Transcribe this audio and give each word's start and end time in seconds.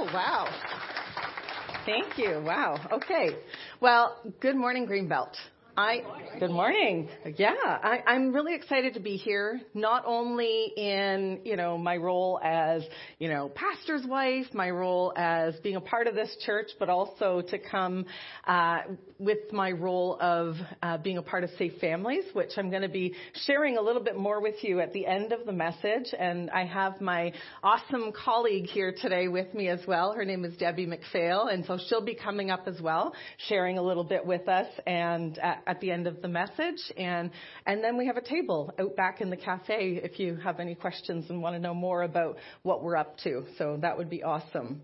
Oh, 0.00 0.04
wow. 0.14 0.46
Thank 1.84 2.18
you. 2.18 2.40
Wow. 2.46 2.78
Okay. 2.92 3.30
Well, 3.80 4.16
good 4.38 4.54
morning, 4.54 4.86
Greenbelt. 4.86 5.34
I, 5.78 6.02
good 6.40 6.50
morning. 6.50 7.08
Yeah, 7.36 7.54
I, 7.54 8.02
I'm 8.04 8.32
really 8.32 8.56
excited 8.56 8.94
to 8.94 9.00
be 9.00 9.14
here, 9.16 9.60
not 9.74 10.02
only 10.06 10.72
in, 10.76 11.42
you 11.44 11.54
know, 11.54 11.78
my 11.78 11.96
role 11.96 12.40
as, 12.42 12.82
you 13.20 13.28
know, 13.28 13.48
pastor's 13.54 14.04
wife, 14.04 14.46
my 14.52 14.70
role 14.70 15.12
as 15.16 15.54
being 15.62 15.76
a 15.76 15.80
part 15.80 16.08
of 16.08 16.16
this 16.16 16.36
church, 16.44 16.66
but 16.80 16.88
also 16.88 17.42
to 17.50 17.58
come 17.60 18.06
uh, 18.48 18.78
with 19.20 19.52
my 19.52 19.70
role 19.70 20.18
of 20.20 20.56
uh, 20.82 20.98
being 20.98 21.18
a 21.18 21.22
part 21.22 21.44
of 21.44 21.50
Safe 21.58 21.74
Families, 21.80 22.24
which 22.32 22.50
I'm 22.56 22.70
going 22.70 22.82
to 22.82 22.88
be 22.88 23.14
sharing 23.46 23.76
a 23.76 23.80
little 23.80 24.02
bit 24.02 24.16
more 24.16 24.42
with 24.42 24.56
you 24.64 24.80
at 24.80 24.92
the 24.92 25.06
end 25.06 25.32
of 25.32 25.46
the 25.46 25.52
message. 25.52 26.12
And 26.18 26.50
I 26.50 26.64
have 26.64 27.00
my 27.00 27.32
awesome 27.62 28.10
colleague 28.24 28.66
here 28.66 28.92
today 29.00 29.28
with 29.28 29.54
me 29.54 29.68
as 29.68 29.86
well. 29.86 30.12
Her 30.12 30.24
name 30.24 30.44
is 30.44 30.56
Debbie 30.56 30.88
McPhail, 30.88 31.54
and 31.54 31.64
so 31.66 31.78
she'll 31.88 32.04
be 32.04 32.16
coming 32.16 32.50
up 32.50 32.66
as 32.66 32.80
well, 32.80 33.14
sharing 33.46 33.78
a 33.78 33.82
little 33.82 34.02
bit 34.02 34.26
with 34.26 34.48
us. 34.48 34.66
And 34.84 35.38
uh, 35.38 35.54
at 35.68 35.80
the 35.80 35.92
end 35.92 36.06
of 36.06 36.20
the 36.22 36.28
message. 36.28 36.80
And, 36.96 37.30
and 37.66 37.84
then 37.84 37.96
we 37.96 38.06
have 38.06 38.16
a 38.16 38.22
table 38.22 38.72
out 38.80 38.96
back 38.96 39.20
in 39.20 39.30
the 39.30 39.36
cafe 39.36 40.00
if 40.02 40.18
you 40.18 40.36
have 40.36 40.58
any 40.58 40.74
questions 40.74 41.26
and 41.28 41.40
want 41.40 41.54
to 41.54 41.60
know 41.60 41.74
more 41.74 42.02
about 42.02 42.38
what 42.62 42.82
we're 42.82 42.96
up 42.96 43.18
to. 43.18 43.44
So 43.58 43.78
that 43.82 43.96
would 43.96 44.10
be 44.10 44.22
awesome. 44.22 44.82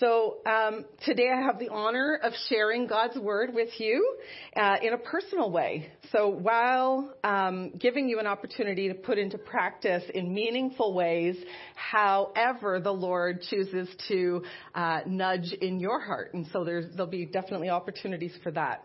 So 0.00 0.38
um, 0.44 0.84
today 1.04 1.28
I 1.32 1.40
have 1.42 1.58
the 1.58 1.68
honor 1.68 2.18
of 2.20 2.32
sharing 2.48 2.86
God's 2.86 3.16
word 3.16 3.54
with 3.54 3.68
you 3.78 4.16
uh, 4.56 4.76
in 4.82 4.92
a 4.92 4.98
personal 4.98 5.50
way. 5.52 5.88
So 6.10 6.28
while 6.28 7.14
um, 7.22 7.70
giving 7.78 8.08
you 8.08 8.18
an 8.18 8.26
opportunity 8.26 8.88
to 8.88 8.94
put 8.94 9.18
into 9.18 9.38
practice 9.38 10.02
in 10.12 10.34
meaningful 10.34 10.94
ways, 10.94 11.36
however 11.76 12.80
the 12.80 12.92
Lord 12.92 13.42
chooses 13.42 13.88
to 14.08 14.42
uh, 14.74 15.00
nudge 15.06 15.52
in 15.60 15.78
your 15.78 16.00
heart, 16.00 16.34
and 16.34 16.46
so 16.52 16.64
there'll 16.64 17.06
be 17.06 17.26
definitely 17.26 17.70
opportunities 17.70 18.32
for 18.42 18.50
that. 18.52 18.84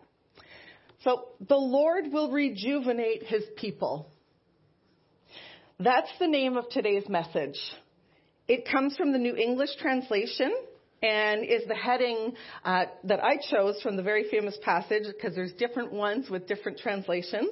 So 1.03 1.29
the 1.47 1.55
Lord 1.55 2.11
will 2.11 2.31
rejuvenate 2.31 3.23
his 3.23 3.43
people. 3.55 4.11
That's 5.79 6.11
the 6.19 6.27
name 6.27 6.57
of 6.57 6.67
today's 6.69 7.07
message. 7.07 7.57
It 8.47 8.67
comes 8.69 8.97
from 8.97 9.13
the 9.13 9.17
New 9.17 9.35
English 9.35 9.69
translation 9.79 10.53
and 11.01 11.45
is 11.45 11.61
the 11.67 11.75
heading 11.75 12.33
uh, 12.65 12.85
that 13.05 13.23
I 13.23 13.37
chose 13.49 13.81
from 13.81 13.95
the 13.95 14.03
very 14.03 14.29
famous 14.29 14.57
passage 14.61 15.03
because 15.05 15.35
there's 15.35 15.53
different 15.53 15.93
ones 15.93 16.29
with 16.29 16.47
different 16.47 16.79
translations 16.79 17.51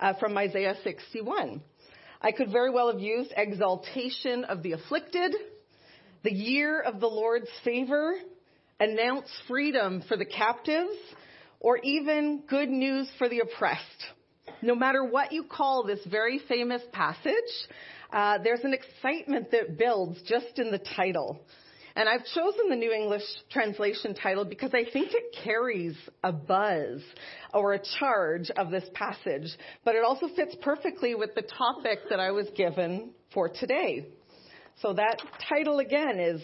uh, 0.00 0.14
from 0.14 0.36
Isaiah 0.36 0.74
61. 0.82 1.62
I 2.20 2.32
could 2.32 2.50
very 2.50 2.70
well 2.70 2.90
have 2.90 3.00
used 3.00 3.32
exaltation 3.36 4.42
of 4.44 4.64
the 4.64 4.72
afflicted, 4.72 5.36
the 6.24 6.32
year 6.32 6.80
of 6.80 6.98
the 6.98 7.06
Lord's 7.06 7.50
favor, 7.64 8.14
announce 8.80 9.28
freedom 9.46 10.02
for 10.08 10.16
the 10.16 10.24
captives, 10.24 10.96
or 11.60 11.78
even 11.78 12.42
good 12.48 12.68
news 12.68 13.08
for 13.18 13.28
the 13.28 13.40
oppressed. 13.40 13.82
No 14.62 14.74
matter 14.74 15.04
what 15.04 15.32
you 15.32 15.44
call 15.44 15.84
this 15.84 16.00
very 16.06 16.40
famous 16.48 16.82
passage, 16.92 17.32
uh, 18.12 18.38
there's 18.42 18.64
an 18.64 18.74
excitement 18.74 19.50
that 19.50 19.78
builds 19.78 20.20
just 20.22 20.58
in 20.58 20.70
the 20.70 20.80
title. 20.96 21.40
And 21.94 22.08
I've 22.08 22.24
chosen 22.26 22.68
the 22.68 22.76
New 22.76 22.92
English 22.92 23.24
Translation 23.50 24.14
title 24.14 24.44
because 24.44 24.70
I 24.72 24.84
think 24.84 25.12
it 25.12 25.36
carries 25.42 25.96
a 26.22 26.32
buzz 26.32 27.02
or 27.52 27.74
a 27.74 27.80
charge 27.98 28.50
of 28.56 28.70
this 28.70 28.84
passage, 28.94 29.50
but 29.84 29.96
it 29.96 30.04
also 30.04 30.28
fits 30.28 30.54
perfectly 30.62 31.16
with 31.16 31.34
the 31.34 31.42
topic 31.42 31.98
that 32.08 32.20
I 32.20 32.30
was 32.30 32.46
given 32.56 33.10
for 33.34 33.48
today. 33.48 34.06
So 34.80 34.92
that 34.92 35.20
title 35.48 35.80
again 35.80 36.20
is 36.20 36.40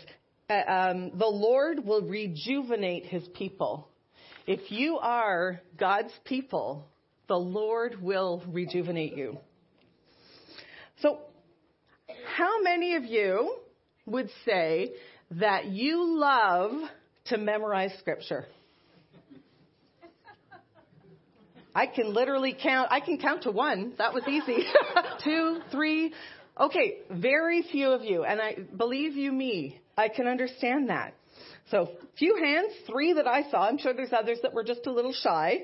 uh, 0.51 0.55
um, 0.55 1.13
The 1.19 1.27
Lord 1.27 1.85
Will 1.85 2.03
Rejuvenate 2.03 3.07
His 3.07 3.23
People. 3.29 3.89
If 4.47 4.71
you 4.71 4.99
are 4.99 5.61
God's 5.79 6.13
people, 6.25 6.87
the 7.29 7.37
Lord 7.37 8.03
will 8.03 8.43
rejuvenate 8.47 9.17
you. 9.17 9.39
So, 11.01 11.19
how 12.37 12.63
many 12.63 12.97
of 12.97 13.05
you 13.05 13.57
would 14.07 14.29
say 14.45 14.93
that 15.33 15.67
you 15.67 16.19
love 16.19 16.73
to 17.27 17.39
memorize 17.39 17.93
scripture? 17.99 18.47
I 21.75 21.87
can 21.87 22.13
literally 22.15 22.57
count, 22.61 22.89
I 22.93 23.01
can 23.01 23.19
count 23.19 23.43
to 23.45 23.51
one. 23.51 23.95
That 23.99 24.15
was 24.15 24.23
easy. 24.29 24.65
Two, 25.25 25.61
three. 25.73 26.13
Okay, 26.61 26.99
very 27.11 27.63
few 27.63 27.91
of 27.91 28.03
you. 28.03 28.25
And 28.25 28.41
I 28.41 28.57
believe 28.77 29.17
you 29.17 29.33
me, 29.33 29.81
I 29.97 30.09
can 30.09 30.29
understand 30.29 30.91
that. 30.91 31.15
So 31.71 31.91
few 32.19 32.37
hands, 32.37 32.73
three 32.87 33.15
that 33.15 33.27
I 33.27 33.51
saw. 33.51 33.67
I'm 33.67 33.79
sure 33.79 33.95
there's 33.95 34.13
others 34.13 34.39
that 34.43 34.53
were 34.53 34.65
just 34.65 34.87
a 34.87 34.93
little 34.93 35.13
shy. 35.13 35.61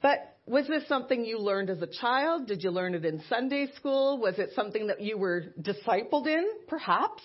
But 0.00 0.36
was 0.46 0.66
this 0.66 0.86
something 0.88 1.24
you 1.24 1.38
learned 1.38 1.70
as 1.70 1.80
a 1.82 1.86
child? 1.86 2.48
Did 2.48 2.62
you 2.62 2.70
learn 2.70 2.94
it 2.94 3.04
in 3.04 3.22
Sunday 3.28 3.68
school? 3.76 4.18
Was 4.20 4.38
it 4.38 4.50
something 4.54 4.88
that 4.88 5.00
you 5.00 5.16
were 5.16 5.54
discipled 5.60 6.26
in, 6.26 6.44
perhaps? 6.68 7.22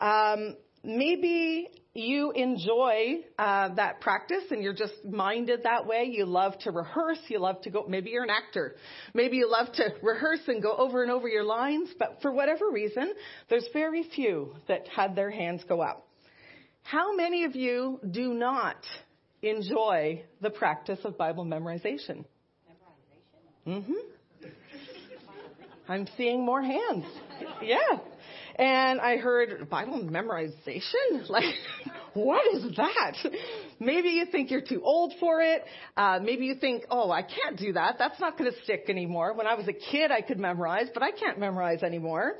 Um, 0.00 0.56
maybe 0.82 1.68
you 1.94 2.32
enjoy 2.32 3.18
uh, 3.38 3.74
that 3.74 4.00
practice 4.00 4.44
and 4.50 4.62
you're 4.62 4.72
just 4.72 5.04
minded 5.04 5.64
that 5.64 5.86
way. 5.86 6.08
You 6.10 6.26
love 6.26 6.58
to 6.60 6.70
rehearse. 6.70 7.18
You 7.28 7.38
love 7.38 7.60
to 7.62 7.70
go. 7.70 7.84
Maybe 7.88 8.10
you're 8.10 8.24
an 8.24 8.30
actor. 8.30 8.76
Maybe 9.14 9.36
you 9.36 9.50
love 9.50 9.72
to 9.74 9.90
rehearse 10.02 10.42
and 10.48 10.62
go 10.62 10.72
over 10.72 11.02
and 11.02 11.10
over 11.10 11.28
your 11.28 11.44
lines. 11.44 11.90
But 11.98 12.18
for 12.22 12.32
whatever 12.32 12.70
reason, 12.70 13.14
there's 13.48 13.68
very 13.72 14.04
few 14.14 14.54
that 14.66 14.88
had 14.88 15.14
their 15.14 15.30
hands 15.30 15.62
go 15.68 15.80
up. 15.80 16.07
How 16.90 17.14
many 17.14 17.44
of 17.44 17.54
you 17.54 18.00
do 18.10 18.32
not 18.32 18.78
enjoy 19.42 20.22
the 20.40 20.48
practice 20.48 20.98
of 21.04 21.18
Bible 21.18 21.44
memorization? 21.44 22.24
Memorization? 23.66 23.66
Mm-hmm. 23.66 23.92
I'm 25.86 26.08
seeing 26.16 26.46
more 26.46 26.62
hands. 26.62 27.04
Yeah. 27.62 27.76
And 28.56 29.02
I 29.02 29.18
heard 29.18 29.68
Bible 29.68 30.02
memorization? 30.02 31.28
Like, 31.28 31.44
what 32.14 32.56
is 32.56 32.74
that? 32.78 33.32
Maybe 33.78 34.08
you 34.08 34.24
think 34.24 34.50
you're 34.50 34.62
too 34.62 34.80
old 34.82 35.12
for 35.20 35.42
it. 35.42 35.64
Uh, 35.94 36.20
maybe 36.22 36.46
you 36.46 36.54
think, 36.54 36.84
oh, 36.90 37.10
I 37.10 37.20
can't 37.20 37.58
do 37.58 37.74
that. 37.74 37.96
That's 37.98 38.18
not 38.18 38.38
going 38.38 38.50
to 38.50 38.62
stick 38.64 38.86
anymore. 38.88 39.34
When 39.34 39.46
I 39.46 39.56
was 39.56 39.68
a 39.68 39.74
kid, 39.74 40.10
I 40.10 40.22
could 40.22 40.38
memorize, 40.38 40.86
but 40.94 41.02
I 41.02 41.10
can't 41.10 41.38
memorize 41.38 41.82
anymore. 41.82 42.36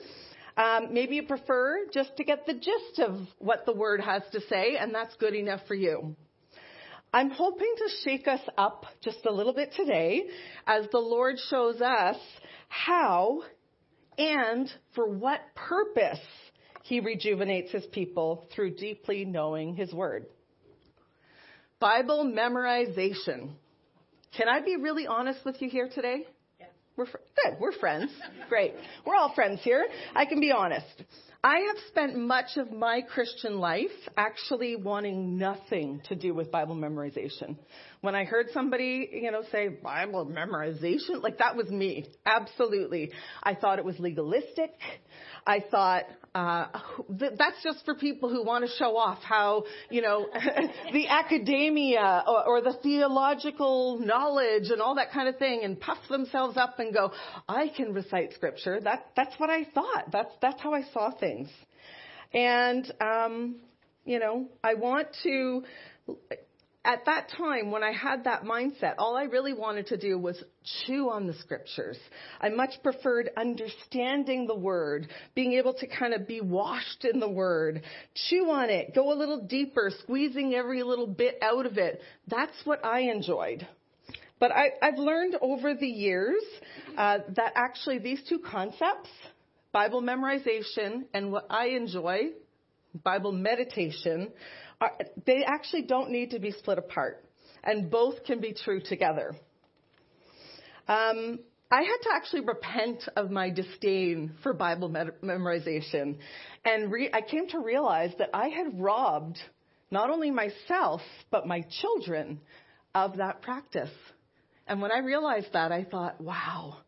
Um, 0.58 0.92
maybe 0.92 1.14
you 1.14 1.22
prefer 1.22 1.86
just 1.92 2.16
to 2.16 2.24
get 2.24 2.44
the 2.44 2.54
gist 2.54 2.98
of 2.98 3.20
what 3.38 3.64
the 3.64 3.72
word 3.72 4.00
has 4.00 4.22
to 4.32 4.40
say, 4.40 4.76
and 4.76 4.92
that's 4.92 5.14
good 5.16 5.34
enough 5.34 5.60
for 5.68 5.76
you. 5.76 6.16
I'm 7.14 7.30
hoping 7.30 7.72
to 7.76 7.88
shake 8.02 8.26
us 8.26 8.40
up 8.58 8.84
just 9.00 9.24
a 9.24 9.32
little 9.32 9.54
bit 9.54 9.72
today 9.76 10.24
as 10.66 10.86
the 10.90 10.98
Lord 10.98 11.36
shows 11.48 11.80
us 11.80 12.16
how 12.68 13.42
and 14.18 14.68
for 14.96 15.08
what 15.08 15.40
purpose 15.54 16.18
He 16.82 16.98
rejuvenates 16.98 17.70
His 17.70 17.86
people 17.86 18.44
through 18.52 18.74
deeply 18.74 19.24
knowing 19.24 19.76
His 19.76 19.92
Word. 19.92 20.26
Bible 21.78 22.24
memorization. 22.24 23.50
Can 24.36 24.48
I 24.48 24.60
be 24.60 24.76
really 24.76 25.06
honest 25.06 25.44
with 25.44 25.62
you 25.62 25.70
here 25.70 25.88
today? 25.88 26.26
We're 26.98 27.06
fr- 27.06 27.18
good. 27.44 27.56
We're 27.60 27.72
friends. 27.72 28.10
Great. 28.48 28.74
We're 29.06 29.14
all 29.14 29.32
friends 29.32 29.60
here. 29.62 29.86
I 30.16 30.26
can 30.26 30.40
be 30.40 30.50
honest. 30.50 30.84
I 31.44 31.58
have 31.68 31.76
spent 31.86 32.16
much 32.16 32.56
of 32.56 32.72
my 32.72 33.00
Christian 33.00 33.60
life 33.60 33.92
actually 34.16 34.74
wanting 34.74 35.38
nothing 35.38 36.00
to 36.08 36.16
do 36.16 36.34
with 36.34 36.50
Bible 36.50 36.74
memorization. 36.74 37.56
When 38.00 38.16
I 38.16 38.24
heard 38.24 38.46
somebody, 38.52 39.08
you 39.12 39.30
know, 39.30 39.42
say 39.52 39.68
Bible 39.68 40.26
memorization, 40.26 41.22
like 41.22 41.38
that 41.38 41.54
was 41.54 41.68
me. 41.68 42.06
Absolutely. 42.26 43.12
I 43.40 43.54
thought 43.54 43.78
it 43.78 43.84
was 43.84 43.98
legalistic. 44.00 44.72
I 45.46 45.64
thought 45.70 46.04
uh, 46.34 46.66
th- 47.18 47.32
that's 47.38 47.62
just 47.62 47.84
for 47.84 47.94
people 47.94 48.28
who 48.28 48.44
want 48.44 48.64
to 48.64 48.70
show 48.76 48.96
off 48.96 49.22
how, 49.22 49.64
you 49.90 50.02
know, 50.02 50.26
the 50.92 51.08
academia 51.08 52.22
or, 52.26 52.46
or 52.46 52.60
the 52.60 52.74
theological 52.82 53.98
knowledge 53.98 54.70
and 54.70 54.80
all 54.80 54.94
that 54.96 55.10
kind 55.10 55.28
of 55.28 55.36
thing, 55.38 55.62
and 55.64 55.80
puff 55.80 55.98
themselves 56.10 56.56
up 56.56 56.78
and 56.78 56.92
go, 56.92 57.10
"I 57.48 57.68
can 57.68 57.92
recite 57.92 58.34
scripture." 58.34 58.80
That 58.80 59.06
that's 59.16 59.34
what 59.38 59.50
I 59.50 59.64
thought. 59.64 60.12
That's 60.12 60.32
that's 60.42 60.60
how 60.60 60.74
I 60.74 60.82
saw 60.92 61.10
things, 61.10 61.27
and 62.32 62.92
um, 63.00 63.56
you 64.04 64.18
know, 64.18 64.46
I 64.62 64.74
want 64.74 65.08
to 65.24 65.62
at 66.88 67.04
that 67.04 67.28
time, 67.36 67.70
when 67.70 67.82
I 67.82 67.92
had 67.92 68.24
that 68.24 68.44
mindset, 68.44 68.94
all 68.96 69.14
I 69.14 69.24
really 69.24 69.52
wanted 69.52 69.88
to 69.88 69.98
do 69.98 70.18
was 70.18 70.42
chew 70.86 71.10
on 71.10 71.26
the 71.26 71.34
scriptures. 71.34 71.98
I 72.40 72.48
much 72.48 72.82
preferred 72.82 73.28
understanding 73.36 74.46
the 74.46 74.54
word, 74.54 75.08
being 75.34 75.52
able 75.52 75.74
to 75.74 75.86
kind 75.86 76.14
of 76.14 76.26
be 76.26 76.40
washed 76.40 77.04
in 77.04 77.20
the 77.20 77.28
word, 77.28 77.82
chew 78.28 78.48
on 78.50 78.70
it, 78.70 78.94
go 78.94 79.12
a 79.12 79.18
little 79.18 79.42
deeper, 79.42 79.92
squeezing 80.00 80.54
every 80.54 80.82
little 80.82 81.06
bit 81.06 81.36
out 81.42 81.66
of 81.66 81.76
it. 81.76 82.00
That's 82.26 82.56
what 82.64 82.82
I 82.82 83.00
enjoyed. 83.00 83.68
But 84.40 84.52
I, 84.52 84.70
have 84.80 84.98
learned 84.98 85.36
over 85.42 85.74
the 85.74 85.86
years 85.86 86.42
uh, 86.96 87.18
that 87.36 87.52
actually 87.54 87.98
these 87.98 88.22
two 88.28 88.38
concepts, 88.38 89.10
Bible 89.72 90.02
memorization 90.02 91.04
and 91.12 91.30
what 91.30 91.46
I 91.50 91.68
enjoy, 91.68 92.30
Bible 93.04 93.32
meditation, 93.32 94.32
are, 94.80 94.92
they 95.26 95.44
actually 95.44 95.82
don't 95.82 96.10
need 96.10 96.30
to 96.30 96.38
be 96.38 96.52
split 96.52 96.78
apart, 96.78 97.24
and 97.62 97.90
both 97.90 98.24
can 98.24 98.40
be 98.40 98.54
true 98.54 98.80
together. 98.80 99.34
Um, 100.86 101.40
I 101.70 101.82
had 101.82 101.98
to 102.04 102.10
actually 102.14 102.40
repent 102.46 103.06
of 103.14 103.30
my 103.30 103.50
disdain 103.50 104.32
for 104.42 104.54
Bible 104.54 104.88
memorization, 104.88 106.16
and 106.64 106.90
re- 106.90 107.10
I 107.12 107.20
came 107.20 107.48
to 107.48 107.58
realize 107.60 108.12
that 108.18 108.30
I 108.32 108.48
had 108.48 108.80
robbed 108.80 109.38
not 109.90 110.08
only 110.08 110.30
myself 110.30 111.02
but 111.30 111.46
my 111.46 111.64
children 111.80 112.40
of 112.94 113.18
that 113.18 113.42
practice. 113.42 113.90
And 114.66 114.80
when 114.80 114.92
I 114.92 114.98
realized 114.98 115.52
that, 115.52 115.72
I 115.72 115.84
thought, 115.84 116.20
wow, 116.20 116.78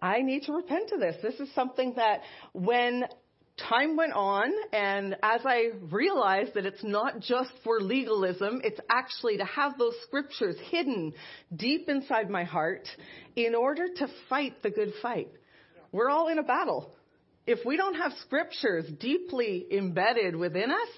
I 0.00 0.22
need 0.22 0.44
to 0.44 0.52
repent 0.52 0.92
of 0.92 1.00
this. 1.00 1.16
This 1.22 1.40
is 1.40 1.52
something 1.54 1.94
that 1.96 2.20
when 2.52 3.04
time 3.68 3.96
went 3.96 4.12
on, 4.12 4.50
and 4.72 5.16
as 5.22 5.40
I 5.44 5.70
realized 5.90 6.54
that 6.54 6.66
it's 6.66 6.84
not 6.84 7.20
just 7.20 7.50
for 7.64 7.80
legalism, 7.80 8.60
it's 8.62 8.80
actually 8.88 9.38
to 9.38 9.44
have 9.44 9.76
those 9.78 9.94
scriptures 10.06 10.56
hidden 10.70 11.12
deep 11.54 11.88
inside 11.88 12.30
my 12.30 12.44
heart 12.44 12.88
in 13.34 13.54
order 13.54 13.88
to 13.96 14.08
fight 14.28 14.62
the 14.62 14.70
good 14.70 14.92
fight. 15.02 15.28
We're 15.90 16.10
all 16.10 16.28
in 16.28 16.38
a 16.38 16.42
battle. 16.42 16.94
If 17.46 17.64
we 17.64 17.76
don't 17.76 17.94
have 17.94 18.12
scriptures 18.26 18.84
deeply 19.00 19.66
embedded 19.72 20.36
within 20.36 20.70
us, 20.70 20.88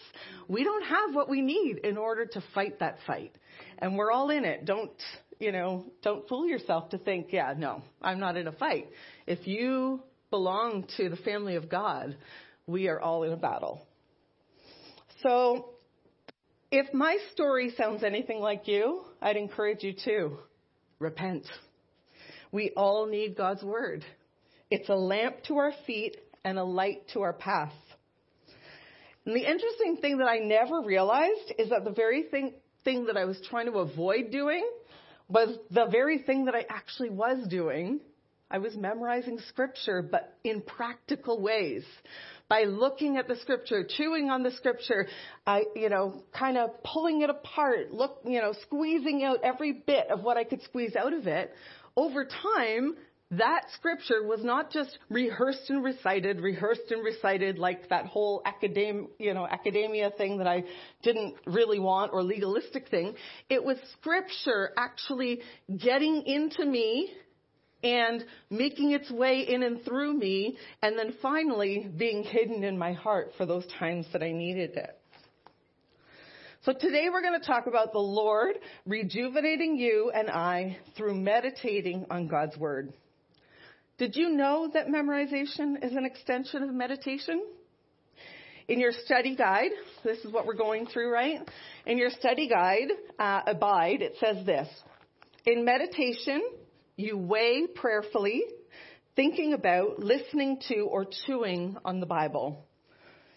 we 0.48 0.64
don't 0.64 0.82
have 0.82 1.14
what 1.14 1.30
we 1.30 1.40
need 1.40 1.78
in 1.84 1.96
order 1.96 2.26
to 2.26 2.42
fight 2.54 2.80
that 2.80 2.98
fight. 3.06 3.32
And 3.78 3.96
we're 3.96 4.10
all 4.10 4.30
in 4.30 4.44
it. 4.44 4.64
Don't 4.64 4.90
you 5.40 5.52
know, 5.52 5.86
don't 6.02 6.28
fool 6.28 6.46
yourself 6.46 6.90
to 6.90 6.98
think, 6.98 7.28
yeah, 7.32 7.54
no, 7.56 7.82
I'm 8.00 8.20
not 8.20 8.36
in 8.36 8.46
a 8.46 8.52
fight. 8.52 8.88
If 9.26 9.46
you 9.46 10.02
belong 10.28 10.86
to 10.98 11.08
the 11.08 11.16
family 11.16 11.56
of 11.56 11.68
God, 11.68 12.16
we 12.66 12.88
are 12.88 13.00
all 13.00 13.24
in 13.24 13.32
a 13.32 13.36
battle. 13.36 13.80
So, 15.22 15.70
if 16.70 16.92
my 16.94 17.16
story 17.32 17.72
sounds 17.76 18.04
anything 18.04 18.38
like 18.38 18.68
you, 18.68 19.02
I'd 19.20 19.36
encourage 19.36 19.82
you 19.82 19.94
to 20.04 20.38
repent. 20.98 21.46
We 22.52 22.72
all 22.76 23.06
need 23.06 23.36
God's 23.36 23.62
word. 23.62 24.04
It's 24.70 24.88
a 24.88 24.94
lamp 24.94 25.36
to 25.48 25.56
our 25.56 25.72
feet 25.86 26.16
and 26.44 26.58
a 26.58 26.64
light 26.64 27.08
to 27.14 27.22
our 27.22 27.32
path. 27.32 27.72
And 29.24 29.34
the 29.34 29.50
interesting 29.50 29.98
thing 30.00 30.18
that 30.18 30.28
I 30.28 30.38
never 30.38 30.82
realized 30.82 31.54
is 31.58 31.70
that 31.70 31.84
the 31.84 31.90
very 31.90 32.24
thing, 32.24 32.54
thing 32.84 33.06
that 33.06 33.16
I 33.16 33.24
was 33.24 33.40
trying 33.48 33.66
to 33.66 33.78
avoid 33.78 34.30
doing 34.30 34.68
was 35.30 35.56
the 35.70 35.86
very 35.86 36.18
thing 36.18 36.46
that 36.46 36.54
I 36.54 36.66
actually 36.68 37.10
was 37.10 37.46
doing. 37.48 38.00
I 38.50 38.58
was 38.58 38.76
memorizing 38.76 39.38
scripture, 39.48 40.02
but 40.02 40.36
in 40.42 40.60
practical 40.60 41.40
ways. 41.40 41.84
By 42.48 42.64
looking 42.64 43.16
at 43.16 43.28
the 43.28 43.36
scripture, 43.36 43.86
chewing 43.88 44.28
on 44.28 44.42
the 44.42 44.50
scripture, 44.50 45.06
I, 45.46 45.62
you 45.76 45.88
know, 45.88 46.24
kind 46.36 46.58
of 46.58 46.82
pulling 46.82 47.22
it 47.22 47.30
apart, 47.30 47.92
look, 47.92 48.18
you 48.24 48.40
know, 48.40 48.52
squeezing 48.62 49.22
out 49.22 49.44
every 49.44 49.72
bit 49.72 50.08
of 50.10 50.24
what 50.24 50.36
I 50.36 50.42
could 50.42 50.62
squeeze 50.62 50.96
out 50.96 51.12
of 51.12 51.28
it. 51.28 51.52
Over 51.96 52.24
time, 52.24 52.96
that 53.32 53.66
scripture 53.76 54.24
was 54.24 54.42
not 54.42 54.72
just 54.72 54.98
rehearsed 55.08 55.70
and 55.70 55.84
recited, 55.84 56.40
rehearsed 56.40 56.90
and 56.90 57.04
recited 57.04 57.58
like 57.58 57.88
that 57.88 58.06
whole 58.06 58.42
academ, 58.44 59.06
you 59.18 59.34
know, 59.34 59.46
academia 59.46 60.10
thing 60.10 60.38
that 60.38 60.48
I 60.48 60.64
didn't 61.02 61.36
really 61.46 61.78
want 61.78 62.12
or 62.12 62.24
legalistic 62.24 62.88
thing. 62.88 63.14
It 63.48 63.62
was 63.62 63.76
scripture 63.98 64.72
actually 64.76 65.40
getting 65.78 66.24
into 66.26 66.66
me 66.66 67.12
and 67.84 68.24
making 68.50 68.90
its 68.90 69.10
way 69.10 69.46
in 69.48 69.62
and 69.62 69.84
through 69.84 70.12
me 70.12 70.56
and 70.82 70.98
then 70.98 71.14
finally 71.22 71.88
being 71.96 72.24
hidden 72.24 72.64
in 72.64 72.76
my 72.76 72.92
heart 72.92 73.30
for 73.38 73.46
those 73.46 73.64
times 73.78 74.06
that 74.12 74.22
I 74.24 74.32
needed 74.32 74.76
it. 74.76 74.96
So 76.64 76.72
today 76.72 77.06
we're 77.10 77.22
going 77.22 77.40
to 77.40 77.46
talk 77.46 77.68
about 77.68 77.92
the 77.92 78.00
Lord 78.00 78.56
rejuvenating 78.84 79.76
you 79.76 80.10
and 80.14 80.28
I 80.28 80.76
through 80.96 81.14
meditating 81.14 82.06
on 82.10 82.26
God's 82.26 82.56
Word. 82.58 82.92
Did 84.00 84.16
you 84.16 84.30
know 84.30 84.66
that 84.72 84.88
memorization 84.88 85.84
is 85.84 85.92
an 85.92 86.06
extension 86.06 86.62
of 86.62 86.72
meditation? 86.72 87.44
In 88.66 88.80
your 88.80 88.92
study 88.92 89.36
guide, 89.36 89.72
this 90.02 90.16
is 90.20 90.32
what 90.32 90.46
we're 90.46 90.54
going 90.54 90.86
through, 90.86 91.12
right? 91.12 91.40
In 91.84 91.98
your 91.98 92.08
study 92.08 92.48
guide, 92.48 92.88
uh, 93.18 93.42
Abide, 93.46 94.00
it 94.00 94.14
says 94.18 94.46
this. 94.46 94.66
In 95.44 95.66
meditation, 95.66 96.40
you 96.96 97.18
weigh 97.18 97.66
prayerfully, 97.74 98.42
thinking 99.16 99.52
about, 99.52 99.98
listening 99.98 100.62
to, 100.68 100.78
or 100.84 101.04
chewing 101.26 101.76
on 101.84 102.00
the 102.00 102.06
Bible. 102.06 102.64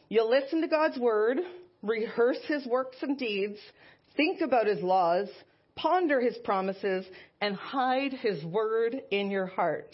You'll 0.07 0.29
listen 0.29 0.61
to 0.61 0.69
God's 0.69 0.97
Word, 0.97 1.39
rehearse 1.81 2.39
His 2.47 2.65
works 2.65 2.95
and 3.01 3.17
deeds, 3.17 3.59
think 4.15 4.39
about 4.39 4.67
His 4.67 4.81
laws, 4.81 5.27
ponder 5.75 6.21
His 6.21 6.37
promises, 6.37 7.05
and 7.41 7.53
hide 7.53 8.13
His 8.13 8.41
Word 8.45 8.95
in 9.11 9.29
your 9.29 9.47
heart. 9.47 9.93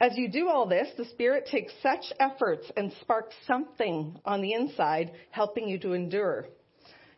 As 0.00 0.16
you 0.16 0.28
do 0.28 0.48
all 0.48 0.66
this, 0.66 0.88
the 0.96 1.04
Spirit 1.06 1.46
takes 1.46 1.72
such 1.82 2.12
efforts 2.18 2.70
and 2.76 2.92
sparks 3.00 3.34
something 3.46 4.18
on 4.24 4.42
the 4.42 4.52
inside, 4.52 5.12
helping 5.30 5.68
you 5.68 5.78
to 5.80 5.92
endure. 5.92 6.46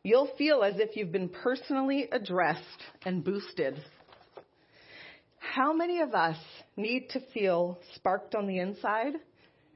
You'll 0.03 0.31
feel 0.37 0.63
as 0.63 0.79
if 0.79 0.95
you've 0.97 1.11
been 1.11 1.29
personally 1.29 2.09
addressed 2.13 2.83
and 3.05 3.25
boosted. 3.25 3.83
How 5.39 5.73
many 5.73 6.01
of 6.01 6.15
us 6.15 6.37
need 6.77 7.09
to 7.11 7.21
feel 7.33 7.79
sparked 7.95 8.35
on 8.35 8.47
the 8.47 8.59
inside 8.59 9.15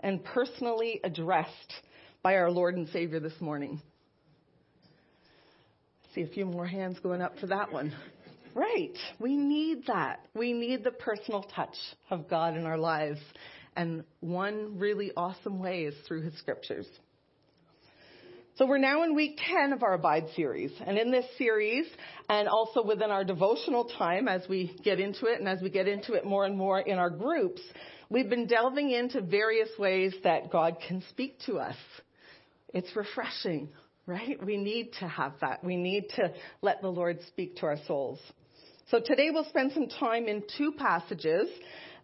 and 0.00 0.22
personally 0.22 1.00
addressed 1.02 1.72
by 2.22 2.36
our 2.36 2.50
Lord 2.50 2.76
and 2.76 2.88
Savior 2.90 3.18
this 3.18 3.40
morning? 3.40 3.80
See 6.14 6.22
a 6.22 6.26
few 6.26 6.44
more 6.44 6.66
hands 6.66 6.98
going 7.00 7.22
up 7.22 7.38
for 7.38 7.46
that 7.46 7.72
one. 7.72 7.94
Right. 8.54 8.96
We 9.18 9.36
need 9.36 9.86
that. 9.86 10.26
We 10.34 10.52
need 10.52 10.84
the 10.84 10.90
personal 10.90 11.42
touch 11.42 11.76
of 12.10 12.28
God 12.28 12.56
in 12.56 12.66
our 12.66 12.78
lives. 12.78 13.20
And 13.76 14.04
one 14.20 14.78
really 14.78 15.12
awesome 15.16 15.60
way 15.60 15.82
is 15.84 15.94
through 16.06 16.22
his 16.22 16.36
scriptures. 16.38 16.86
So 18.56 18.66
we're 18.66 18.78
now 18.78 19.04
in 19.04 19.14
week 19.14 19.38
10 19.48 19.72
of 19.72 19.82
our 19.82 19.94
Abide 19.94 20.26
series. 20.36 20.70
And 20.84 20.98
in 20.98 21.10
this 21.10 21.24
series, 21.38 21.86
and 22.28 22.46
also 22.48 22.84
within 22.84 23.10
our 23.10 23.24
devotional 23.24 23.84
time 23.96 24.28
as 24.28 24.42
we 24.48 24.76
get 24.84 25.00
into 25.00 25.26
it 25.26 25.38
and 25.38 25.48
as 25.48 25.62
we 25.62 25.70
get 25.70 25.88
into 25.88 26.12
it 26.12 26.26
more 26.26 26.44
and 26.44 26.58
more 26.58 26.78
in 26.78 26.98
our 26.98 27.08
groups, 27.08 27.62
we've 28.10 28.28
been 28.28 28.46
delving 28.46 28.90
into 28.90 29.22
various 29.22 29.70
ways 29.78 30.12
that 30.24 30.50
God 30.50 30.76
can 30.86 31.02
speak 31.08 31.38
to 31.46 31.58
us. 31.58 31.76
It's 32.74 32.94
refreshing, 32.94 33.70
right? 34.04 34.44
We 34.44 34.58
need 34.58 34.92
to 35.00 35.08
have 35.08 35.34
that. 35.40 35.64
We 35.64 35.76
need 35.76 36.10
to 36.16 36.32
let 36.60 36.82
the 36.82 36.90
Lord 36.90 37.20
speak 37.28 37.56
to 37.56 37.66
our 37.66 37.78
souls. 37.86 38.18
So 38.90 38.98
today 38.98 39.30
we'll 39.30 39.44
spend 39.44 39.70
some 39.70 39.86
time 39.86 40.26
in 40.26 40.42
two 40.58 40.72
passages 40.72 41.48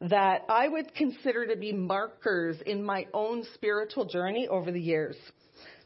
that 0.03 0.43
I 0.49 0.69
would 0.69 0.95
consider 0.95 1.45
to 1.49 1.57
be 1.57 1.73
markers 1.73 2.59
in 2.65 2.85
my 2.85 3.09
own 3.13 3.45
spiritual 3.55 4.05
journey 4.05 4.47
over 4.47 4.71
the 4.71 4.81
years. 4.81 5.17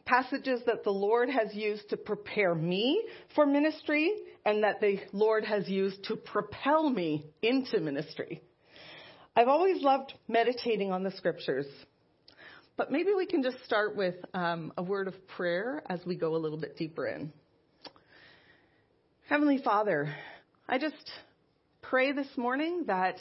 Passages 0.04 0.60
that 0.66 0.84
the 0.84 0.90
Lord 0.90 1.30
has 1.30 1.54
used 1.54 1.88
to 1.88 1.96
prepare 1.96 2.54
me 2.54 3.02
for 3.34 3.46
ministry 3.46 4.12
and 4.44 4.62
that 4.62 4.82
the 4.82 4.98
Lord 5.14 5.46
has 5.46 5.66
used 5.70 6.04
to 6.04 6.16
propel 6.16 6.90
me 6.90 7.24
into 7.40 7.80
ministry. 7.80 8.42
I've 9.34 9.48
always 9.48 9.82
loved 9.82 10.12
meditating 10.28 10.92
on 10.92 11.02
the 11.02 11.12
scriptures. 11.12 11.66
But 12.76 12.92
maybe 12.92 13.14
we 13.16 13.24
can 13.24 13.42
just 13.42 13.64
start 13.64 13.96
with 13.96 14.16
um, 14.34 14.70
a 14.76 14.82
word 14.82 15.08
of 15.08 15.14
prayer 15.28 15.82
as 15.88 16.00
we 16.04 16.14
go 16.16 16.36
a 16.36 16.38
little 16.38 16.58
bit 16.58 16.76
deeper 16.76 17.06
in. 17.06 17.32
Heavenly 19.30 19.62
Father, 19.64 20.14
I 20.70 20.78
just 20.78 20.94
pray 21.82 22.12
this 22.12 22.28
morning 22.36 22.84
that 22.86 23.16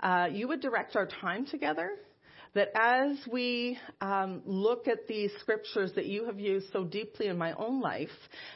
uh, 0.00 0.28
you 0.32 0.48
would 0.48 0.62
direct 0.62 0.96
our 0.96 1.06
time 1.06 1.44
together. 1.44 1.90
That 2.54 2.68
as 2.74 3.18
we 3.30 3.76
um, 4.00 4.40
look 4.46 4.88
at 4.88 5.06
these 5.06 5.30
scriptures 5.40 5.92
that 5.96 6.06
you 6.06 6.24
have 6.24 6.40
used 6.40 6.72
so 6.72 6.84
deeply 6.84 7.26
in 7.26 7.36
my 7.36 7.52
own 7.58 7.82
life, 7.82 8.08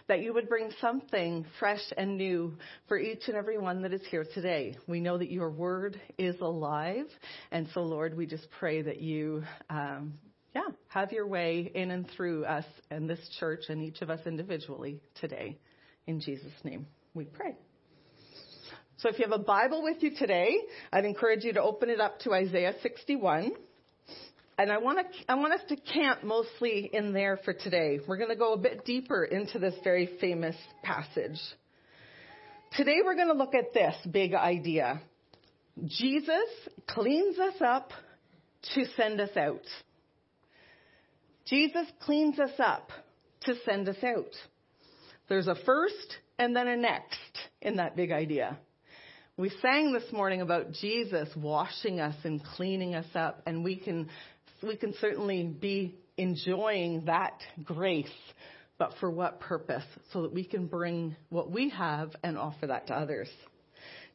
that 0.07 0.23
you 0.23 0.33
would 0.33 0.49
bring 0.49 0.71
something 0.81 1.45
fresh 1.59 1.83
and 1.99 2.17
new 2.17 2.55
for 2.87 2.97
each 2.97 3.25
and 3.27 3.37
every 3.37 3.59
one 3.59 3.83
that 3.83 3.93
is 3.93 4.01
here 4.11 4.25
today. 4.33 4.77
We 4.87 5.01
know 5.01 5.19
that 5.19 5.31
your 5.31 5.51
word 5.51 6.01
is 6.17 6.41
alive, 6.41 7.09
and 7.51 7.69
so 7.75 7.83
Lord, 7.83 8.17
we 8.17 8.25
just 8.25 8.49
pray 8.59 8.81
that 8.81 9.03
you, 9.03 9.43
um, 9.69 10.15
yeah, 10.55 10.69
have 10.87 11.13
your 11.13 11.27
way 11.27 11.71
in 11.75 11.91
and 11.91 12.09
through 12.17 12.47
us 12.47 12.65
and 12.91 13.11
this 13.11 13.21
church 13.39 13.65
and 13.69 13.83
each 13.83 14.01
of 14.01 14.09
us 14.09 14.21
individually 14.25 15.03
today. 15.21 15.59
In 16.07 16.19
Jesus' 16.19 16.65
name, 16.65 16.87
we 17.13 17.27
pray. 17.27 17.55
So 18.99 19.09
if 19.09 19.19
you 19.21 19.25
have 19.29 19.41
a 19.41 19.43
Bible 19.43 19.85
with 19.85 20.03
you 20.03 20.11
today, 20.17 20.59
I'd 20.93 21.05
encourage 21.05 21.45
you 21.45 21.53
to 21.53 21.63
open 21.63 21.89
it 21.89 22.01
up 22.01 22.19
to 22.21 22.33
Isaiah 22.33 22.75
61. 22.83 23.53
And 24.59 24.73
I 24.73 24.79
want, 24.79 24.99
to, 24.99 25.33
I 25.33 25.37
want 25.37 25.53
us 25.53 25.61
to 25.69 25.77
camp 25.77 26.25
mostly 26.25 26.91
in 26.93 27.13
there 27.13 27.39
for 27.45 27.53
today. 27.53 28.01
We're 28.05 28.17
going 28.17 28.31
to 28.31 28.37
go 28.37 28.55
a 28.55 28.59
bit 28.59 28.85
deeper 28.85 29.23
into 29.23 29.61
this 29.61 29.75
very 29.85 30.11
famous 30.21 30.57
passage. 30.83 31.39
Today 32.77 32.97
we're 33.05 33.15
going 33.15 33.29
to 33.29 33.35
look 33.35 33.55
at 33.55 33.73
this 33.73 33.95
big 34.11 34.35
idea. 34.35 35.01
Jesus 35.85 36.49
cleans 36.89 37.39
us 37.39 37.55
up 37.65 37.93
to 38.75 38.85
send 38.97 39.21
us 39.21 39.37
out. 39.37 39.63
Jesus 41.47 41.87
cleans 42.01 42.41
us 42.41 42.59
up 42.59 42.91
to 43.43 43.55
send 43.65 43.89
us 43.89 44.03
out. 44.03 44.35
There's 45.29 45.47
a 45.47 45.55
first 45.65 46.17
and 46.37 46.57
then 46.57 46.67
a 46.67 46.77
next 46.77 47.39
in 47.63 47.77
that 47.77 47.95
big 47.95 48.11
idea. 48.11 48.59
We 49.39 49.53
sang 49.63 49.93
this 49.93 50.11
morning 50.13 50.41
about 50.41 50.73
Jesus 50.73 51.29
washing 51.37 52.01
us 52.01 52.17
and 52.25 52.43
cleaning 52.43 52.97
us 52.97 53.07
up, 53.15 53.41
and 53.47 53.63
we 53.63 53.77
can, 53.77 54.09
we 54.65 54.75
can 54.75 54.93
certainly 55.01 55.45
be 55.45 55.95
enjoying 56.17 57.05
that 57.05 57.41
grace. 57.63 58.11
But 58.79 58.95
for 58.99 59.09
what 59.13 59.39
purpose? 59.39 59.85
So 60.13 60.23
that 60.23 60.35
we 60.35 60.43
can 60.43 60.67
bring 60.67 61.15
what 61.29 61.53
we 61.53 61.69
have 61.69 62.17
and 62.25 62.37
offer 62.37 62.67
that 62.67 62.89
to 62.89 62.95
others. 62.95 63.29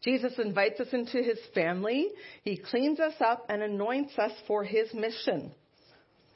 Jesus 0.04 0.34
invites 0.40 0.82
us 0.82 0.90
into 0.92 1.24
his 1.24 1.40
family. 1.56 2.10
He 2.44 2.58
cleans 2.58 3.00
us 3.00 3.16
up 3.22 3.46
and 3.48 3.64
anoints 3.64 4.20
us 4.20 4.34
for 4.46 4.66
his 4.66 4.94
mission. 4.94 5.54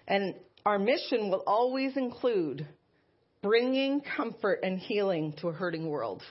And 0.07 0.33
our 0.65 0.79
mission 0.79 1.29
will 1.29 1.43
always 1.45 1.97
include 1.97 2.65
bringing 3.43 3.99
comfort 4.15 4.61
and 4.63 4.79
healing 4.79 5.33
to 5.41 5.49
a 5.49 5.53
hurting 5.53 5.89
world. 5.89 6.23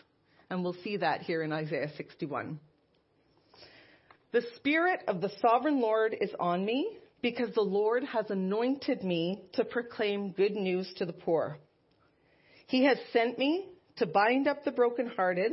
And 0.51 0.63
we'll 0.63 0.77
see 0.85 0.99
that 0.99 1.23
here 1.23 1.43
in 1.43 1.53
Isaiah 1.53 1.91
61. 1.97 2.61
The 4.33 4.43
Spirit 4.57 5.01
of 5.09 5.21
the 5.21 5.31
Sovereign 5.41 5.81
Lord 5.81 6.17
is 6.21 6.31
on 6.39 6.65
me 6.65 6.99
because 7.23 7.55
the 7.55 7.63
Lord 7.63 8.05
has 8.05 8.27
anointed 8.31 9.03
me 9.03 9.43
to 9.55 9.65
proclaim 9.65 10.33
good 10.33 10.55
news 10.55 10.93
to 10.99 11.07
the 11.07 11.13
poor. 11.13 11.59
He 12.67 12.85
has 12.85 12.99
sent 13.13 13.39
me 13.39 13.69
to 13.97 14.07
bind 14.07 14.47
up 14.47 14.65
the 14.65 14.73
brokenhearted, 14.73 15.53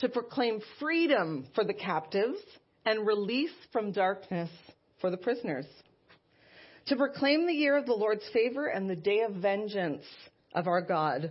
to 0.00 0.08
proclaim 0.08 0.60
freedom 0.80 1.46
for 1.54 1.64
the 1.64 1.74
captives, 1.74 2.40
and 2.84 3.06
release 3.06 3.52
from 3.72 3.92
darkness 3.92 4.50
for 5.00 5.10
the 5.10 5.16
prisoners, 5.16 5.66
to 6.86 6.96
proclaim 6.96 7.46
the 7.46 7.52
year 7.52 7.76
of 7.76 7.86
the 7.86 7.92
Lord's 7.92 8.28
favor 8.32 8.66
and 8.66 8.90
the 8.90 8.96
day 8.96 9.20
of 9.20 9.36
vengeance 9.36 10.02
of 10.54 10.66
our 10.66 10.82
God, 10.82 11.30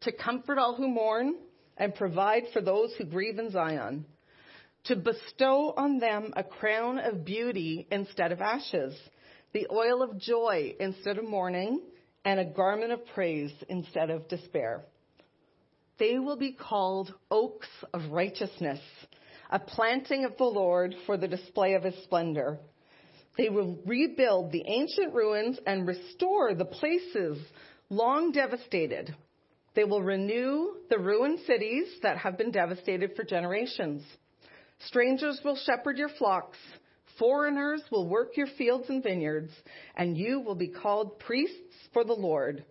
to 0.00 0.12
comfort 0.12 0.58
all 0.58 0.74
who 0.74 0.88
mourn 0.88 1.36
and 1.80 1.94
provide 1.94 2.44
for 2.52 2.60
those 2.60 2.94
who 2.96 3.04
grieve 3.04 3.38
in 3.38 3.50
Zion, 3.50 4.04
to 4.84 4.96
bestow 4.96 5.72
on 5.76 5.98
them 5.98 6.32
a 6.36 6.44
crown 6.44 6.98
of 6.98 7.24
beauty 7.24 7.86
instead 7.90 8.32
of 8.32 8.42
ashes, 8.42 8.94
the 9.54 9.66
oil 9.72 10.02
of 10.02 10.18
joy 10.18 10.74
instead 10.78 11.16
of 11.16 11.24
mourning, 11.24 11.80
and 12.24 12.38
a 12.38 12.44
garment 12.44 12.92
of 12.92 13.04
praise 13.14 13.50
instead 13.70 14.10
of 14.10 14.28
despair. 14.28 14.82
They 15.98 16.18
will 16.18 16.36
be 16.36 16.52
called 16.52 17.14
oaks 17.30 17.68
of 17.94 18.10
righteousness, 18.10 18.80
a 19.50 19.58
planting 19.58 20.26
of 20.26 20.36
the 20.36 20.44
Lord 20.44 20.94
for 21.06 21.16
the 21.16 21.28
display 21.28 21.74
of 21.74 21.82
his 21.82 21.96
splendor. 22.04 22.58
They 23.38 23.48
will 23.48 23.78
rebuild 23.86 24.52
the 24.52 24.64
ancient 24.66 25.14
ruins 25.14 25.58
and 25.66 25.88
restore 25.88 26.54
the 26.54 26.66
places 26.66 27.38
long 27.88 28.32
devastated. 28.32 29.14
They 29.74 29.84
will 29.84 30.02
renew 30.02 30.74
the 30.88 30.98
ruined 30.98 31.40
cities 31.46 31.86
that 32.02 32.18
have 32.18 32.36
been 32.36 32.50
devastated 32.50 33.14
for 33.14 33.24
generations. 33.24 34.02
Strangers 34.86 35.40
will 35.44 35.56
shepherd 35.56 35.98
your 35.98 36.08
flocks. 36.08 36.58
Foreigners 37.18 37.82
will 37.90 38.08
work 38.08 38.36
your 38.36 38.48
fields 38.58 38.88
and 38.88 39.02
vineyards, 39.02 39.52
and 39.94 40.16
you 40.16 40.40
will 40.40 40.54
be 40.54 40.68
called 40.68 41.18
priests 41.20 41.88
for 41.92 42.02
the 42.02 42.14
Lord. 42.14 42.64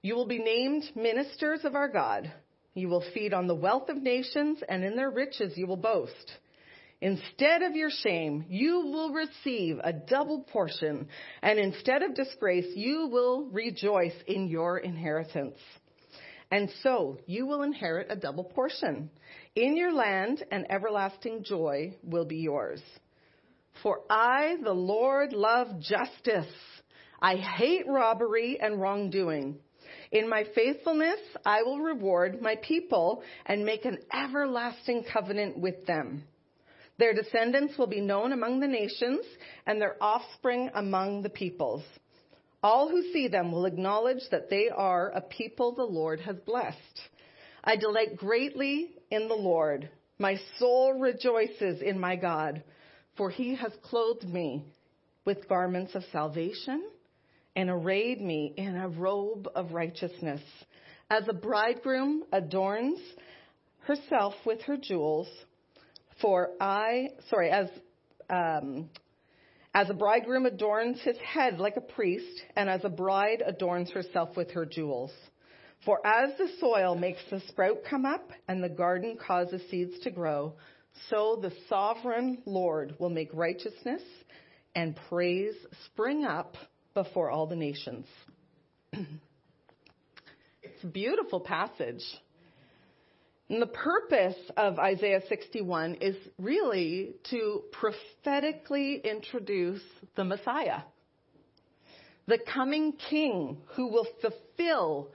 You 0.00 0.14
will 0.14 0.26
be 0.26 0.38
named 0.38 0.84
ministers 0.94 1.64
of 1.64 1.74
our 1.74 1.88
God. 1.88 2.32
You 2.74 2.88
will 2.88 3.04
feed 3.12 3.34
on 3.34 3.46
the 3.46 3.54
wealth 3.54 3.88
of 3.88 4.00
nations, 4.00 4.62
and 4.68 4.84
in 4.84 4.96
their 4.96 5.10
riches 5.10 5.52
you 5.56 5.66
will 5.66 5.76
boast. 5.76 6.32
Instead 7.02 7.62
of 7.62 7.74
your 7.74 7.90
shame, 7.90 8.44
you 8.48 8.86
will 8.86 9.12
receive 9.12 9.78
a 9.82 9.92
double 9.92 10.42
portion, 10.44 11.08
and 11.42 11.58
instead 11.58 12.02
of 12.02 12.14
disgrace, 12.14 12.66
you 12.76 13.08
will 13.08 13.46
rejoice 13.46 14.14
in 14.26 14.48
your 14.48 14.78
inheritance. 14.78 15.58
And 16.50 16.70
so 16.82 17.18
you 17.26 17.46
will 17.46 17.62
inherit 17.62 18.08
a 18.10 18.16
double 18.16 18.44
portion. 18.44 19.10
In 19.54 19.76
your 19.76 19.92
land, 19.92 20.44
and 20.50 20.70
everlasting 20.70 21.44
joy 21.44 21.96
will 22.02 22.24
be 22.24 22.38
yours. 22.38 22.82
For 23.82 24.00
I, 24.10 24.56
the 24.62 24.72
Lord, 24.72 25.32
love 25.32 25.80
justice. 25.80 26.52
I 27.22 27.36
hate 27.36 27.86
robbery 27.86 28.58
and 28.60 28.80
wrongdoing. 28.80 29.58
In 30.10 30.28
my 30.28 30.44
faithfulness, 30.54 31.20
I 31.44 31.62
will 31.62 31.78
reward 31.78 32.42
my 32.42 32.56
people 32.56 33.22
and 33.46 33.64
make 33.64 33.84
an 33.84 33.98
everlasting 34.12 35.04
covenant 35.12 35.58
with 35.58 35.86
them. 35.86 36.24
Their 36.98 37.14
descendants 37.14 37.78
will 37.78 37.86
be 37.86 38.00
known 38.00 38.32
among 38.32 38.60
the 38.60 38.66
nations 38.66 39.24
and 39.66 39.80
their 39.80 39.96
offspring 40.02 40.70
among 40.74 41.22
the 41.22 41.30
peoples. 41.30 41.82
All 42.62 42.88
who 42.88 43.02
see 43.12 43.28
them 43.28 43.52
will 43.52 43.64
acknowledge 43.64 44.22
that 44.30 44.50
they 44.50 44.68
are 44.68 45.10
a 45.10 45.20
people 45.20 45.74
the 45.74 45.82
Lord 45.82 46.20
has 46.20 46.36
blessed. 46.44 47.00
I 47.64 47.76
delight 47.76 48.16
greatly 48.16 48.90
in 49.10 49.28
the 49.28 49.34
Lord. 49.34 49.88
My 50.18 50.38
soul 50.58 50.94
rejoices 50.94 51.80
in 51.80 51.98
my 51.98 52.16
God, 52.16 52.62
for 53.16 53.30
he 53.30 53.54
has 53.54 53.72
clothed 53.82 54.28
me 54.28 54.64
with 55.24 55.48
garments 55.48 55.94
of 55.94 56.04
salvation 56.12 56.84
and 57.56 57.70
arrayed 57.70 58.20
me 58.20 58.52
in 58.56 58.76
a 58.76 58.88
robe 58.88 59.48
of 59.54 59.72
righteousness. 59.72 60.42
As 61.08 61.24
a 61.28 61.34
bridegroom 61.34 62.24
adorns 62.32 63.00
herself 63.80 64.34
with 64.44 64.60
her 64.62 64.76
jewels, 64.76 65.28
for 66.20 66.50
I, 66.60 67.08
sorry, 67.30 67.50
as, 67.50 67.68
um, 68.28 68.90
as 69.74 69.88
a 69.88 69.94
bridegroom 69.94 70.46
adorns 70.46 71.00
his 71.00 71.16
head 71.18 71.58
like 71.58 71.76
a 71.76 71.80
priest, 71.80 72.42
and 72.56 72.68
as 72.68 72.84
a 72.84 72.88
bride 72.88 73.42
adorns 73.44 73.90
herself 73.90 74.36
with 74.36 74.50
her 74.50 74.66
jewels. 74.66 75.12
For 75.84 76.04
as 76.06 76.36
the 76.36 76.48
soil 76.58 76.94
makes 76.94 77.20
the 77.30 77.40
sprout 77.48 77.78
come 77.88 78.04
up, 78.04 78.30
and 78.48 78.62
the 78.62 78.68
garden 78.68 79.16
causes 79.16 79.62
seeds 79.70 79.98
to 80.00 80.10
grow, 80.10 80.54
so 81.08 81.38
the 81.40 81.52
sovereign 81.68 82.42
Lord 82.44 82.96
will 82.98 83.10
make 83.10 83.30
righteousness 83.32 84.02
and 84.74 84.98
praise 85.08 85.54
spring 85.86 86.24
up 86.24 86.56
before 86.94 87.30
all 87.30 87.46
the 87.46 87.56
nations. 87.56 88.06
it's 88.92 90.82
a 90.82 90.88
beautiful 90.88 91.40
passage. 91.40 92.02
And 93.50 93.60
the 93.60 93.66
purpose 93.66 94.36
of 94.56 94.78
Isaiah 94.78 95.22
61 95.28 95.96
is 95.96 96.14
really 96.38 97.16
to 97.30 97.64
prophetically 97.72 99.00
introduce 99.02 99.82
the 100.14 100.24
Messiah, 100.24 100.82
the 102.28 102.38
coming 102.38 102.92
king 102.92 103.58
who 103.74 103.88
will 103.88 104.06
fulfill 104.20 105.08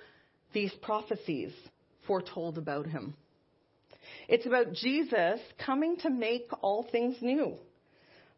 these 0.52 0.74
prophecies 0.82 1.54
foretold 2.06 2.58
about 2.58 2.88
him. 2.88 3.14
It's 4.28 4.46
about 4.46 4.74
Jesus 4.74 5.40
coming 5.66 5.96
to 6.00 6.10
make 6.10 6.50
all 6.62 6.86
things 6.92 7.16
new. 7.22 7.56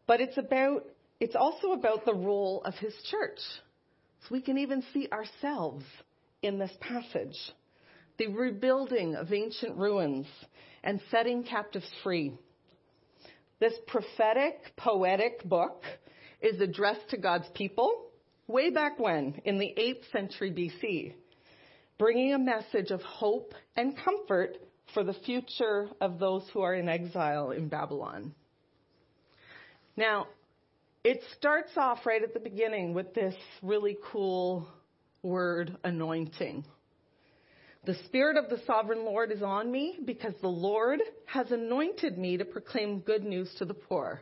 But 0.06 0.20
it's 0.20 0.38
about 0.38 0.84
it's 1.18 1.34
also 1.34 1.72
about 1.72 2.04
the 2.04 2.14
role 2.14 2.62
of 2.64 2.74
his 2.74 2.94
church. 3.10 3.40
So 4.20 4.28
we 4.30 4.42
can 4.42 4.58
even 4.58 4.84
see 4.94 5.08
ourselves 5.10 5.84
in 6.40 6.60
this 6.60 6.72
passage 6.80 7.36
the 8.18 8.28
rebuilding 8.28 9.14
of 9.14 9.32
ancient 9.32 9.76
ruins, 9.76 10.26
and 10.82 11.00
setting 11.10 11.44
captives 11.44 11.90
free. 12.02 12.32
This 13.60 13.74
prophetic, 13.86 14.72
poetic 14.76 15.42
book 15.44 15.82
is 16.40 16.60
addressed 16.60 17.10
to 17.10 17.16
God's 17.16 17.48
people 17.54 18.06
way 18.46 18.70
back 18.70 18.98
when, 18.98 19.40
in 19.44 19.58
the 19.58 19.74
8th 19.76 20.10
century 20.12 20.52
BC, 20.52 21.14
bringing 21.98 22.32
a 22.32 22.38
message 22.38 22.90
of 22.90 23.02
hope 23.02 23.54
and 23.76 23.96
comfort 23.96 24.56
for 24.94 25.04
the 25.04 25.12
future 25.12 25.88
of 26.00 26.18
those 26.18 26.48
who 26.52 26.60
are 26.60 26.74
in 26.74 26.88
exile 26.88 27.50
in 27.50 27.68
Babylon. 27.68 28.34
Now, 29.96 30.28
it 31.04 31.20
starts 31.36 31.72
off 31.76 32.06
right 32.06 32.22
at 32.22 32.34
the 32.34 32.40
beginning 32.40 32.94
with 32.94 33.14
this 33.14 33.34
really 33.62 33.96
cool 34.12 34.68
word, 35.22 35.76
anointing. 35.84 36.64
The 37.84 37.94
Spirit 38.06 38.36
of 38.36 38.50
the 38.50 38.62
Sovereign 38.66 39.04
Lord 39.04 39.30
is 39.30 39.42
on 39.42 39.70
me 39.70 39.98
because 40.04 40.34
the 40.40 40.48
Lord 40.48 41.00
has 41.26 41.50
anointed 41.50 42.18
me 42.18 42.36
to 42.36 42.44
proclaim 42.44 43.00
good 43.00 43.24
news 43.24 43.54
to 43.58 43.64
the 43.64 43.74
poor. 43.74 44.20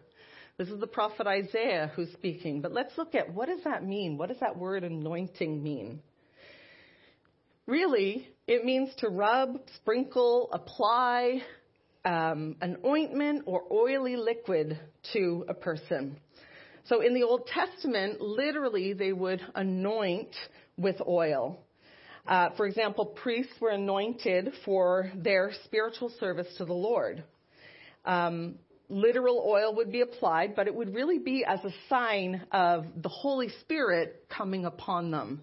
This 0.59 0.69
is 0.69 0.79
the 0.79 0.87
prophet 0.87 1.27
Isaiah 1.27 1.91
who's 1.97 2.13
speaking. 2.13 2.61
But 2.61 2.73
let's 2.73 2.97
look 2.97 3.15
at 3.15 3.33
what 3.33 3.49
does 3.49 3.65
that 3.65 3.85
mean? 3.85 4.19
What 4.19 4.29
does 4.29 4.41
that 4.41 4.57
word 4.57 4.85
anointing 4.85 5.63
mean? 5.63 6.01
Really, 7.67 8.29
it 8.47 8.65
means 8.65 8.91
to 8.99 9.09
rub, 9.09 9.59
sprinkle, 9.75 10.49
apply 10.53 11.43
um, 12.05 12.57
an 12.61 12.77
ointment 12.87 13.43
or 13.47 13.63
oily 13.73 14.17
liquid 14.17 14.79
to 15.13 15.45
a 15.49 15.55
person. 15.55 16.19
So 16.85 17.01
in 17.01 17.15
the 17.15 17.25
Old 17.25 17.49
Testament, 17.49 18.21
literally, 18.21 18.93
they 18.93 19.13
would 19.13 19.41
anoint 19.57 20.35
with 20.77 20.97
oil. 21.07 21.59
Uh, 22.27 22.51
for 22.57 22.67
example, 22.67 23.07
priests 23.07 23.53
were 23.61 23.71
anointed 23.71 24.53
for 24.65 25.11
their 25.15 25.53
spiritual 25.65 26.11
service 26.19 26.49
to 26.59 26.65
the 26.65 26.73
Lord. 26.73 27.23
Um, 28.05 28.57
literal 28.89 29.45
oil 29.47 29.75
would 29.77 29.93
be 29.93 30.01
applied, 30.01 30.57
but 30.57 30.67
it 30.67 30.75
would 30.75 30.95
really 30.95 31.19
be 31.19 31.45
as 31.45 31.61
a 31.65 31.75
sign 31.89 32.47
of 32.53 32.87
the 33.03 33.09
Holy 33.09 33.49
Spirit 33.61 34.27
coming 34.29 34.65
upon 34.65 35.11
them. 35.11 35.43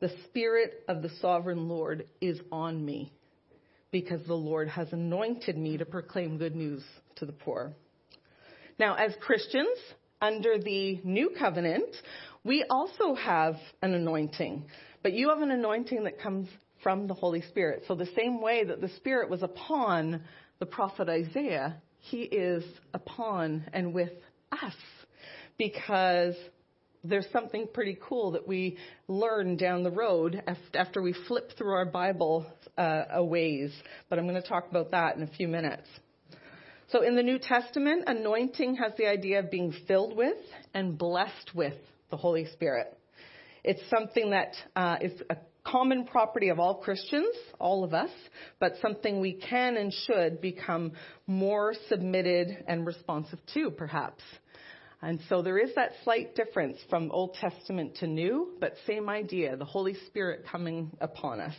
The 0.00 0.10
Spirit 0.24 0.84
of 0.88 1.02
the 1.02 1.10
sovereign 1.20 1.68
Lord 1.68 2.06
is 2.20 2.40
on 2.50 2.84
me 2.84 3.12
because 3.90 4.26
the 4.26 4.34
Lord 4.34 4.68
has 4.68 4.92
anointed 4.92 5.56
me 5.56 5.76
to 5.76 5.84
proclaim 5.84 6.38
good 6.38 6.56
news 6.56 6.82
to 7.16 7.26
the 7.26 7.32
poor. 7.32 7.72
Now, 8.78 8.94
as 8.94 9.12
Christians, 9.20 9.78
under 10.20 10.58
the 10.58 11.00
new 11.04 11.30
covenant, 11.38 11.94
we 12.42 12.64
also 12.68 13.14
have 13.14 13.56
an 13.82 13.94
anointing, 13.94 14.64
but 15.02 15.12
you 15.12 15.28
have 15.30 15.40
an 15.40 15.50
anointing 15.50 16.04
that 16.04 16.20
comes 16.20 16.48
from 16.82 17.06
the 17.06 17.14
Holy 17.14 17.42
Spirit. 17.42 17.84
So, 17.86 17.94
the 17.94 18.08
same 18.16 18.40
way 18.40 18.64
that 18.64 18.80
the 18.80 18.88
Spirit 18.96 19.30
was 19.30 19.42
upon 19.42 20.22
the 20.58 20.66
prophet 20.66 21.08
Isaiah, 21.08 21.76
he 21.98 22.22
is 22.22 22.64
upon 22.92 23.64
and 23.72 23.94
with 23.94 24.12
us 24.50 24.74
because 25.58 26.34
there's 27.04 27.26
something 27.32 27.66
pretty 27.72 27.98
cool 28.00 28.32
that 28.32 28.46
we 28.46 28.76
learn 29.08 29.56
down 29.56 29.82
the 29.82 29.90
road 29.90 30.42
after 30.74 31.02
we 31.02 31.14
flip 31.26 31.52
through 31.56 31.72
our 31.72 31.84
Bible 31.84 32.46
uh, 32.78 33.04
a 33.10 33.24
ways. 33.24 33.72
But 34.08 34.18
I'm 34.18 34.28
going 34.28 34.40
to 34.40 34.48
talk 34.48 34.70
about 34.70 34.92
that 34.92 35.16
in 35.16 35.22
a 35.22 35.26
few 35.26 35.48
minutes. 35.48 35.88
So 36.90 37.02
in 37.02 37.16
the 37.16 37.22
New 37.22 37.38
Testament, 37.38 38.04
anointing 38.06 38.76
has 38.76 38.92
the 38.98 39.06
idea 39.06 39.40
of 39.40 39.50
being 39.50 39.74
filled 39.88 40.16
with 40.16 40.36
and 40.74 40.98
blessed 40.98 41.52
with 41.54 41.78
the 42.10 42.16
Holy 42.16 42.46
Spirit. 42.52 42.96
It's 43.64 43.82
something 43.90 44.30
that 44.30 44.54
uh, 44.74 44.96
is 45.00 45.20
a 45.30 45.36
common 45.64 46.04
property 46.04 46.48
of 46.48 46.58
all 46.58 46.76
Christians, 46.76 47.34
all 47.60 47.84
of 47.84 47.94
us, 47.94 48.10
but 48.58 48.72
something 48.82 49.20
we 49.20 49.34
can 49.34 49.76
and 49.76 49.92
should 49.92 50.40
become 50.40 50.92
more 51.26 51.74
submitted 51.88 52.64
and 52.66 52.84
responsive 52.84 53.38
to, 53.54 53.70
perhaps. 53.70 54.22
And 55.00 55.20
so 55.28 55.42
there 55.42 55.58
is 55.58 55.74
that 55.76 55.92
slight 56.04 56.34
difference 56.34 56.78
from 56.88 57.10
Old 57.10 57.34
Testament 57.34 57.96
to 57.96 58.06
New, 58.06 58.54
but 58.60 58.74
same 58.86 59.08
idea, 59.08 59.56
the 59.56 59.64
Holy 59.64 59.94
Spirit 60.06 60.44
coming 60.50 60.90
upon 61.00 61.40
us. 61.40 61.54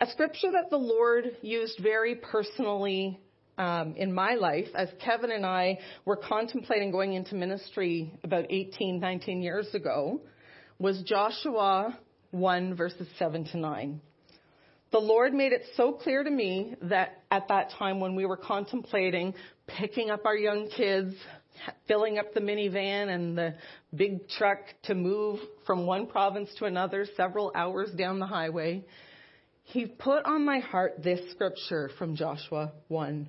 A 0.00 0.06
scripture 0.10 0.52
that 0.52 0.68
the 0.68 0.76
Lord 0.76 1.24
used 1.40 1.78
very 1.82 2.16
personally 2.16 3.18
um, 3.58 3.94
in 3.96 4.12
my 4.12 4.34
life, 4.34 4.68
as 4.74 4.88
Kevin 5.04 5.30
and 5.30 5.46
I 5.46 5.78
were 6.04 6.16
contemplating 6.16 6.90
going 6.90 7.14
into 7.14 7.34
ministry 7.34 8.12
about 8.22 8.46
18, 8.50 9.00
19 9.00 9.42
years 9.42 9.74
ago, 9.74 10.20
was 10.78 11.02
Joshua 11.02 11.98
1 12.32 12.74
verses 12.74 13.08
7 13.18 13.44
to 13.46 13.58
9. 13.58 14.00
The 14.92 14.98
Lord 14.98 15.34
made 15.34 15.52
it 15.52 15.62
so 15.76 15.92
clear 15.92 16.22
to 16.22 16.30
me 16.30 16.74
that 16.82 17.22
at 17.30 17.48
that 17.48 17.70
time 17.78 17.98
when 17.98 18.14
we 18.14 18.24
were 18.24 18.36
contemplating 18.36 19.34
picking 19.66 20.10
up 20.10 20.24
our 20.24 20.36
young 20.36 20.68
kids, 20.68 21.14
filling 21.88 22.18
up 22.18 22.34
the 22.34 22.40
minivan 22.40 23.08
and 23.12 23.36
the 23.36 23.54
big 23.94 24.28
truck 24.28 24.58
to 24.84 24.94
move 24.94 25.40
from 25.66 25.86
one 25.86 26.06
province 26.06 26.50
to 26.58 26.66
another 26.66 27.06
several 27.16 27.50
hours 27.54 27.90
down 27.92 28.18
the 28.18 28.26
highway, 28.26 28.84
He 29.64 29.86
put 29.86 30.24
on 30.24 30.44
my 30.44 30.60
heart 30.60 31.02
this 31.02 31.20
scripture 31.32 31.90
from 31.98 32.14
Joshua 32.14 32.72
1. 32.88 33.28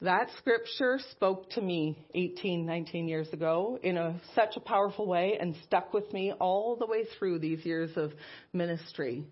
That 0.00 0.28
scripture 0.38 1.00
spoke 1.10 1.50
to 1.50 1.60
me 1.60 2.06
18, 2.14 2.64
19 2.64 3.08
years 3.08 3.28
ago 3.32 3.80
in 3.82 3.96
a, 3.96 4.20
such 4.36 4.56
a 4.56 4.60
powerful 4.60 5.08
way 5.08 5.36
and 5.40 5.56
stuck 5.64 5.92
with 5.92 6.12
me 6.12 6.32
all 6.38 6.76
the 6.76 6.86
way 6.86 7.04
through 7.18 7.40
these 7.40 7.64
years 7.64 7.90
of 7.96 8.12
ministry. 8.52 9.26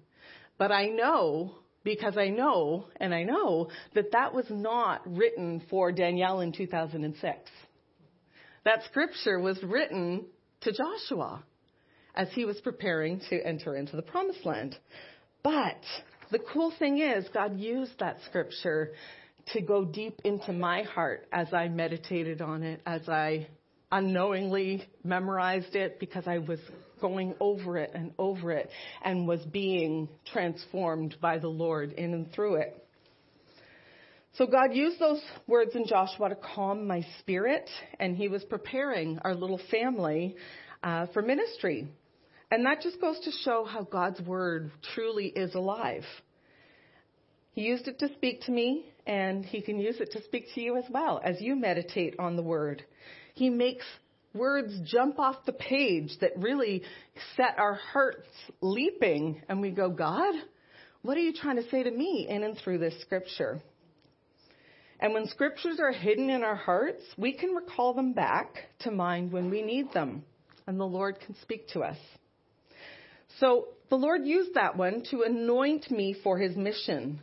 But 0.58 0.72
I 0.72 0.86
know, 0.86 1.54
because 1.84 2.16
I 2.16 2.30
know, 2.30 2.86
and 2.96 3.14
I 3.14 3.22
know, 3.22 3.68
that 3.94 4.10
that 4.10 4.34
was 4.34 4.46
not 4.50 5.02
written 5.06 5.62
for 5.70 5.92
Danielle 5.92 6.40
in 6.40 6.50
2006. 6.50 7.38
That 8.64 8.82
scripture 8.86 9.38
was 9.38 9.62
written 9.62 10.26
to 10.62 10.72
Joshua 10.72 11.44
as 12.16 12.28
he 12.32 12.44
was 12.44 12.60
preparing 12.60 13.20
to 13.30 13.46
enter 13.46 13.76
into 13.76 13.94
the 13.94 14.02
promised 14.02 14.44
land. 14.44 14.76
But 15.44 15.80
the 16.32 16.40
cool 16.40 16.72
thing 16.76 16.98
is, 16.98 17.24
God 17.32 17.60
used 17.60 18.00
that 18.00 18.18
scripture 18.26 18.94
to 19.52 19.60
go 19.60 19.84
deep 19.84 20.20
into 20.24 20.52
my 20.52 20.82
heart 20.82 21.28
as 21.32 21.52
I 21.52 21.68
meditated 21.68 22.40
on 22.40 22.62
it, 22.62 22.80
as 22.84 23.08
I 23.08 23.46
unknowingly 23.92 24.84
memorized 25.04 25.76
it 25.76 26.00
because 26.00 26.26
I 26.26 26.38
was 26.38 26.58
going 27.00 27.34
over 27.40 27.78
it 27.78 27.92
and 27.94 28.12
over 28.18 28.50
it 28.50 28.70
and 29.04 29.28
was 29.28 29.40
being 29.44 30.08
transformed 30.32 31.16
by 31.20 31.38
the 31.38 31.48
Lord 31.48 31.92
in 31.92 32.12
and 32.12 32.32
through 32.32 32.56
it. 32.56 32.82
So 34.34 34.46
God 34.46 34.74
used 34.74 34.98
those 34.98 35.22
words 35.46 35.74
in 35.74 35.86
Joshua 35.86 36.28
to 36.28 36.34
calm 36.34 36.86
my 36.86 37.06
spirit, 37.20 37.70
and 37.98 38.14
He 38.14 38.28
was 38.28 38.44
preparing 38.44 39.18
our 39.24 39.34
little 39.34 39.60
family 39.70 40.36
uh, 40.82 41.06
for 41.14 41.22
ministry. 41.22 41.88
And 42.50 42.66
that 42.66 42.82
just 42.82 43.00
goes 43.00 43.18
to 43.20 43.30
show 43.30 43.64
how 43.64 43.82
God's 43.82 44.20
word 44.20 44.70
truly 44.94 45.26
is 45.26 45.54
alive. 45.54 46.04
He 47.52 47.62
used 47.62 47.88
it 47.88 47.98
to 48.00 48.12
speak 48.12 48.42
to 48.42 48.52
me, 48.52 48.92
and 49.06 49.44
He 49.44 49.60
can 49.60 49.78
use 49.78 49.96
it 50.00 50.12
to 50.12 50.22
speak 50.24 50.46
to 50.54 50.60
you 50.60 50.76
as 50.76 50.84
well 50.90 51.20
as 51.24 51.40
you 51.40 51.56
meditate 51.56 52.16
on 52.18 52.36
the 52.36 52.42
Word. 52.42 52.84
He 53.34 53.50
makes 53.50 53.84
words 54.34 54.78
jump 54.84 55.18
off 55.18 55.36
the 55.46 55.52
page 55.52 56.10
that 56.20 56.32
really 56.36 56.82
set 57.36 57.58
our 57.58 57.74
hearts 57.74 58.26
leaping, 58.60 59.42
and 59.48 59.60
we 59.60 59.70
go, 59.70 59.88
God, 59.90 60.34
what 61.02 61.16
are 61.16 61.20
you 61.20 61.32
trying 61.32 61.56
to 61.56 61.68
say 61.70 61.82
to 61.82 61.90
me 61.90 62.26
in 62.28 62.42
and 62.42 62.58
through 62.58 62.78
this 62.78 63.00
Scripture? 63.00 63.60
And 64.98 65.12
when 65.12 65.26
Scriptures 65.28 65.78
are 65.80 65.92
hidden 65.92 66.30
in 66.30 66.42
our 66.42 66.56
hearts, 66.56 67.02
we 67.16 67.32
can 67.32 67.50
recall 67.50 67.94
them 67.94 68.12
back 68.12 68.54
to 68.80 68.90
mind 68.90 69.30
when 69.30 69.50
we 69.50 69.62
need 69.62 69.92
them, 69.92 70.24
and 70.66 70.80
the 70.80 70.84
Lord 70.84 71.20
can 71.20 71.36
speak 71.42 71.68
to 71.68 71.80
us. 71.80 71.98
So 73.38 73.68
the 73.90 73.96
Lord 73.96 74.22
used 74.24 74.54
that 74.54 74.76
one 74.76 75.02
to 75.10 75.22
anoint 75.22 75.90
me 75.90 76.16
for 76.24 76.38
His 76.38 76.56
mission 76.56 77.20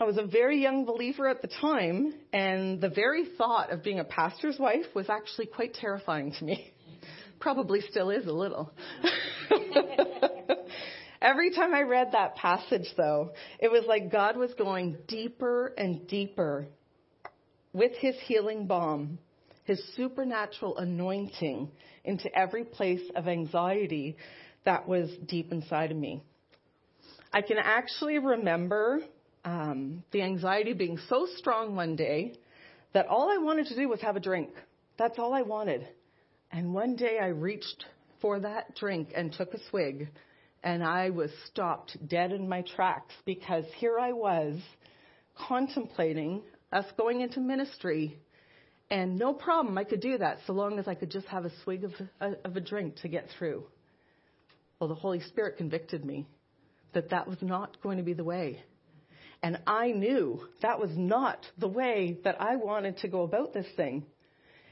I 0.00 0.04
was 0.04 0.16
a 0.16 0.24
very 0.24 0.62
young 0.62 0.86
believer 0.86 1.28
at 1.28 1.42
the 1.42 1.48
time, 1.60 2.14
and 2.32 2.80
the 2.80 2.88
very 2.88 3.26
thought 3.36 3.70
of 3.70 3.84
being 3.84 3.98
a 3.98 4.04
pastor's 4.04 4.58
wife 4.58 4.86
was 4.94 5.10
actually 5.10 5.44
quite 5.44 5.74
terrifying 5.74 6.32
to 6.38 6.44
me. 6.44 6.72
Probably 7.38 7.82
still 7.82 8.08
is 8.08 8.26
a 8.26 8.32
little. 8.32 8.72
Every 11.20 11.50
time 11.50 11.74
I 11.74 11.82
read 11.82 12.12
that 12.12 12.34
passage, 12.36 12.86
though, 12.96 13.32
it 13.58 13.70
was 13.70 13.84
like 13.86 14.10
God 14.10 14.38
was 14.38 14.54
going 14.54 14.96
deeper 15.06 15.74
and 15.76 16.08
deeper 16.08 16.66
with 17.74 17.92
his 17.98 18.14
healing 18.24 18.66
balm, 18.66 19.18
his 19.64 19.82
supernatural 19.96 20.78
anointing 20.78 21.70
into 22.04 22.34
every 22.34 22.64
place 22.64 23.06
of 23.14 23.28
anxiety 23.28 24.16
that 24.64 24.88
was 24.88 25.10
deep 25.26 25.52
inside 25.52 25.90
of 25.90 25.98
me. 25.98 26.24
I 27.34 27.42
can 27.42 27.58
actually 27.58 28.18
remember 28.18 29.02
um, 29.44 30.02
the 30.12 30.22
anxiety 30.22 30.72
being 30.72 30.98
so 31.08 31.26
strong 31.36 31.74
one 31.74 31.96
day 31.96 32.34
that 32.92 33.06
all 33.06 33.30
I 33.30 33.38
wanted 33.38 33.66
to 33.66 33.76
do 33.76 33.88
was 33.88 34.00
have 34.00 34.16
a 34.16 34.20
drink. 34.20 34.50
That's 34.98 35.18
all 35.18 35.32
I 35.32 35.42
wanted. 35.42 35.86
And 36.50 36.74
one 36.74 36.96
day 36.96 37.18
I 37.20 37.28
reached 37.28 37.84
for 38.20 38.40
that 38.40 38.74
drink 38.74 39.12
and 39.14 39.32
took 39.32 39.54
a 39.54 39.58
swig, 39.70 40.08
and 40.62 40.82
I 40.84 41.10
was 41.10 41.30
stopped 41.46 41.96
dead 42.06 42.32
in 42.32 42.48
my 42.48 42.62
tracks 42.62 43.14
because 43.24 43.64
here 43.76 43.98
I 43.98 44.12
was 44.12 44.58
contemplating 45.48 46.42
us 46.72 46.84
going 46.96 47.20
into 47.20 47.40
ministry. 47.40 48.18
And 48.90 49.18
no 49.18 49.32
problem, 49.32 49.78
I 49.78 49.84
could 49.84 50.00
do 50.00 50.18
that 50.18 50.38
so 50.46 50.52
long 50.52 50.78
as 50.78 50.88
I 50.88 50.94
could 50.94 51.10
just 51.10 51.26
have 51.28 51.44
a 51.44 51.52
swig 51.62 51.84
of 51.84 51.92
a, 52.20 52.32
of 52.44 52.56
a 52.56 52.60
drink 52.60 52.96
to 52.96 53.08
get 53.08 53.28
through. 53.38 53.64
Well, 54.78 54.88
the 54.88 54.94
Holy 54.96 55.20
Spirit 55.20 55.56
convicted 55.56 56.04
me 56.04 56.26
that 56.92 57.10
that 57.10 57.28
was 57.28 57.38
not 57.40 57.80
going 57.82 57.98
to 57.98 58.02
be 58.02 58.14
the 58.14 58.24
way. 58.24 58.62
And 59.42 59.58
I 59.66 59.92
knew 59.92 60.40
that 60.60 60.78
was 60.78 60.90
not 60.94 61.46
the 61.58 61.68
way 61.68 62.18
that 62.24 62.40
I 62.40 62.56
wanted 62.56 62.98
to 62.98 63.08
go 63.08 63.22
about 63.22 63.54
this 63.54 63.66
thing. 63.76 64.04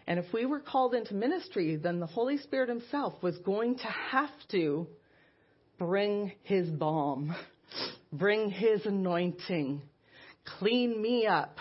And 0.07 0.19
if 0.19 0.27
we 0.33 0.47
were 0.47 0.61
called 0.61 0.95
into 0.95 1.15
ministry, 1.15 1.77
then 1.77 2.01
the 2.01 2.07
Holy 2.07 2.39
Spirit 2.39 2.69
Himself 2.69 3.15
was 3.23 3.37
going 3.39 3.77
to 3.77 3.87
have 3.87 4.31
to 4.51 4.87
bring 5.79 6.33
His 6.43 6.69
balm, 6.69 7.35
bring 8.13 8.51
His 8.51 8.85
anointing, 8.85 9.83
clean 10.59 11.01
me 11.01 11.27
up, 11.27 11.59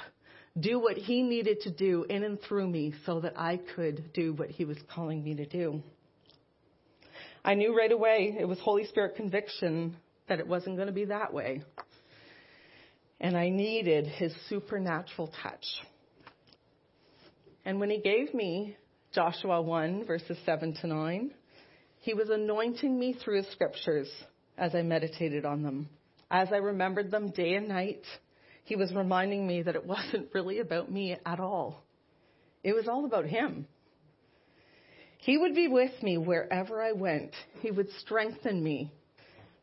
do 0.60 0.80
what 0.80 0.98
He 0.98 1.22
needed 1.22 1.62
to 1.62 1.72
do 1.72 2.06
in 2.10 2.24
and 2.24 2.42
through 2.42 2.68
me 2.68 2.94
so 3.06 3.22
that 3.22 3.40
I 3.40 3.60
could 3.76 4.12
do 4.14 4.34
what 4.34 4.50
He 4.50 4.66
was 4.66 4.78
calling 4.94 5.24
me 5.24 5.36
to 5.36 5.46
do. 5.46 5.82
I 7.44 7.54
knew 7.54 7.78
right 7.78 7.92
away 7.92 8.36
it 8.38 8.46
was 8.46 8.60
Holy 8.60 8.86
Spirit 8.88 9.16
conviction 9.16 9.96
that 10.28 10.40
it 10.40 10.48
wasn't 10.48 10.76
going 10.76 10.88
to 10.88 10.94
be 10.94 11.06
that 11.06 11.34
way. 11.34 11.64
And 13.20 13.36
I 13.36 13.50
needed 13.50 14.06
his 14.06 14.34
supernatural 14.48 15.32
touch. 15.42 15.66
And 17.66 17.80
when 17.80 17.90
he 17.90 18.00
gave 18.00 18.34
me 18.34 18.78
Joshua 19.14 19.62
1, 19.62 20.06
verses 20.06 20.38
7 20.46 20.76
to 20.82 20.88
9, 20.88 21.32
he 22.00 22.14
was 22.14 22.30
anointing 22.30 22.98
me 22.98 23.14
through 23.14 23.38
his 23.38 23.52
scriptures 23.52 24.10
as 24.58 24.76
I 24.76 24.82
meditated 24.84 25.46
on 25.46 25.64
them. 25.64 25.90
As 26.30 26.50
I 26.52 26.58
remembered 26.58 27.12
them 27.12 27.32
day 27.32 27.56
and 27.56 27.68
night, 27.68 28.04
he 28.64 28.76
was 28.76 28.94
reminding 28.94 29.48
me 29.48 29.64
that 29.64 29.76
it 29.76 29.86
wasn't 29.86 30.30
really 30.34 30.60
about 30.60 30.92
me 30.92 31.18
at 31.26 31.40
all. 31.40 31.84
It 32.64 32.74
was 32.74 32.88
all 32.88 33.06
about 33.06 33.26
him. 33.26 33.66
He 35.20 35.38
would 35.38 35.56
be 35.56 35.68
with 35.68 35.92
me 36.04 36.18
wherever 36.18 36.82
I 36.82 36.92
went. 36.92 37.32
He 37.62 37.72
would 37.72 37.90
strengthen 38.00 38.64
me. 38.64 38.92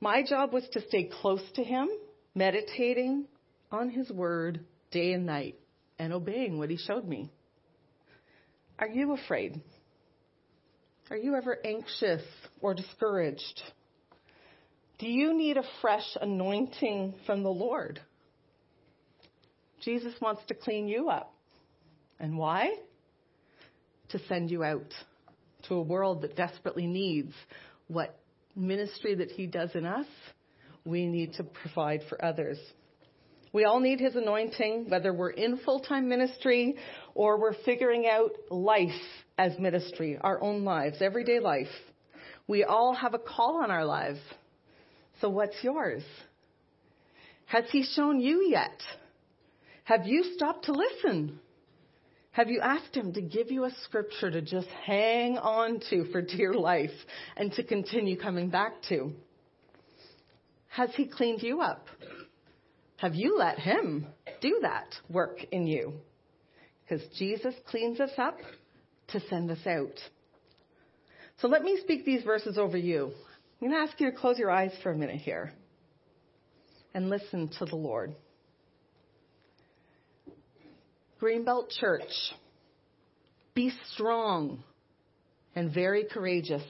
My 0.01 0.23
job 0.23 0.53
was 0.53 0.69
to 0.73 0.87
stay 0.88 1.11
close 1.21 1.43
to 1.55 1.62
him, 1.62 1.88
meditating 2.35 3.27
on 3.75 3.91
his 3.91 4.09
word 4.11 4.61
day 4.93 5.13
and 5.13 5.27
night, 5.27 5.57
and 5.99 6.13
obeying 6.13 6.59
what 6.59 6.71
he 6.71 6.77
showed 6.77 7.07
me. 7.07 7.31
Are 8.79 8.89
you 8.89 9.13
afraid? 9.13 9.61
Are 11.11 11.17
you 11.17 11.35
ever 11.35 11.59
anxious 11.65 12.23
or 12.61 12.75
discouraged? 12.75 13.61
Do 14.99 15.09
you 15.09 15.35
need 15.37 15.57
a 15.57 15.65
fresh 15.81 16.17
anointing 16.21 17.15
from 17.27 17.43
the 17.43 17.51
Lord? 17.51 18.01
Jesus 19.83 20.15
wants 20.21 20.43
to 20.49 20.55
clean 20.55 20.87
you 20.87 21.11
up. 21.11 21.35
And 22.21 22.39
why? 22.39 22.77
To 24.11 24.19
send 24.29 24.51
you 24.51 24.63
out 24.63 24.95
to 25.69 25.75
a 25.75 25.83
world 25.83 26.23
that 26.23 26.37
desperately 26.37 26.87
needs 26.87 27.33
what 27.89 28.19
ministry 28.55 29.17
that 29.17 29.33
He 29.33 29.47
does 29.47 29.71
in 29.75 29.85
us, 29.85 30.07
we 30.85 31.07
need 31.07 31.35
to 31.35 31.45
provide 31.45 32.03
for 32.09 32.25
others. 32.25 32.59
We 33.55 33.64
all 33.67 33.79
need 33.79 34.01
His 34.01 34.17
anointing, 34.17 34.87
whether 34.88 35.14
we're 35.14 35.31
in 35.31 35.59
full 35.59 35.79
time 35.79 36.09
ministry 36.09 36.75
or 37.14 37.40
we're 37.40 37.55
figuring 37.64 38.05
out 38.05 38.33
life 38.51 38.90
as 39.38 39.57
ministry, 39.61 40.19
our 40.21 40.43
own 40.43 40.64
lives, 40.64 40.97
everyday 41.01 41.38
life. 41.38 41.71
We 42.49 42.64
all 42.64 42.95
have 42.95 43.14
a 43.14 43.19
call 43.19 43.62
on 43.62 43.71
our 43.71 43.85
lives. 43.85 44.19
So 45.21 45.31
what's 45.31 45.55
yours? 45.62 46.03
Has 47.47 47.64
He 47.71 47.85
shown 47.85 48.21
you 48.21 48.49
yet? 48.51 48.83
Have 49.85 50.05
you 50.05 50.35
stopped 50.35 50.64
to 50.64 50.73
listen? 50.73 51.38
Have 52.33 52.51
you 52.51 52.61
asked 52.61 52.97
Him 52.97 53.12
to 53.12 53.23
give 53.23 53.53
you 53.53 53.67
a 53.67 53.71
scripture 53.85 54.33
to 54.33 54.43
just 54.43 54.67
hang 54.85 55.38
on 55.38 55.79
to 55.90 56.07
for 56.11 56.23
dear 56.23 56.55
life 56.55 56.90
and 57.37 57.53
to 57.53 57.62
continue 57.62 58.19
coming 58.19 58.51
back 58.51 58.73
to? 58.88 59.12
Has 60.71 60.90
He 60.97 61.07
cleaned 61.07 61.45
you 61.45 61.61
up? 61.61 61.87
Have 62.97 63.15
you 63.15 63.37
let 63.39 63.59
Him 63.59 64.07
do 64.41 64.61
that 64.63 64.95
work 65.09 65.45
in 65.51 65.67
you? 65.67 65.95
Because 66.83 67.07
Jesus 67.19 67.55
cleans 67.69 68.01
us 68.01 68.13
up 68.19 68.39
to 69.09 69.21
send 69.29 69.51
us 69.51 69.67
out. 69.67 69.99
So 71.41 71.49
let 71.49 71.63
me 71.63 71.79
speak 71.83 72.05
these 72.05 72.23
verses 72.23 72.59
over 72.59 72.77
you. 72.77 73.13
I'm 73.61 73.69
going 73.69 73.73
to 73.73 73.91
ask 73.91 74.01
you 74.01 74.11
to 74.11 74.17
close 74.17 74.39
your 74.39 74.51
eyes 74.51 74.73
for 74.83 74.93
a 74.93 74.97
minute 74.97 75.17
here 75.17 75.53
and 76.95 77.11
listen 77.11 77.51
to 77.59 77.65
the 77.65 77.77
Lord. 77.77 78.15
Greenbelt 81.21 81.71
Church, 81.81 82.03
be 83.55 83.73
strong 83.93 84.63
and 85.57 85.73
very 85.73 86.05
courageous. 86.05 86.65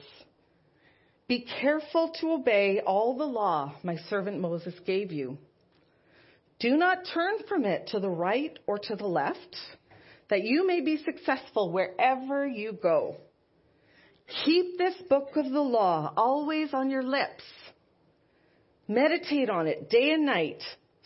Be 1.27 1.45
careful 1.59 2.13
to 2.21 2.33
obey 2.33 2.81
all 2.85 3.17
the 3.17 3.25
law 3.25 3.75
my 3.83 3.97
servant 4.09 4.39
Moses 4.39 4.73
gave 4.85 5.11
you. 5.11 5.37
Do 6.59 6.77
not 6.77 7.07
turn 7.13 7.35
from 7.47 7.65
it 7.65 7.87
to 7.87 7.99
the 7.99 8.09
right 8.09 8.57
or 8.65 8.79
to 8.79 8.95
the 8.95 9.07
left, 9.07 9.57
that 10.29 10.43
you 10.43 10.65
may 10.65 10.81
be 10.81 11.03
successful 11.03 11.71
wherever 11.71 12.47
you 12.47 12.73
go. 12.73 13.17
Keep 14.45 14.77
this 14.77 14.95
book 15.09 15.29
of 15.35 15.51
the 15.51 15.61
law 15.61 16.11
always 16.15 16.73
on 16.73 16.89
your 16.89 17.03
lips. 17.03 17.43
Meditate 18.87 19.49
on 19.49 19.67
it 19.67 19.89
day 19.89 20.11
and 20.11 20.25
night 20.25 20.61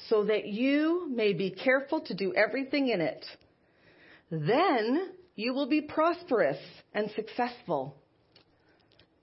so 0.08 0.26
that 0.26 0.46
you 0.46 1.08
may 1.14 1.34
be 1.34 1.52
careful 1.52 2.02
to 2.02 2.14
do 2.14 2.34
everything 2.34 2.90
in 2.90 3.02
it. 3.02 3.26
Then 4.32 5.12
you 5.36 5.54
will 5.54 5.68
be 5.68 5.82
prosperous 5.82 6.58
and 6.94 7.10
successful. 7.12 7.96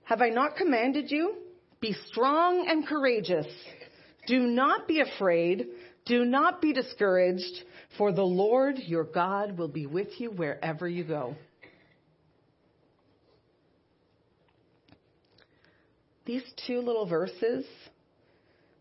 Have 0.03 0.21
I 0.21 0.29
not 0.29 0.55
commanded 0.55 1.09
you? 1.09 1.35
Be 1.79 1.93
strong 2.07 2.67
and 2.69 2.87
courageous. 2.87 3.47
Do 4.27 4.39
not 4.39 4.87
be 4.87 5.01
afraid. 5.01 5.67
Do 6.07 6.23
not 6.23 6.61
be 6.61 6.73
discouraged, 6.73 7.63
for 7.97 8.11
the 8.11 8.23
Lord 8.23 8.77
your 8.79 9.03
God 9.03 9.57
will 9.57 9.67
be 9.67 9.85
with 9.85 10.07
you 10.19 10.31
wherever 10.31 10.87
you 10.87 11.03
go. 11.03 11.35
These 16.25 16.43
two 16.65 16.79
little 16.79 17.07
verses 17.07 17.65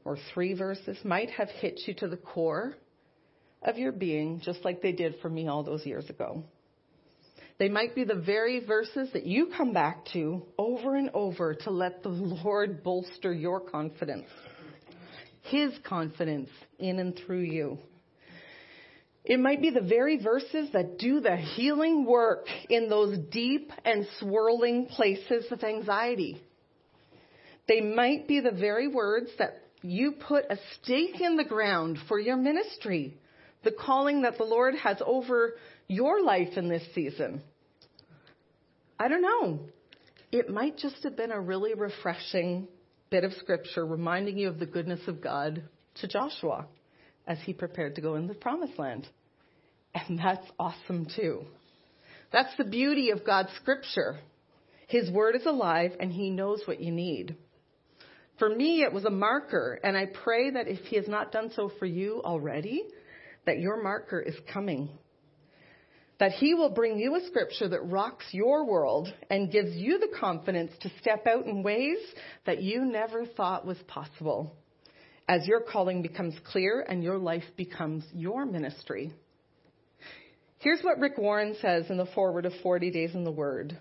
or 0.04 0.18
three 0.34 0.54
verses 0.54 0.98
might 1.04 1.30
have 1.30 1.48
hit 1.48 1.80
you 1.86 1.94
to 1.94 2.08
the 2.08 2.16
core 2.16 2.74
of 3.62 3.78
your 3.78 3.92
being, 3.92 4.40
just 4.44 4.64
like 4.64 4.82
they 4.82 4.92
did 4.92 5.16
for 5.20 5.28
me 5.28 5.48
all 5.48 5.62
those 5.62 5.84
years 5.86 6.08
ago. 6.08 6.44
They 7.58 7.68
might 7.68 7.94
be 7.94 8.04
the 8.04 8.14
very 8.14 8.64
verses 8.64 9.08
that 9.12 9.26
you 9.26 9.50
come 9.56 9.72
back 9.72 10.04
to 10.12 10.42
over 10.58 10.94
and 10.94 11.10
over 11.14 11.54
to 11.54 11.70
let 11.70 12.02
the 12.02 12.08
Lord 12.44 12.82
bolster 12.82 13.32
your 13.32 13.60
confidence, 13.60 14.26
His 15.48 15.72
confidence 15.84 16.50
in 16.78 16.98
and 16.98 17.16
through 17.16 17.42
you. 17.42 17.78
It 19.24 19.40
might 19.40 19.60
be 19.60 19.70
the 19.70 19.80
very 19.80 20.22
verses 20.22 20.70
that 20.72 20.98
do 20.98 21.20
the 21.20 21.36
healing 21.36 22.04
work 22.04 22.46
in 22.70 22.88
those 22.88 23.18
deep 23.30 23.72
and 23.84 24.06
swirling 24.20 24.86
places 24.86 25.50
of 25.50 25.64
anxiety. 25.64 26.40
They 27.66 27.80
might 27.80 28.28
be 28.28 28.38
the 28.38 28.52
very 28.52 28.86
words 28.86 29.30
that 29.38 29.62
you 29.82 30.12
put 30.12 30.44
a 30.48 30.58
stake 30.74 31.20
in 31.20 31.36
the 31.36 31.44
ground 31.44 31.98
for 32.06 32.20
your 32.20 32.36
ministry, 32.36 33.16
the 33.64 33.72
calling 33.72 34.22
that 34.22 34.38
the 34.38 34.44
Lord 34.44 34.76
has 34.76 34.98
over 35.04 35.54
your 35.88 36.22
life 36.22 36.56
in 36.56 36.68
this 36.68 36.84
season. 36.94 37.42
I 38.98 39.08
don't 39.08 39.22
know. 39.22 39.60
It 40.30 40.48
might 40.48 40.76
just 40.78 41.02
have 41.02 41.16
been 41.16 41.32
a 41.32 41.40
really 41.40 41.74
refreshing 41.74 42.68
bit 43.10 43.24
of 43.24 43.32
scripture 43.34 43.86
reminding 43.86 44.38
you 44.38 44.48
of 44.48 44.58
the 44.58 44.66
goodness 44.66 45.00
of 45.06 45.22
God 45.22 45.62
to 45.96 46.08
Joshua 46.08 46.66
as 47.26 47.38
he 47.44 47.52
prepared 47.52 47.94
to 47.96 48.00
go 48.00 48.14
into 48.14 48.32
the 48.32 48.38
promised 48.38 48.78
land. 48.78 49.06
And 49.94 50.18
that's 50.18 50.46
awesome 50.58 51.06
too. 51.16 51.44
That's 52.32 52.54
the 52.58 52.64
beauty 52.64 53.10
of 53.10 53.24
God's 53.24 53.50
scripture. 53.60 54.18
His 54.88 55.10
word 55.10 55.36
is 55.36 55.46
alive 55.46 55.92
and 55.98 56.12
he 56.12 56.30
knows 56.30 56.62
what 56.66 56.80
you 56.80 56.92
need. 56.92 57.36
For 58.38 58.48
me, 58.48 58.82
it 58.82 58.92
was 58.92 59.04
a 59.04 59.10
marker, 59.10 59.80
and 59.82 59.96
I 59.96 60.06
pray 60.06 60.50
that 60.50 60.68
if 60.68 60.80
He 60.80 60.96
has 60.96 61.08
not 61.08 61.32
done 61.32 61.50
so 61.54 61.70
for 61.78 61.86
you 61.86 62.20
already, 62.22 62.84
that 63.46 63.60
your 63.60 63.82
marker 63.82 64.20
is 64.20 64.34
coming. 64.52 64.90
That 66.18 66.32
He 66.32 66.54
will 66.54 66.70
bring 66.70 66.98
you 66.98 67.14
a 67.14 67.26
scripture 67.26 67.68
that 67.68 67.84
rocks 67.84 68.24
your 68.32 68.64
world 68.64 69.12
and 69.28 69.52
gives 69.52 69.76
you 69.76 69.98
the 69.98 70.16
confidence 70.18 70.72
to 70.80 70.90
step 71.00 71.26
out 71.26 71.46
in 71.46 71.62
ways 71.62 71.98
that 72.46 72.62
you 72.62 72.84
never 72.84 73.26
thought 73.26 73.66
was 73.66 73.78
possible 73.86 74.54
as 75.28 75.46
your 75.46 75.60
calling 75.60 76.02
becomes 76.02 76.34
clear 76.50 76.84
and 76.88 77.02
your 77.02 77.18
life 77.18 77.44
becomes 77.56 78.04
your 78.14 78.46
ministry. 78.46 79.12
Here's 80.58 80.82
what 80.82 80.98
Rick 80.98 81.18
Warren 81.18 81.56
says 81.60 81.90
in 81.90 81.96
the 81.96 82.06
foreword 82.06 82.46
of 82.46 82.52
40 82.62 82.90
Days 82.90 83.14
in 83.14 83.24
the 83.24 83.30
Word 83.30 83.78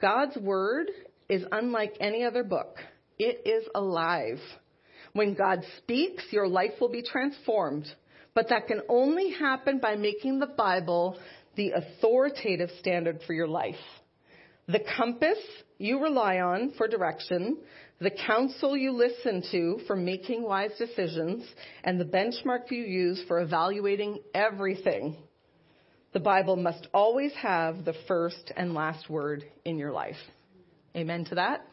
God's 0.00 0.36
Word 0.36 0.90
is 1.28 1.44
unlike 1.52 1.96
any 2.00 2.24
other 2.24 2.44
book. 2.44 2.78
It 3.18 3.46
is 3.46 3.64
alive. 3.74 4.38
When 5.12 5.34
God 5.34 5.60
speaks, 5.78 6.24
your 6.30 6.48
life 6.48 6.72
will 6.80 6.88
be 6.88 7.02
transformed. 7.02 7.86
But 8.34 8.48
that 8.48 8.66
can 8.66 8.80
only 8.88 9.30
happen 9.30 9.78
by 9.78 9.94
making 9.94 10.40
the 10.40 10.46
Bible 10.46 11.16
the 11.56 11.72
authoritative 11.72 12.70
standard 12.80 13.20
for 13.26 13.32
your 13.32 13.48
life. 13.48 13.74
The 14.66 14.80
compass 14.96 15.38
you 15.78 16.02
rely 16.02 16.38
on 16.38 16.72
for 16.78 16.88
direction, 16.88 17.58
the 18.00 18.10
counsel 18.10 18.76
you 18.76 18.92
listen 18.92 19.42
to 19.50 19.80
for 19.86 19.96
making 19.96 20.42
wise 20.42 20.72
decisions, 20.78 21.44
and 21.82 22.00
the 22.00 22.04
benchmark 22.04 22.70
you 22.70 22.82
use 22.82 23.22
for 23.28 23.40
evaluating 23.40 24.20
everything. 24.34 25.16
The 26.12 26.20
Bible 26.20 26.56
must 26.56 26.86
always 26.94 27.32
have 27.34 27.84
the 27.84 27.94
first 28.06 28.52
and 28.56 28.72
last 28.72 29.10
word 29.10 29.44
in 29.64 29.78
your 29.78 29.92
life. 29.92 30.16
Amen 30.96 31.24
to 31.24 31.34
that? 31.34 31.66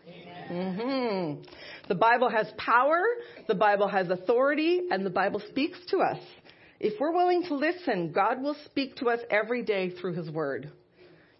Mm-hmm. 0.52 1.44
The 1.88 1.96
Bible 1.96 2.30
has 2.30 2.48
power, 2.58 3.04
the 3.48 3.54
Bible 3.54 3.88
has 3.88 4.10
authority, 4.10 4.82
and 4.90 5.06
the 5.06 5.12
Bible 5.12 5.42
speaks 5.50 5.78
to 5.90 6.00
us. 6.00 6.18
If 6.84 7.00
we're 7.00 7.12
willing 7.12 7.44
to 7.44 7.54
listen, 7.54 8.12
God 8.12 8.42
will 8.42 8.56
speak 8.66 8.96
to 8.96 9.10
us 9.12 9.20
every 9.30 9.62
day 9.62 9.92
through 9.92 10.14
His 10.14 10.32
Word. 10.32 10.72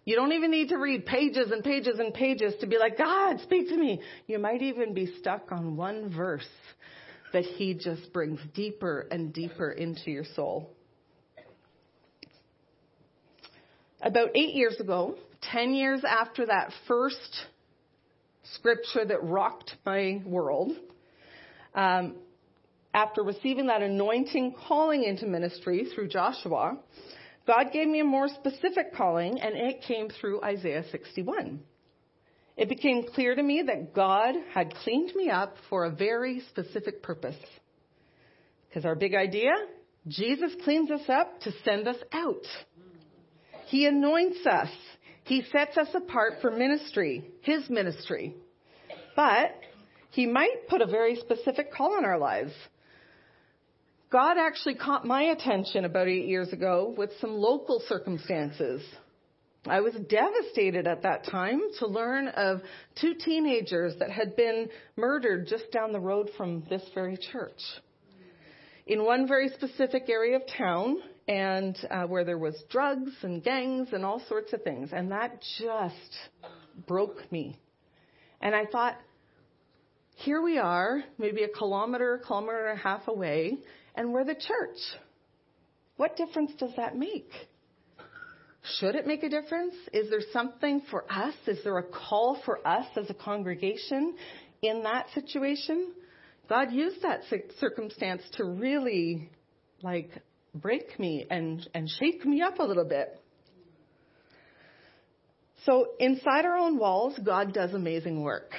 You 0.04 0.14
don't 0.14 0.30
even 0.30 0.52
need 0.52 0.68
to 0.68 0.76
read 0.76 1.04
pages 1.04 1.50
and 1.50 1.64
pages 1.64 1.98
and 1.98 2.14
pages 2.14 2.54
to 2.60 2.68
be 2.68 2.78
like, 2.78 2.96
God, 2.96 3.40
speak 3.40 3.68
to 3.70 3.76
me. 3.76 4.00
You 4.28 4.38
might 4.38 4.62
even 4.62 4.94
be 4.94 5.12
stuck 5.18 5.50
on 5.50 5.76
one 5.76 6.14
verse 6.16 6.46
that 7.32 7.42
He 7.42 7.74
just 7.74 8.12
brings 8.12 8.38
deeper 8.54 9.08
and 9.10 9.32
deeper 9.32 9.72
into 9.72 10.12
your 10.12 10.22
soul. 10.36 10.70
About 14.00 14.28
eight 14.36 14.54
years 14.54 14.78
ago, 14.78 15.16
10 15.50 15.74
years 15.74 16.02
after 16.08 16.46
that 16.46 16.70
first 16.86 17.46
scripture 18.54 19.04
that 19.04 19.24
rocked 19.24 19.74
my 19.84 20.22
world, 20.24 20.70
um, 21.74 22.14
after 22.94 23.22
receiving 23.22 23.66
that 23.66 23.82
anointing 23.82 24.54
calling 24.68 25.04
into 25.04 25.26
ministry 25.26 25.86
through 25.94 26.08
Joshua, 26.08 26.78
God 27.46 27.72
gave 27.72 27.88
me 27.88 28.00
a 28.00 28.04
more 28.04 28.28
specific 28.28 28.94
calling, 28.94 29.40
and 29.40 29.56
it 29.56 29.82
came 29.82 30.08
through 30.08 30.42
Isaiah 30.42 30.84
61. 30.90 31.60
It 32.56 32.68
became 32.68 33.04
clear 33.14 33.34
to 33.34 33.42
me 33.42 33.62
that 33.66 33.94
God 33.94 34.34
had 34.52 34.74
cleaned 34.74 35.14
me 35.14 35.30
up 35.30 35.56
for 35.70 35.84
a 35.84 35.90
very 35.90 36.40
specific 36.50 37.02
purpose. 37.02 37.36
Because 38.68 38.84
our 38.84 38.94
big 38.94 39.14
idea, 39.14 39.52
Jesus 40.06 40.52
cleans 40.64 40.90
us 40.90 41.08
up 41.08 41.40
to 41.40 41.52
send 41.64 41.88
us 41.88 41.96
out. 42.12 42.46
He 43.66 43.86
anoints 43.86 44.46
us. 44.46 44.70
He 45.24 45.44
sets 45.50 45.78
us 45.78 45.88
apart 45.94 46.34
for 46.40 46.50
ministry, 46.50 47.24
His 47.40 47.68
ministry. 47.70 48.34
But 49.16 49.54
He 50.10 50.26
might 50.26 50.68
put 50.68 50.82
a 50.82 50.86
very 50.86 51.16
specific 51.16 51.72
call 51.72 51.94
on 51.96 52.04
our 52.04 52.18
lives. 52.18 52.52
God 54.12 54.36
actually 54.36 54.74
caught 54.74 55.06
my 55.06 55.22
attention 55.22 55.86
about 55.86 56.06
eight 56.06 56.26
years 56.26 56.52
ago 56.52 56.94
with 56.98 57.10
some 57.18 57.32
local 57.32 57.82
circumstances. 57.88 58.82
I 59.66 59.80
was 59.80 59.94
devastated 59.94 60.86
at 60.86 61.02
that 61.04 61.24
time 61.24 61.62
to 61.78 61.86
learn 61.86 62.28
of 62.28 62.60
two 63.00 63.14
teenagers 63.14 63.94
that 64.00 64.10
had 64.10 64.36
been 64.36 64.68
murdered 64.96 65.46
just 65.46 65.72
down 65.72 65.92
the 65.92 66.00
road 66.00 66.28
from 66.36 66.62
this 66.68 66.82
very 66.94 67.16
church. 67.32 67.58
In 68.86 69.02
one 69.02 69.26
very 69.26 69.48
specific 69.48 70.10
area 70.10 70.36
of 70.36 70.42
town, 70.58 70.98
and 71.26 71.78
uh, 71.90 72.02
where 72.02 72.24
there 72.24 72.36
was 72.36 72.62
drugs 72.68 73.12
and 73.22 73.42
gangs 73.42 73.88
and 73.92 74.04
all 74.04 74.20
sorts 74.28 74.52
of 74.52 74.62
things, 74.62 74.90
and 74.92 75.10
that 75.10 75.40
just 75.58 76.30
broke 76.86 77.32
me. 77.32 77.58
And 78.42 78.54
I 78.54 78.66
thought, 78.66 78.98
here 80.16 80.42
we 80.42 80.58
are, 80.58 81.02
maybe 81.16 81.44
a 81.44 81.48
kilometer, 81.48 82.20
kilometer 82.26 82.66
and 82.66 82.78
a 82.78 82.82
half 82.82 83.08
away, 83.08 83.58
and 83.94 84.12
we're 84.12 84.24
the 84.24 84.34
church. 84.34 84.78
What 85.96 86.16
difference 86.16 86.52
does 86.58 86.72
that 86.76 86.96
make? 86.96 87.30
Should 88.78 88.94
it 88.94 89.06
make 89.06 89.22
a 89.22 89.28
difference? 89.28 89.74
Is 89.92 90.08
there 90.10 90.22
something 90.32 90.82
for 90.90 91.04
us? 91.10 91.34
Is 91.46 91.58
there 91.64 91.78
a 91.78 91.82
call 91.82 92.40
for 92.44 92.66
us 92.66 92.86
as 92.96 93.10
a 93.10 93.14
congregation 93.14 94.14
in 94.62 94.84
that 94.84 95.06
situation? 95.14 95.92
God 96.48 96.70
used 96.70 97.02
that 97.02 97.22
circumstance 97.58 98.22
to 98.36 98.44
really 98.44 99.30
like 99.82 100.10
break 100.54 100.98
me 100.98 101.26
and, 101.28 101.68
and 101.74 101.88
shake 101.88 102.24
me 102.24 102.42
up 102.42 102.58
a 102.58 102.62
little 102.62 102.84
bit. 102.84 103.18
So 105.64 105.88
inside 105.98 106.44
our 106.44 106.56
own 106.56 106.78
walls, 106.78 107.18
God 107.24 107.52
does 107.52 107.72
amazing 107.72 108.22
work, 108.22 108.52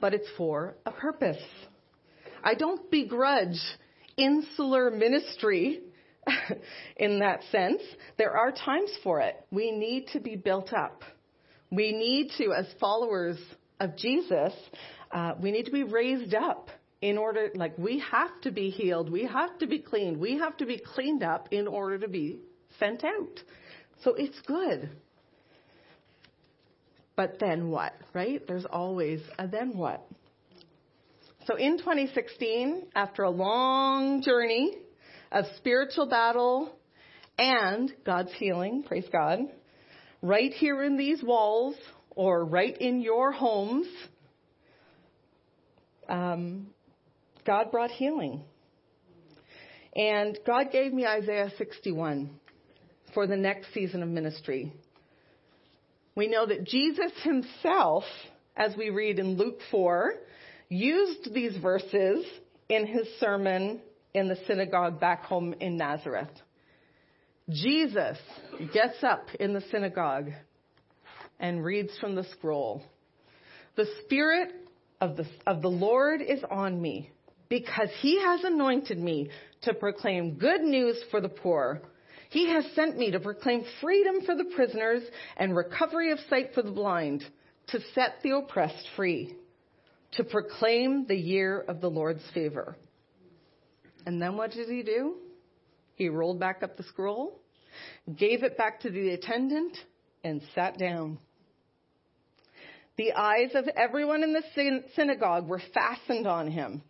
but 0.00 0.14
it's 0.14 0.28
for 0.36 0.76
a 0.84 0.90
purpose. 0.90 1.42
I 2.42 2.54
don't 2.54 2.90
begrudge 2.90 3.60
insular 4.16 4.90
ministry 4.90 5.80
in 6.96 7.20
that 7.20 7.40
sense. 7.50 7.82
There 8.18 8.36
are 8.36 8.52
times 8.52 8.90
for 9.02 9.20
it. 9.20 9.36
We 9.50 9.70
need 9.70 10.08
to 10.12 10.20
be 10.20 10.36
built 10.36 10.72
up. 10.72 11.02
We 11.70 11.92
need 11.92 12.30
to, 12.38 12.52
as 12.52 12.66
followers 12.78 13.38
of 13.80 13.96
Jesus, 13.96 14.52
uh, 15.10 15.34
we 15.40 15.50
need 15.50 15.64
to 15.64 15.72
be 15.72 15.84
raised 15.84 16.34
up 16.34 16.68
in 17.00 17.18
order, 17.18 17.48
like, 17.54 17.76
we 17.78 17.98
have 18.10 18.40
to 18.42 18.52
be 18.52 18.70
healed. 18.70 19.10
We 19.10 19.24
have 19.24 19.58
to 19.58 19.66
be 19.66 19.80
cleaned. 19.80 20.18
We 20.18 20.38
have 20.38 20.56
to 20.58 20.66
be 20.66 20.78
cleaned 20.78 21.22
up 21.22 21.48
in 21.50 21.66
order 21.66 21.98
to 21.98 22.08
be 22.08 22.40
sent 22.78 23.04
out. 23.04 23.40
So 24.04 24.14
it's 24.14 24.40
good. 24.46 24.90
But 27.16 27.38
then 27.40 27.70
what, 27.70 27.92
right? 28.14 28.46
There's 28.46 28.64
always 28.64 29.20
a 29.38 29.46
then 29.46 29.76
what. 29.76 30.06
So 31.46 31.56
in 31.56 31.76
2016, 31.78 32.84
after 32.94 33.24
a 33.24 33.30
long 33.30 34.22
journey 34.22 34.76
of 35.32 35.44
spiritual 35.56 36.06
battle 36.06 36.70
and 37.36 37.92
God's 38.06 38.32
healing, 38.34 38.84
praise 38.86 39.06
God, 39.10 39.40
right 40.20 40.52
here 40.52 40.84
in 40.84 40.96
these 40.96 41.20
walls 41.20 41.74
or 42.10 42.44
right 42.44 42.76
in 42.78 43.00
your 43.00 43.32
homes, 43.32 43.88
um, 46.08 46.68
God 47.44 47.72
brought 47.72 47.90
healing. 47.90 48.44
And 49.96 50.38
God 50.46 50.70
gave 50.70 50.92
me 50.92 51.06
Isaiah 51.06 51.50
61 51.58 52.30
for 53.14 53.26
the 53.26 53.36
next 53.36 53.74
season 53.74 54.04
of 54.04 54.08
ministry. 54.08 54.72
We 56.14 56.28
know 56.28 56.46
that 56.46 56.62
Jesus 56.64 57.10
himself, 57.24 58.04
as 58.56 58.76
we 58.76 58.90
read 58.90 59.18
in 59.18 59.36
Luke 59.36 59.58
4, 59.72 60.12
used 60.72 61.34
these 61.34 61.54
verses 61.58 62.24
in 62.70 62.86
his 62.86 63.06
sermon 63.20 63.80
in 64.14 64.28
the 64.28 64.38
synagogue 64.46 64.98
back 64.98 65.24
home 65.24 65.54
in 65.60 65.76
Nazareth. 65.76 66.30
Jesus 67.50 68.16
gets 68.72 69.04
up 69.04 69.26
in 69.38 69.52
the 69.52 69.62
synagogue 69.70 70.30
and 71.38 71.62
reads 71.62 71.90
from 72.00 72.14
the 72.14 72.24
scroll. 72.24 72.82
The 73.76 73.86
Spirit 74.04 74.54
of 75.00 75.16
the, 75.16 75.26
of 75.46 75.60
the 75.60 75.68
Lord 75.68 76.22
is 76.22 76.42
on 76.50 76.80
me 76.80 77.10
because 77.50 77.90
he 78.00 78.18
has 78.22 78.42
anointed 78.42 78.98
me 78.98 79.28
to 79.62 79.74
proclaim 79.74 80.38
good 80.38 80.62
news 80.62 80.98
for 81.10 81.20
the 81.20 81.28
poor. 81.28 81.82
He 82.30 82.48
has 82.48 82.64
sent 82.74 82.96
me 82.96 83.10
to 83.10 83.20
proclaim 83.20 83.64
freedom 83.82 84.22
for 84.24 84.34
the 84.34 84.50
prisoners 84.56 85.02
and 85.36 85.54
recovery 85.54 86.12
of 86.12 86.18
sight 86.30 86.54
for 86.54 86.62
the 86.62 86.70
blind, 86.70 87.24
to 87.68 87.80
set 87.94 88.22
the 88.22 88.36
oppressed 88.36 88.86
free 88.96 89.36
to 90.12 90.24
proclaim 90.24 91.06
the 91.06 91.16
year 91.16 91.60
of 91.60 91.80
the 91.80 91.90
Lord's 91.90 92.22
favor. 92.34 92.76
And 94.04 94.20
then 94.20 94.36
what 94.36 94.50
did 94.50 94.68
he 94.68 94.82
do? 94.82 95.16
He 95.94 96.08
rolled 96.08 96.40
back 96.40 96.62
up 96.62 96.76
the 96.76 96.82
scroll, 96.84 97.40
gave 98.16 98.42
it 98.42 98.56
back 98.56 98.80
to 98.80 98.90
the 98.90 99.10
attendant, 99.10 99.76
and 100.24 100.42
sat 100.54 100.78
down. 100.78 101.18
The 102.96 103.12
eyes 103.12 103.50
of 103.54 103.68
everyone 103.68 104.22
in 104.22 104.32
the 104.32 104.82
synagogue 104.94 105.48
were 105.48 105.62
fastened 105.72 106.26
on 106.26 106.50
him. 106.50 106.82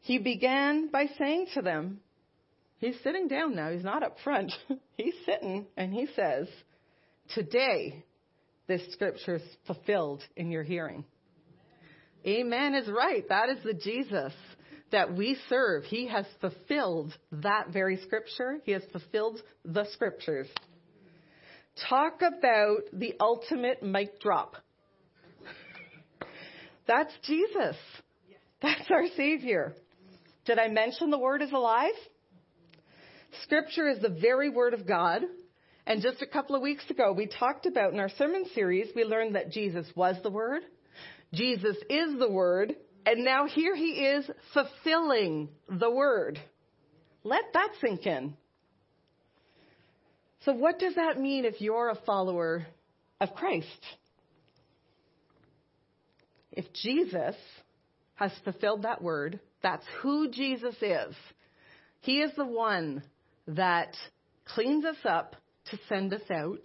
He 0.00 0.18
began 0.18 0.88
by 0.88 1.06
saying 1.18 1.48
to 1.54 1.62
them, 1.62 2.00
He's 2.78 2.96
sitting 3.02 3.26
down 3.26 3.56
now, 3.56 3.70
he's 3.70 3.84
not 3.84 4.02
up 4.02 4.16
front. 4.22 4.52
he's 4.96 5.14
sitting, 5.24 5.66
and 5.76 5.94
he 5.94 6.06
says, 6.14 6.46
Today, 7.34 8.04
this 8.66 8.82
scripture 8.92 9.36
is 9.36 9.42
fulfilled 9.66 10.22
in 10.36 10.50
your 10.50 10.62
hearing. 10.62 11.04
Amen 12.26 12.74
is 12.74 12.88
right. 12.88 13.28
That 13.28 13.48
is 13.50 13.58
the 13.62 13.74
Jesus 13.74 14.32
that 14.90 15.14
we 15.14 15.36
serve. 15.48 15.84
He 15.84 16.08
has 16.08 16.26
fulfilled 16.40 17.16
that 17.30 17.68
very 17.72 17.98
scripture. 17.98 18.58
He 18.64 18.72
has 18.72 18.82
fulfilled 18.90 19.40
the 19.64 19.86
scriptures. 19.92 20.48
Talk 21.88 22.22
about 22.22 22.78
the 22.92 23.14
ultimate 23.20 23.82
mic 23.82 24.20
drop. 24.20 24.56
That's 26.86 27.12
Jesus. 27.24 27.76
That's 28.62 28.90
our 28.90 29.06
Savior. 29.16 29.74
Did 30.46 30.58
I 30.58 30.68
mention 30.68 31.10
the 31.10 31.18
Word 31.18 31.42
is 31.42 31.52
alive? 31.52 31.94
Scripture 33.42 33.88
is 33.88 34.00
the 34.00 34.08
very 34.08 34.48
Word 34.48 34.72
of 34.72 34.86
God. 34.86 35.22
And 35.86 36.02
just 36.02 36.22
a 36.22 36.26
couple 36.26 36.56
of 36.56 36.62
weeks 36.62 36.88
ago, 36.90 37.12
we 37.12 37.26
talked 37.26 37.66
about 37.66 37.92
in 37.92 38.00
our 38.00 38.08
sermon 38.08 38.44
series, 38.54 38.88
we 38.96 39.04
learned 39.04 39.34
that 39.34 39.50
Jesus 39.50 39.86
was 39.94 40.16
the 40.22 40.30
Word, 40.30 40.62
Jesus 41.32 41.76
is 41.88 42.18
the 42.18 42.30
Word, 42.30 42.74
and 43.04 43.24
now 43.24 43.46
here 43.46 43.74
he 43.74 44.06
is 44.06 44.28
fulfilling 44.52 45.48
the 45.68 45.90
Word. 45.90 46.38
Let 47.24 47.44
that 47.54 47.70
sink 47.80 48.06
in. 48.06 48.36
So, 50.44 50.52
what 50.52 50.78
does 50.78 50.94
that 50.94 51.18
mean 51.18 51.44
if 51.44 51.60
you're 51.60 51.88
a 51.88 51.98
follower 52.06 52.66
of 53.20 53.34
Christ? 53.34 53.66
If 56.52 56.72
Jesus 56.72 57.34
has 58.14 58.32
fulfilled 58.44 58.82
that 58.82 59.02
word, 59.02 59.40
that's 59.62 59.84
who 60.00 60.30
Jesus 60.30 60.74
is. 60.80 61.14
He 62.00 62.20
is 62.20 62.30
the 62.36 62.46
one 62.46 63.02
that 63.48 63.94
cleans 64.46 64.84
us 64.84 64.96
up 65.04 65.36
to 65.70 65.78
send 65.88 66.14
us 66.14 66.22
out 66.30 66.62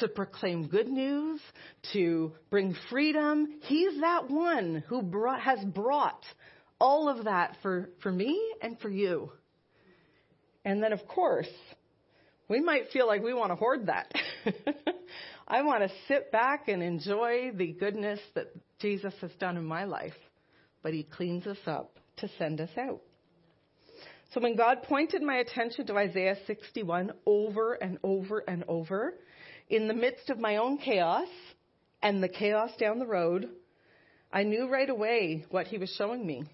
to 0.00 0.08
proclaim 0.08 0.68
good 0.68 0.88
news, 0.88 1.40
to 1.92 2.32
bring 2.50 2.74
freedom. 2.90 3.60
He's 3.62 4.00
that 4.00 4.30
one 4.30 4.84
who 4.88 5.02
brought, 5.02 5.40
has 5.40 5.58
brought 5.64 6.24
all 6.80 7.08
of 7.08 7.24
that 7.24 7.56
for, 7.62 7.90
for 8.02 8.12
me 8.12 8.40
and 8.60 8.78
for 8.80 8.90
you. 8.90 9.30
And 10.64 10.82
then, 10.82 10.92
of 10.92 11.06
course, 11.06 11.48
We 12.48 12.60
might 12.60 12.90
feel 12.92 13.06
like 13.06 13.22
we 13.22 13.34
want 13.34 13.50
to 13.50 13.56
hoard 13.56 13.86
that. 13.86 14.12
I 15.48 15.62
want 15.62 15.82
to 15.82 15.90
sit 16.06 16.30
back 16.30 16.68
and 16.68 16.82
enjoy 16.82 17.50
the 17.52 17.72
goodness 17.72 18.20
that 18.34 18.54
Jesus 18.78 19.14
has 19.20 19.32
done 19.40 19.56
in 19.56 19.64
my 19.64 19.84
life. 19.84 20.14
But 20.82 20.92
he 20.92 21.02
cleans 21.02 21.46
us 21.46 21.58
up 21.66 21.98
to 22.18 22.28
send 22.38 22.60
us 22.60 22.70
out. 22.78 23.00
So 24.32 24.40
when 24.40 24.56
God 24.56 24.82
pointed 24.84 25.22
my 25.22 25.36
attention 25.36 25.86
to 25.86 25.96
Isaiah 25.96 26.36
61 26.46 27.12
over 27.26 27.74
and 27.74 27.98
over 28.02 28.44
and 28.46 28.64
over, 28.68 29.14
in 29.68 29.88
the 29.88 29.94
midst 29.94 30.30
of 30.30 30.38
my 30.38 30.56
own 30.56 30.78
chaos 30.78 31.28
and 32.02 32.22
the 32.22 32.28
chaos 32.28 32.70
down 32.78 32.98
the 32.98 33.06
road, 33.06 33.48
I 34.32 34.42
knew 34.42 34.68
right 34.68 34.88
away 34.88 35.44
what 35.50 35.66
he 35.66 35.78
was 35.78 35.94
showing 35.96 36.26
me. 36.26 36.44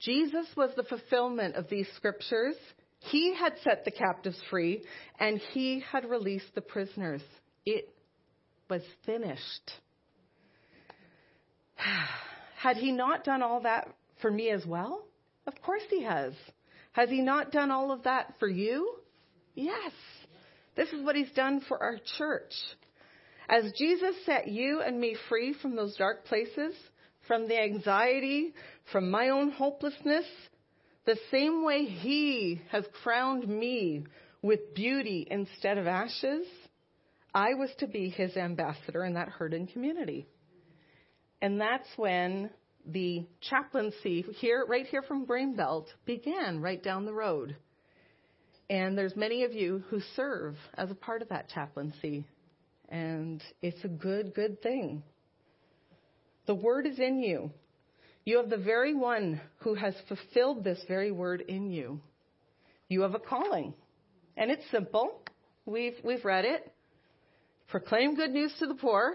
Jesus 0.00 0.46
was 0.56 0.70
the 0.76 0.82
fulfillment 0.82 1.54
of 1.56 1.68
these 1.68 1.88
scriptures. 1.96 2.56
He 2.98 3.34
had 3.34 3.54
set 3.62 3.84
the 3.84 3.90
captives 3.90 4.40
free 4.50 4.82
and 5.18 5.40
he 5.52 5.82
had 5.90 6.08
released 6.08 6.54
the 6.54 6.60
prisoners. 6.60 7.22
It 7.64 7.88
was 8.68 8.82
finished. 9.06 9.70
Had 12.56 12.76
he 12.76 12.92
not 12.92 13.24
done 13.24 13.42
all 13.42 13.62
that 13.62 13.88
for 14.20 14.30
me 14.30 14.50
as 14.50 14.64
well? 14.64 15.04
Of 15.46 15.60
course 15.62 15.82
he 15.90 16.02
has. 16.04 16.32
Has 16.92 17.08
he 17.08 17.20
not 17.20 17.50
done 17.50 17.70
all 17.70 17.90
of 17.90 18.04
that 18.04 18.34
for 18.38 18.48
you? 18.48 18.96
Yes. 19.54 19.92
This 20.74 20.88
is 20.90 21.04
what 21.04 21.16
he's 21.16 21.30
done 21.32 21.60
for 21.68 21.82
our 21.82 21.98
church. 22.18 22.52
As 23.48 23.72
Jesus 23.76 24.14
set 24.24 24.48
you 24.48 24.80
and 24.80 25.00
me 25.00 25.16
free 25.28 25.54
from 25.60 25.76
those 25.76 25.96
dark 25.96 26.24
places, 26.24 26.74
from 27.26 27.48
the 27.48 27.60
anxiety, 27.60 28.54
from 28.90 29.10
my 29.10 29.28
own 29.28 29.50
hopelessness, 29.50 30.24
the 31.04 31.18
same 31.30 31.64
way 31.64 31.84
he 31.84 32.62
has 32.70 32.84
crowned 33.02 33.46
me 33.46 34.04
with 34.40 34.74
beauty 34.74 35.26
instead 35.30 35.78
of 35.78 35.86
ashes, 35.86 36.46
I 37.34 37.54
was 37.54 37.70
to 37.78 37.86
be 37.86 38.08
his 38.08 38.36
ambassador 38.36 39.04
in 39.04 39.14
that 39.14 39.28
hurting 39.28 39.68
community. 39.68 40.26
And 41.40 41.60
that's 41.60 41.88
when 41.96 42.50
the 42.86 43.26
chaplaincy 43.40 44.22
here, 44.38 44.64
right 44.68 44.86
here 44.86 45.02
from 45.02 45.26
Greenbelt, 45.26 45.86
began 46.04 46.60
right 46.60 46.82
down 46.82 47.04
the 47.04 47.12
road. 47.12 47.56
And 48.70 48.96
there's 48.96 49.16
many 49.16 49.44
of 49.44 49.52
you 49.52 49.82
who 49.88 50.00
serve 50.16 50.56
as 50.74 50.90
a 50.90 50.94
part 50.94 51.22
of 51.22 51.28
that 51.28 51.48
chaplaincy. 51.48 52.24
And 52.88 53.42
it's 53.60 53.84
a 53.84 53.88
good, 53.88 54.34
good 54.34 54.62
thing. 54.62 55.02
The 56.46 56.54
word 56.54 56.86
is 56.86 56.98
in 56.98 57.20
you. 57.20 57.50
You 58.24 58.38
have 58.38 58.50
the 58.50 58.56
very 58.56 58.94
one 58.94 59.40
who 59.58 59.74
has 59.74 59.94
fulfilled 60.08 60.64
this 60.64 60.82
very 60.88 61.10
word 61.10 61.40
in 61.42 61.70
you. 61.70 62.00
You 62.88 63.02
have 63.02 63.14
a 63.14 63.18
calling. 63.18 63.74
And 64.36 64.50
it's 64.50 64.64
simple. 64.70 65.20
We've, 65.66 65.96
we've 66.04 66.24
read 66.24 66.44
it. 66.44 66.72
Proclaim 67.68 68.14
good 68.14 68.30
news 68.30 68.54
to 68.58 68.66
the 68.66 68.74
poor. 68.74 69.14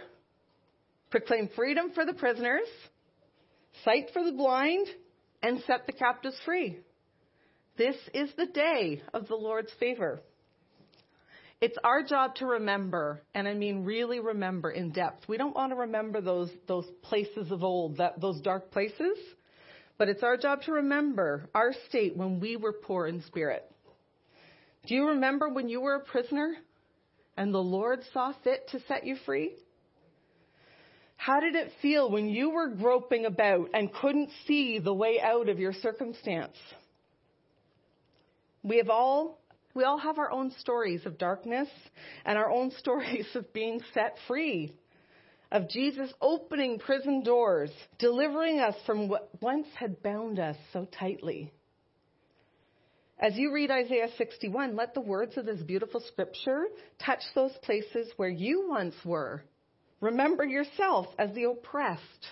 Proclaim 1.09 1.49
freedom 1.55 1.91
for 1.93 2.05
the 2.05 2.13
prisoners 2.13 2.67
sight 3.83 4.09
for 4.13 4.23
the 4.23 4.31
blind, 4.31 4.87
and 5.41 5.61
set 5.67 5.85
the 5.85 5.93
captives 5.93 6.37
free. 6.45 6.79
This 7.77 7.95
is 8.11 8.31
the 8.35 8.47
day 8.47 9.03
of 9.13 9.27
the 9.27 9.35
Lord's 9.35 9.71
favor. 9.79 10.19
It's 11.61 11.77
our 11.83 12.01
job 12.01 12.35
to 12.35 12.45
remember, 12.47 13.21
and 13.35 13.47
I 13.47 13.53
mean 13.53 13.83
really 13.83 14.19
remember 14.19 14.71
in 14.71 14.91
depth. 14.91 15.27
We 15.27 15.37
don't 15.37 15.55
want 15.55 15.71
to 15.71 15.75
remember 15.75 16.19
those, 16.19 16.49
those 16.67 16.85
places 17.03 17.51
of 17.51 17.63
old, 17.63 17.97
that, 17.97 18.19
those 18.19 18.41
dark 18.41 18.71
places, 18.71 19.17
but 19.99 20.09
it's 20.09 20.23
our 20.23 20.37
job 20.37 20.63
to 20.63 20.73
remember 20.73 21.49
our 21.53 21.73
state 21.87 22.17
when 22.17 22.39
we 22.39 22.57
were 22.57 22.73
poor 22.73 23.07
in 23.07 23.21
spirit. 23.23 23.63
Do 24.87 24.95
you 24.95 25.09
remember 25.09 25.49
when 25.49 25.69
you 25.69 25.81
were 25.81 25.95
a 25.95 25.99
prisoner 25.99 26.55
and 27.35 27.53
the 27.53 27.59
Lord 27.59 28.01
saw 28.11 28.33
fit 28.43 28.69
to 28.69 28.79
set 28.87 29.05
you 29.05 29.17
free? 29.25 29.53
How 31.15 31.39
did 31.39 31.55
it 31.55 31.71
feel 31.81 32.09
when 32.09 32.29
you 32.29 32.51
were 32.51 32.69
groping 32.69 33.25
about 33.25 33.69
and 33.73 33.93
couldn't 33.93 34.29
see 34.47 34.79
the 34.79 34.93
way 34.93 35.19
out 35.21 35.49
of 35.49 35.59
your 35.59 35.73
circumstance? 35.73 36.55
We 38.67 38.77
have 38.77 38.89
all 38.89 39.39
we 39.73 39.83
all 39.83 39.99
have 39.99 40.17
our 40.17 40.31
own 40.31 40.51
stories 40.59 41.05
of 41.05 41.19
darkness 41.19 41.69
and 42.25 42.37
our 42.37 42.49
own 42.49 42.71
stories 42.79 43.27
of 43.35 43.53
being 43.53 43.81
set 43.93 44.15
free. 44.27 44.73
Of 45.51 45.69
Jesus 45.69 46.11
opening 46.19 46.77
prison 46.79 47.23
doors, 47.23 47.71
delivering 47.99 48.59
us 48.59 48.75
from 48.85 49.07
what 49.07 49.29
once 49.39 49.67
had 49.75 50.03
bound 50.03 50.39
us 50.39 50.57
so 50.73 50.85
tightly. 50.99 51.53
As 53.17 53.35
you 53.35 53.53
read 53.53 53.71
Isaiah 53.71 54.09
61, 54.17 54.75
let 54.75 54.93
the 54.93 55.01
words 55.01 55.37
of 55.37 55.45
this 55.45 55.61
beautiful 55.61 56.01
scripture 56.01 56.65
touch 57.03 57.21
those 57.33 57.53
places 57.63 58.11
where 58.17 58.29
you 58.29 58.67
once 58.67 58.95
were 59.05 59.43
Remember 59.99 60.45
yourself 60.45 61.07
as 61.17 61.33
the 61.33 61.45
oppressed 61.45 62.27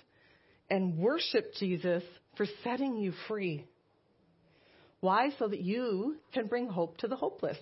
and 0.69 0.97
worship 0.97 1.53
Jesus 1.55 2.03
for 2.37 2.45
setting 2.63 2.97
you 2.97 3.13
free. 3.27 3.65
Why? 4.99 5.29
So 5.37 5.47
that 5.47 5.61
you 5.61 6.17
can 6.33 6.47
bring 6.47 6.67
hope 6.67 6.97
to 6.97 7.07
the 7.07 7.15
hopeless. 7.15 7.57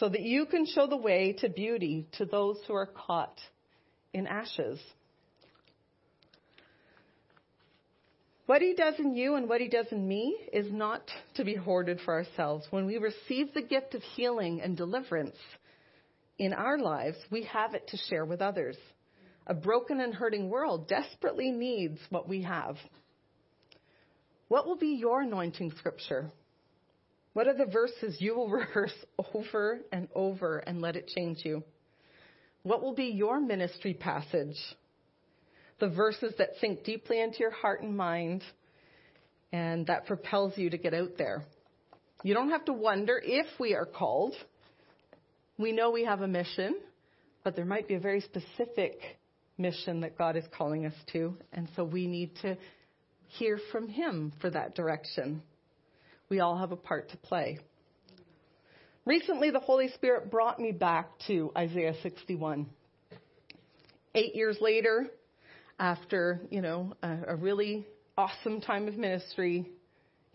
So 0.00 0.08
that 0.08 0.22
you 0.22 0.46
can 0.46 0.66
show 0.66 0.86
the 0.86 0.96
way 0.96 1.34
to 1.40 1.48
beauty 1.48 2.08
to 2.18 2.24
those 2.24 2.58
who 2.66 2.74
are 2.74 2.86
caught 2.86 3.38
in 4.12 4.26
ashes. 4.26 4.80
What 8.46 8.60
he 8.60 8.74
does 8.74 8.94
in 8.98 9.14
you 9.14 9.36
and 9.36 9.48
what 9.48 9.60
he 9.60 9.68
does 9.68 9.86
in 9.90 10.06
me 10.06 10.36
is 10.52 10.70
not 10.70 11.10
to 11.36 11.44
be 11.44 11.54
hoarded 11.54 12.00
for 12.04 12.12
ourselves. 12.12 12.66
When 12.70 12.84
we 12.84 12.98
receive 12.98 13.54
the 13.54 13.62
gift 13.62 13.94
of 13.94 14.02
healing 14.02 14.60
and 14.60 14.76
deliverance, 14.76 15.36
in 16.38 16.52
our 16.52 16.78
lives, 16.78 17.16
we 17.30 17.44
have 17.44 17.74
it 17.74 17.88
to 17.88 17.96
share 17.96 18.24
with 18.24 18.42
others. 18.42 18.76
A 19.46 19.54
broken 19.54 20.00
and 20.00 20.14
hurting 20.14 20.48
world 20.48 20.88
desperately 20.88 21.50
needs 21.50 21.98
what 22.10 22.28
we 22.28 22.42
have. 22.42 22.76
What 24.48 24.66
will 24.66 24.76
be 24.76 24.88
your 24.88 25.22
anointing 25.22 25.72
scripture? 25.78 26.30
What 27.32 27.48
are 27.48 27.56
the 27.56 27.66
verses 27.66 28.16
you 28.20 28.34
will 28.36 28.48
rehearse 28.50 28.94
over 29.34 29.80
and 29.92 30.08
over 30.14 30.58
and 30.58 30.80
let 30.80 30.96
it 30.96 31.08
change 31.08 31.44
you? 31.44 31.62
What 32.62 32.82
will 32.82 32.94
be 32.94 33.06
your 33.06 33.40
ministry 33.40 33.94
passage? 33.94 34.56
The 35.80 35.88
verses 35.88 36.34
that 36.38 36.50
sink 36.60 36.84
deeply 36.84 37.20
into 37.20 37.40
your 37.40 37.50
heart 37.50 37.82
and 37.82 37.96
mind 37.96 38.42
and 39.52 39.86
that 39.86 40.06
propels 40.06 40.56
you 40.56 40.70
to 40.70 40.78
get 40.78 40.94
out 40.94 41.18
there. 41.18 41.44
You 42.22 42.34
don't 42.34 42.50
have 42.50 42.64
to 42.64 42.72
wonder 42.72 43.20
if 43.22 43.46
we 43.60 43.74
are 43.74 43.84
called. 43.84 44.34
We 45.58 45.72
know 45.72 45.90
we 45.90 46.04
have 46.04 46.22
a 46.22 46.28
mission, 46.28 46.76
but 47.44 47.54
there 47.54 47.64
might 47.64 47.86
be 47.86 47.94
a 47.94 48.00
very 48.00 48.20
specific 48.20 48.98
mission 49.58 50.00
that 50.00 50.16
God 50.18 50.36
is 50.36 50.44
calling 50.56 50.86
us 50.86 50.94
to, 51.12 51.36
and 51.52 51.68
so 51.76 51.84
we 51.84 52.06
need 52.06 52.30
to 52.42 52.56
hear 53.38 53.58
from 53.72 53.88
Him 53.88 54.32
for 54.40 54.50
that 54.50 54.74
direction. 54.74 55.42
We 56.28 56.40
all 56.40 56.56
have 56.58 56.72
a 56.72 56.76
part 56.76 57.10
to 57.10 57.16
play. 57.16 57.58
Recently, 59.04 59.50
the 59.50 59.60
Holy 59.60 59.88
Spirit 59.88 60.30
brought 60.30 60.58
me 60.58 60.72
back 60.72 61.10
to 61.26 61.52
Isaiah 61.56 61.94
61. 62.02 62.66
Eight 64.14 64.34
years 64.34 64.56
later, 64.60 65.08
after, 65.78 66.40
you 66.50 66.62
know, 66.62 66.94
a, 67.02 67.18
a 67.28 67.36
really 67.36 67.86
awesome 68.16 68.60
time 68.60 68.88
of 68.88 68.96
ministry, 68.96 69.66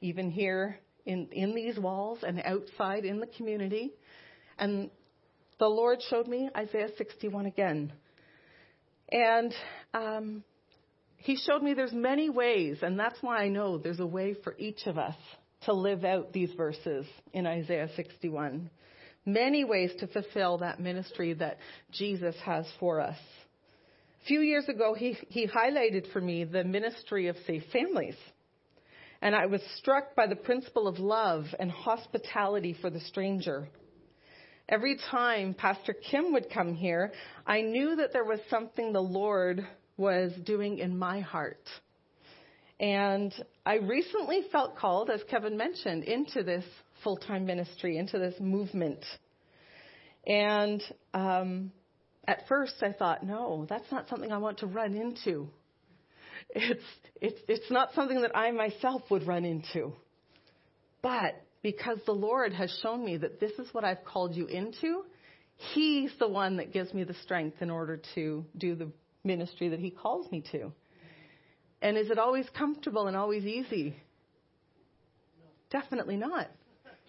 even 0.02 0.30
here 0.30 0.78
in, 1.06 1.28
in 1.32 1.56
these 1.56 1.80
walls 1.80 2.20
and 2.22 2.42
outside 2.46 3.06
in 3.06 3.20
the 3.20 3.28
community, 3.28 3.94
and 4.60 4.90
the 5.58 5.68
Lord 5.68 6.00
showed 6.10 6.28
me 6.28 6.50
Isaiah 6.56 6.90
61 6.98 7.46
again. 7.48 7.92
And 9.12 9.54
um, 9.94 10.44
he 11.20 11.36
showed 11.36 11.62
me 11.62 11.74
there's 11.74 11.94
many 11.94 12.30
ways, 12.30 12.80
and 12.82 12.98
that's 12.98 13.22
why 13.22 13.44
I 13.44 13.50
know 13.50 13.78
there's 13.78 14.00
a 14.00 14.06
way 14.06 14.36
for 14.44 14.56
each 14.58 14.86
of 14.86 14.98
us 14.98 15.16
to 15.66 15.74
live 15.74 16.06
out 16.06 16.32
these 16.32 16.52
verses 16.54 17.06
in 17.34 17.46
Isaiah 17.46 17.90
61. 17.96 18.70
Many 19.26 19.66
ways 19.66 19.92
to 20.00 20.08
fulfill 20.08 20.60
that 20.60 20.80
ministry 20.80 21.34
that 21.34 21.58
Jesus 21.92 22.36
has 22.46 22.66
for 22.80 23.02
us. 23.02 23.18
A 24.22 24.26
few 24.26 24.40
years 24.40 24.68
ago, 24.70 24.94
he, 24.94 25.18
he 25.28 25.46
highlighted 25.46 26.12
for 26.14 26.22
me 26.22 26.46
the 26.46 26.64
ministry 26.64 27.28
of 27.28 27.36
safe 27.46 27.64
families. 27.74 28.16
And 29.22 29.36
I 29.36 29.48
was 29.48 29.62
struck 29.78 30.16
by 30.16 30.28
the 30.28 30.38
principle 30.38 30.88
of 30.88 31.00
love 31.00 31.46
and 31.60 31.70
hospitality 31.70 32.78
for 32.80 32.90
the 32.90 33.02
stranger. 33.02 33.68
Every 34.70 34.98
time 35.12 35.54
Pastor 35.54 35.94
Kim 35.94 36.32
would 36.32 36.50
come 36.50 36.74
here, 36.74 37.12
I 37.46 37.62
knew 37.62 37.98
that 37.98 38.14
there 38.14 38.24
was 38.24 38.40
something 38.50 38.94
the 38.94 39.02
Lord 39.02 39.68
was 40.00 40.32
doing 40.46 40.80
in 40.80 40.98
my 40.98 41.20
heart. 41.20 41.68
And 42.80 43.34
I 43.66 43.76
recently 43.76 44.44
felt 44.52 44.78
called, 44.78 45.10
as 45.10 45.22
Kevin 45.30 45.58
mentioned, 45.58 46.06
into 46.06 46.44
this 46.44 46.64
full 47.04 47.18
time 47.18 47.46
ministry, 47.46 47.98
into 47.98 48.18
this 48.18 48.36
movement. 48.40 49.04
And 50.26 50.82
um, 51.14 51.72
at 52.26 52.48
first 52.48 52.76
I 52.82 52.94
thought, 52.94 53.24
no, 53.24 53.66
that's 53.70 53.92
not 53.92 54.08
something 54.10 54.32
I 54.32 54.38
want 54.38 54.60
to 54.60 54.68
run 54.68 54.96
into. 54.96 55.50
It's, 56.52 56.84
it's, 57.22 57.40
it's 57.48 57.70
not 57.70 57.94
something 57.94 58.22
that 58.22 58.36
I 58.36 58.52
myself 58.52 59.04
would 59.12 59.28
run 59.28 59.46
into. 59.46 59.94
But 61.02 61.36
because 61.62 62.00
the 62.06 62.14
Lord 62.14 62.54
has 62.54 62.76
shown 62.82 63.04
me 63.04 63.18
that 63.18 63.40
this 63.40 63.52
is 63.60 63.68
what 63.74 63.84
I've 63.84 64.04
called 64.06 64.36
you 64.36 64.48
into. 64.48 65.04
He's 65.74 66.12
the 66.20 66.28
one 66.28 66.58
that 66.58 66.72
gives 66.72 66.94
me 66.94 67.04
the 67.04 67.14
strength 67.16 67.62
in 67.62 67.70
order 67.70 68.02
to 68.16 68.46
do 68.58 68.76
the 68.76 68.90
ministry 69.24 69.70
that 69.70 69.80
He 69.80 69.92
calls 69.92 70.32
me 70.32 70.44
to. 70.52 70.72
And 71.82 71.98
is 71.98 72.10
it 72.10 72.20
always 72.20 72.46
comfortable 72.58 73.08
and 73.08 73.16
always 73.16 73.46
easy? 73.46 73.96
Definitely 75.70 76.18
not. 76.18 76.50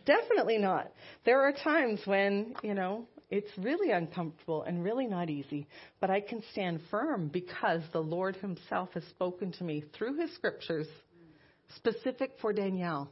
Definitely 0.07 0.59
not. 0.59 0.93
There 1.25 1.41
are 1.43 1.53
times 1.53 2.01
when, 2.05 2.55
you 2.63 2.75
know, 2.75 3.07
it's 3.31 3.51
really 3.59 3.93
uncomfortable 3.93 4.63
and 4.65 4.83
really 4.83 5.07
not 5.07 5.31
easy, 5.31 5.67
but 6.01 6.11
I 6.11 6.21
can 6.21 6.43
stand 6.53 6.81
firm 6.91 7.29
because 7.29 7.83
the 7.93 8.01
Lord 8.01 8.37
Himself 8.37 8.91
has 8.95 9.05
spoken 9.05 9.53
to 9.53 9.65
me 9.65 9.85
through 9.97 10.19
His 10.19 10.35
scriptures, 10.35 10.89
specific 11.77 12.33
for 12.41 12.53
Danielle, 12.53 13.11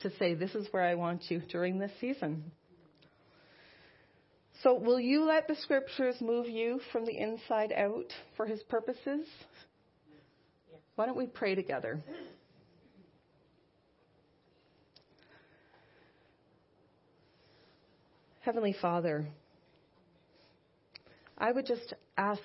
to 0.00 0.10
say, 0.18 0.34
This 0.34 0.54
is 0.54 0.66
where 0.70 0.82
I 0.82 0.94
want 0.94 1.30
you 1.30 1.42
during 1.50 1.78
this 1.78 1.92
season. 2.00 2.50
So, 4.62 4.74
will 4.74 5.00
you 5.00 5.24
let 5.24 5.48
the 5.48 5.56
scriptures 5.56 6.16
move 6.20 6.48
you 6.48 6.80
from 6.92 7.04
the 7.04 7.16
inside 7.16 7.72
out 7.72 8.12
for 8.36 8.46
His 8.46 8.62
purposes? 8.64 9.26
Why 10.94 11.06
don't 11.06 11.16
we 11.16 11.26
pray 11.26 11.54
together? 11.54 12.02
Heavenly 18.40 18.74
Father, 18.80 19.26
I 21.36 21.52
would 21.52 21.66
just 21.66 21.92
ask 22.16 22.40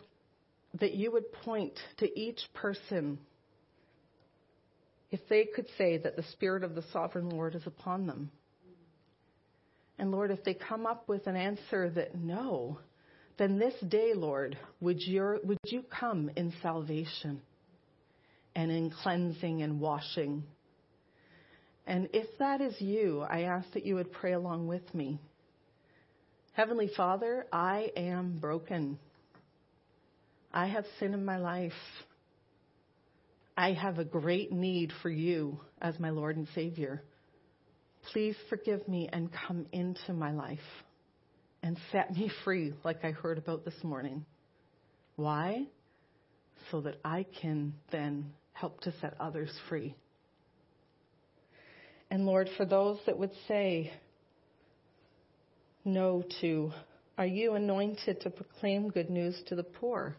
that 0.79 0.93
you 0.93 1.11
would 1.11 1.31
point 1.31 1.79
to 1.99 2.19
each 2.19 2.41
person 2.53 3.19
if 5.11 5.19
they 5.29 5.45
could 5.45 5.67
say 5.77 5.97
that 5.97 6.15
the 6.15 6.23
Spirit 6.31 6.63
of 6.63 6.75
the 6.75 6.83
Sovereign 6.91 7.29
Lord 7.29 7.55
is 7.55 7.67
upon 7.67 8.07
them. 8.07 8.31
And 10.01 10.09
Lord, 10.09 10.31
if 10.31 10.43
they 10.43 10.55
come 10.55 10.87
up 10.87 11.07
with 11.07 11.27
an 11.27 11.35
answer 11.35 11.87
that 11.91 12.15
no, 12.15 12.79
then 13.37 13.59
this 13.59 13.75
day, 13.87 14.13
Lord, 14.15 14.57
would, 14.79 14.99
your, 14.99 15.39
would 15.43 15.59
you 15.67 15.83
come 15.83 16.31
in 16.35 16.51
salvation 16.63 17.39
and 18.55 18.71
in 18.71 18.89
cleansing 18.89 19.61
and 19.61 19.79
washing? 19.79 20.43
And 21.85 22.09
if 22.13 22.25
that 22.39 22.61
is 22.61 22.73
you, 22.81 23.21
I 23.21 23.41
ask 23.41 23.71
that 23.73 23.85
you 23.85 23.93
would 23.93 24.11
pray 24.11 24.33
along 24.33 24.67
with 24.67 24.91
me. 24.95 25.19
Heavenly 26.53 26.89
Father, 26.97 27.45
I 27.53 27.91
am 27.95 28.39
broken. 28.39 28.97
I 30.51 30.65
have 30.65 30.85
sin 30.99 31.13
in 31.13 31.23
my 31.23 31.37
life. 31.37 31.73
I 33.55 33.73
have 33.73 33.99
a 33.99 34.03
great 34.03 34.51
need 34.51 34.93
for 35.03 35.11
you 35.11 35.59
as 35.79 35.99
my 35.99 36.09
Lord 36.09 36.37
and 36.37 36.47
Savior. 36.55 37.03
Please 38.11 38.35
forgive 38.49 38.87
me 38.87 39.09
and 39.11 39.29
come 39.47 39.65
into 39.71 40.13
my 40.13 40.31
life 40.31 40.59
and 41.63 41.77
set 41.91 42.11
me 42.11 42.31
free, 42.43 42.73
like 42.83 43.05
I 43.05 43.11
heard 43.11 43.37
about 43.37 43.63
this 43.63 43.83
morning. 43.83 44.25
Why? 45.15 45.67
So 46.71 46.81
that 46.81 46.99
I 47.05 47.25
can 47.41 47.73
then 47.91 48.33
help 48.53 48.81
to 48.81 48.93
set 48.99 49.15
others 49.19 49.51
free. 49.69 49.95
And 52.09 52.25
Lord, 52.25 52.49
for 52.57 52.65
those 52.65 52.99
that 53.05 53.17
would 53.17 53.31
say, 53.47 53.93
no 55.85 56.23
to? 56.41 56.71
Are 57.17 57.25
you 57.25 57.53
anointed 57.53 58.21
to 58.21 58.29
proclaim 58.29 58.89
good 58.89 59.09
news 59.09 59.39
to 59.47 59.55
the 59.55 59.63
poor? 59.63 60.15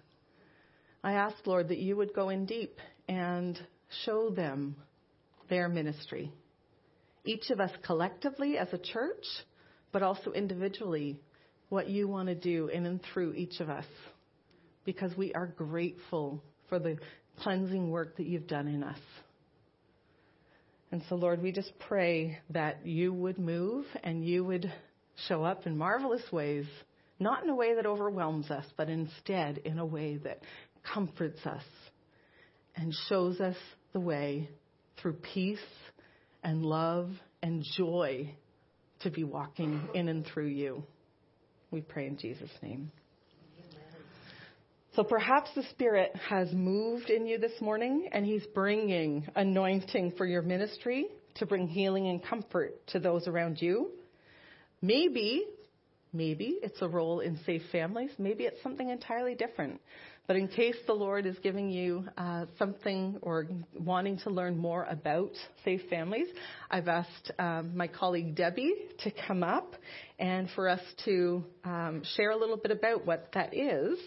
I 1.05 1.13
ask, 1.13 1.37
Lord, 1.47 1.69
that 1.69 1.79
you 1.79 1.97
would 1.97 2.15
go 2.15 2.29
in 2.29 2.47
deep 2.47 2.79
and 3.09 3.59
show 4.05 4.31
them 4.31 4.77
their 5.51 5.69
ministry. 5.69 6.33
Each 7.25 7.51
of 7.51 7.61
us 7.61 7.71
collectively 7.85 8.59
as 8.59 8.69
a 8.73 8.79
church, 8.79 9.25
but 9.93 10.03
also 10.03 10.33
individually, 10.33 11.21
what 11.69 11.89
you 11.89 12.09
want 12.09 12.29
to 12.29 12.35
do 12.35 12.69
in 12.69 12.85
and 12.85 13.01
through 13.13 13.33
each 13.35 13.61
of 13.61 13.71
us. 13.71 13.87
Because 14.85 15.17
we 15.17 15.33
are 15.33 15.47
grateful 15.47 16.43
for 16.69 16.79
the 16.79 16.99
cleansing 17.41 17.91
work 17.91 18.17
that 18.17 18.27
you've 18.27 18.49
done 18.49 18.67
in 18.67 18.83
us. 18.83 18.99
And 20.91 21.03
so, 21.09 21.15
Lord, 21.15 21.41
we 21.41 21.53
just 21.53 21.73
pray 21.79 22.39
that 22.51 22.85
you 22.85 23.13
would 23.15 23.39
move 23.39 23.87
and 24.03 24.25
you 24.25 24.45
would 24.45 24.71
show 25.29 25.45
up 25.45 25.67
in 25.67 25.79
marvelous 25.79 26.31
ways, 26.31 26.67
not 27.19 27.45
in 27.45 27.49
a 27.49 27.55
way 27.55 27.77
that 27.77 27.87
overwhelms 27.87 28.51
us, 28.51 28.67
but 28.77 28.91
instead 28.91 29.59
in 29.59 29.79
a 29.79 29.87
way 29.87 30.17
that 30.19 30.41
comforts 30.83 31.47
us 31.47 31.63
and 32.77 32.93
shows 33.09 33.41
us 33.41 33.57
the 33.93 34.01
way 34.01 34.51
through 35.01 35.15
peace 35.15 35.59
and 36.43 36.65
love 36.65 37.11
and 37.43 37.65
joy 37.77 38.35
to 39.01 39.11
be 39.11 39.25
walking 39.25 39.81
in 39.95 40.09
and 40.09 40.27
through 40.27 40.47
you. 40.47 40.85
We 41.71 41.81
pray 41.81 42.07
in 42.07 42.17
Jesus' 42.17 42.51
name. 42.63 42.91
So 44.95 45.03
perhaps 45.03 45.49
the 45.55 45.63
Spirit 45.71 46.15
has 46.29 46.53
moved 46.53 47.09
in 47.09 47.27
you 47.27 47.39
this 47.39 47.59
morning 47.63 48.11
and 48.13 48.27
He's 48.27 48.45
bringing 48.55 49.27
anointing 49.35 50.13
for 50.19 50.27
your 50.27 50.43
ministry 50.43 51.07
to 51.37 51.47
bring 51.47 51.67
healing 51.67 52.09
and 52.09 52.23
comfort 52.23 52.87
to 52.89 53.01
those 53.01 53.27
around 53.27 53.63
you. 53.63 53.91
Maybe, 54.83 55.47
maybe 56.13 56.59
it's 56.63 56.83
a 56.83 56.89
role 56.89 57.21
in 57.21 57.39
safe 57.47 57.63
families. 57.73 58.11
Maybe 58.19 58.45
it's 58.45 58.63
something 58.63 58.91
entirely 58.91 59.35
different. 59.35 59.81
But 60.27 60.37
in 60.37 60.47
case 60.47 60.77
the 60.87 60.93
Lord 60.93 61.27
is 61.27 61.37
giving 61.43 61.69
you 61.69 62.05
uh, 62.17 62.47
something 62.59 63.19
or 63.23 63.49
wanting 63.79 64.19
to 64.19 64.31
learn 64.31 64.57
more 64.57 64.85
about 64.85 65.33
safe 65.65 65.83
families, 65.91 66.29
I've 66.71 66.87
asked 66.87 67.33
um, 67.39 67.77
my 67.77 67.89
colleague 67.89 68.37
Debbie 68.37 68.73
to 69.01 69.13
come 69.27 69.43
up 69.43 69.75
and 70.19 70.49
for 70.55 70.69
us 70.69 70.81
to 71.05 71.45
um, 71.65 72.03
share 72.17 72.31
a 72.31 72.37
little 72.37 72.57
bit 72.57 72.71
about 72.71 73.05
what 73.05 73.31
that 73.35 73.53
is. 73.53 73.99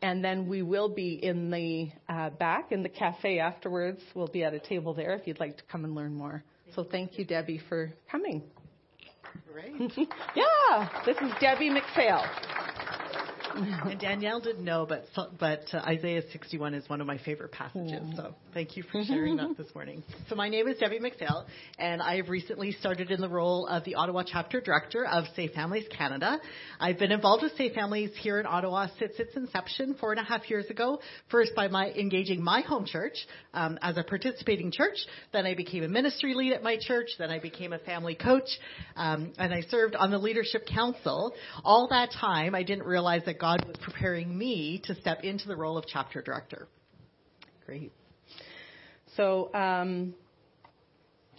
And 0.00 0.24
then 0.24 0.48
we 0.48 0.62
will 0.62 0.88
be 0.88 1.18
in 1.22 1.50
the 1.50 1.90
uh, 2.08 2.30
back 2.30 2.72
in 2.72 2.82
the 2.82 2.88
cafe 2.88 3.38
afterwards. 3.38 4.00
We'll 4.14 4.28
be 4.28 4.44
at 4.44 4.54
a 4.54 4.60
table 4.60 4.94
there 4.94 5.14
if 5.14 5.26
you'd 5.26 5.40
like 5.40 5.56
to 5.58 5.64
come 5.70 5.84
and 5.84 5.94
learn 5.94 6.14
more. 6.14 6.44
So 6.74 6.84
thank 6.84 7.18
you, 7.18 7.24
Debbie, 7.24 7.60
for 7.68 7.92
coming. 8.10 8.42
Great. 9.52 9.72
yeah, 10.36 10.88
this 11.04 11.16
is 11.16 11.32
Debbie 11.40 11.70
McPhail. 11.70 12.24
and 13.90 13.98
Danielle 13.98 14.40
didn't 14.40 14.64
know, 14.64 14.86
but 14.88 15.06
but 15.38 15.64
uh, 15.72 15.78
Isaiah 15.78 16.22
61 16.30 16.74
is 16.74 16.88
one 16.88 17.00
of 17.00 17.06
my 17.06 17.18
favorite 17.18 17.52
passages. 17.52 17.92
Mm. 17.92 18.16
So 18.16 18.34
thank 18.54 18.76
you 18.76 18.82
for 18.84 19.02
sharing 19.04 19.36
that 19.36 19.56
this 19.56 19.74
morning. 19.74 20.02
So 20.28 20.34
my 20.34 20.48
name 20.48 20.68
is 20.68 20.78
Debbie 20.78 21.00
McPhail, 21.00 21.44
and 21.78 22.00
I 22.00 22.16
have 22.16 22.28
recently 22.28 22.72
started 22.72 23.10
in 23.10 23.20
the 23.20 23.28
role 23.28 23.66
of 23.66 23.84
the 23.84 23.96
Ottawa 23.96 24.22
chapter 24.26 24.60
director 24.60 25.04
of 25.04 25.24
Safe 25.34 25.52
Families 25.52 25.86
Canada. 25.96 26.38
I've 26.78 26.98
been 26.98 27.12
involved 27.12 27.42
with 27.42 27.56
Safe 27.56 27.72
Families 27.74 28.10
here 28.20 28.38
in 28.38 28.46
Ottawa 28.46 28.88
since 28.98 29.12
its 29.18 29.34
inception 29.36 29.96
four 29.98 30.12
and 30.12 30.20
a 30.20 30.24
half 30.24 30.48
years 30.48 30.66
ago. 30.70 31.00
First 31.30 31.54
by 31.56 31.68
my 31.68 31.90
engaging 31.90 32.42
my 32.42 32.60
home 32.60 32.86
church 32.86 33.16
um, 33.54 33.78
as 33.82 33.96
a 33.96 34.04
participating 34.04 34.70
church. 34.70 34.98
Then 35.32 35.46
I 35.46 35.54
became 35.54 35.82
a 35.82 35.88
ministry 35.88 36.34
lead 36.34 36.52
at 36.52 36.62
my 36.62 36.76
church. 36.80 37.08
Then 37.18 37.30
I 37.30 37.38
became 37.38 37.72
a 37.72 37.78
family 37.78 38.14
coach, 38.14 38.48
um, 38.96 39.32
and 39.38 39.52
I 39.52 39.62
served 39.62 39.96
on 39.96 40.10
the 40.10 40.18
leadership 40.18 40.66
council. 40.66 41.34
All 41.64 41.88
that 41.88 42.10
time, 42.12 42.54
I 42.54 42.62
didn't 42.62 42.84
realize 42.84 43.22
that 43.26 43.38
God 43.38 43.47
was 43.56 43.76
preparing 43.82 44.36
me 44.36 44.80
to 44.84 44.94
step 44.96 45.24
into 45.24 45.48
the 45.48 45.56
role 45.56 45.78
of 45.78 45.86
chapter 45.86 46.22
director. 46.22 46.68
Great. 47.66 47.92
So, 49.16 49.52
um, 49.54 50.14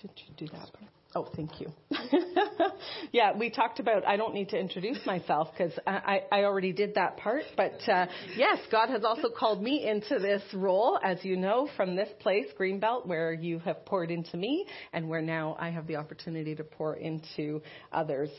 did 0.01 0.11
you 0.15 0.47
do 0.47 0.47
that? 0.53 0.69
Oh, 1.15 1.27
thank 1.35 1.59
you. 1.59 1.71
yeah, 3.11 3.35
we 3.35 3.49
talked 3.49 3.79
about, 3.79 4.05
I 4.05 4.15
don't 4.15 4.35
need 4.35 4.49
to 4.49 4.59
introduce 4.59 5.03
myself 5.07 5.47
because 5.51 5.73
I, 5.87 6.21
I, 6.31 6.43
already 6.43 6.71
did 6.71 6.93
that 6.95 7.17
part. 7.17 7.41
But 7.57 7.81
uh, 7.89 8.05
yes, 8.37 8.59
God 8.71 8.89
has 8.89 9.03
also 9.03 9.29
called 9.29 9.63
me 9.63 9.87
into 9.89 10.19
this 10.19 10.43
role, 10.53 10.99
as 11.03 11.17
you 11.25 11.35
know, 11.35 11.67
from 11.75 11.95
this 11.95 12.09
place, 12.19 12.45
Greenbelt, 12.59 13.07
where 13.07 13.33
you 13.33 13.57
have 13.59 13.85
poured 13.85 14.11
into 14.11 14.37
me 14.37 14.67
and 14.93 15.09
where 15.09 15.21
now 15.21 15.57
I 15.59 15.71
have 15.71 15.87
the 15.87 15.95
opportunity 15.95 16.53
to 16.53 16.63
pour 16.63 16.95
into 16.95 17.63
others. 17.91 18.29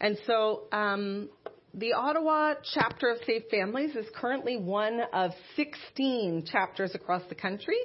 And 0.00 0.18
so, 0.26 0.64
um, 0.72 1.28
the 1.74 1.92
Ottawa 1.92 2.54
chapter 2.74 3.10
of 3.10 3.18
Safe 3.24 3.44
Families 3.48 3.94
is 3.94 4.06
currently 4.14 4.56
one 4.56 5.00
of 5.12 5.30
16 5.54 6.44
chapters 6.50 6.94
across 6.94 7.22
the 7.28 7.34
country, 7.36 7.76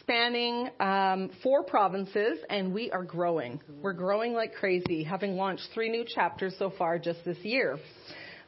spanning 0.00 0.70
um, 0.80 1.30
four 1.42 1.62
provinces, 1.62 2.38
and 2.48 2.72
we 2.72 2.90
are 2.90 3.04
growing. 3.04 3.60
We're 3.82 3.92
growing 3.92 4.32
like 4.32 4.54
crazy, 4.54 5.04
having 5.04 5.36
launched 5.36 5.68
three 5.74 5.90
new 5.90 6.04
chapters 6.06 6.54
so 6.58 6.72
far 6.78 6.98
just 6.98 7.24
this 7.26 7.38
year. 7.38 7.78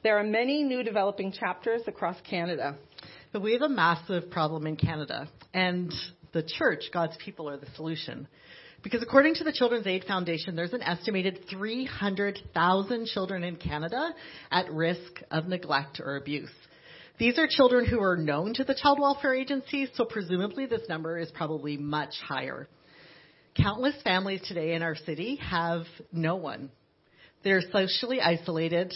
There 0.02 0.18
are 0.18 0.24
many 0.24 0.62
new 0.62 0.82
developing 0.82 1.32
chapters 1.32 1.82
across 1.86 2.16
Canada. 2.22 2.76
But 3.32 3.42
we 3.42 3.52
have 3.52 3.62
a 3.62 3.68
massive 3.68 4.30
problem 4.30 4.66
in 4.66 4.76
Canada, 4.76 5.28
and 5.52 5.92
the 6.32 6.42
church, 6.42 6.84
God's 6.94 7.16
people, 7.22 7.48
are 7.50 7.58
the 7.58 7.68
solution. 7.76 8.26
Because 8.82 9.02
according 9.02 9.34
to 9.34 9.44
the 9.44 9.52
Children's 9.52 9.86
Aid 9.86 10.04
Foundation, 10.04 10.54
there's 10.54 10.72
an 10.72 10.82
estimated 10.82 11.44
300,000 11.50 13.06
children 13.06 13.42
in 13.42 13.56
Canada 13.56 14.14
at 14.50 14.70
risk 14.70 15.20
of 15.30 15.46
neglect 15.46 16.00
or 16.00 16.16
abuse. 16.16 16.50
These 17.18 17.38
are 17.38 17.48
children 17.48 17.84
who 17.84 18.00
are 18.00 18.16
known 18.16 18.54
to 18.54 18.64
the 18.64 18.76
child 18.80 19.00
welfare 19.00 19.34
agencies, 19.34 19.88
so 19.94 20.04
presumably 20.04 20.66
this 20.66 20.88
number 20.88 21.18
is 21.18 21.30
probably 21.32 21.76
much 21.76 22.14
higher. 22.24 22.68
Countless 23.56 24.00
families 24.02 24.42
today 24.46 24.74
in 24.74 24.82
our 24.82 24.94
city 24.94 25.36
have 25.36 25.82
no 26.12 26.36
one. 26.36 26.70
They're 27.42 27.62
socially 27.72 28.20
isolated. 28.20 28.94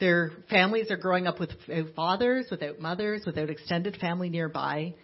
Their 0.00 0.32
families 0.50 0.90
are 0.90 0.96
growing 0.96 1.28
up 1.28 1.38
without 1.38 1.94
fathers, 1.94 2.46
without 2.50 2.80
mothers, 2.80 3.22
without 3.24 3.50
extended 3.50 3.96
family 3.98 4.30
nearby. 4.30 4.94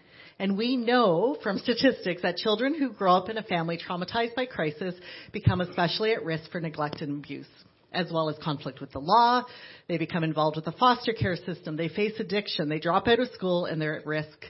And 0.40 0.56
we 0.56 0.74
know 0.74 1.36
from 1.42 1.58
statistics 1.58 2.22
that 2.22 2.38
children 2.38 2.74
who 2.74 2.94
grow 2.94 3.12
up 3.14 3.28
in 3.28 3.36
a 3.36 3.42
family 3.42 3.78
traumatized 3.78 4.34
by 4.34 4.46
crisis 4.46 4.94
become 5.32 5.60
especially 5.60 6.14
at 6.14 6.24
risk 6.24 6.50
for 6.50 6.62
neglect 6.62 7.02
and 7.02 7.22
abuse, 7.22 7.46
as 7.92 8.10
well 8.10 8.30
as 8.30 8.38
conflict 8.42 8.80
with 8.80 8.90
the 8.90 9.00
law. 9.00 9.44
They 9.86 9.98
become 9.98 10.24
involved 10.24 10.56
with 10.56 10.64
the 10.64 10.72
foster 10.72 11.12
care 11.12 11.36
system. 11.36 11.76
They 11.76 11.88
face 11.90 12.14
addiction. 12.18 12.70
They 12.70 12.80
drop 12.80 13.06
out 13.06 13.20
of 13.20 13.28
school 13.32 13.66
and 13.66 13.78
they're 13.78 13.98
at 13.98 14.06
risk 14.06 14.46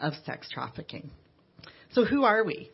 of 0.00 0.14
sex 0.24 0.48
trafficking. 0.50 1.10
So 1.92 2.06
who 2.06 2.24
are 2.24 2.42
we? 2.42 2.70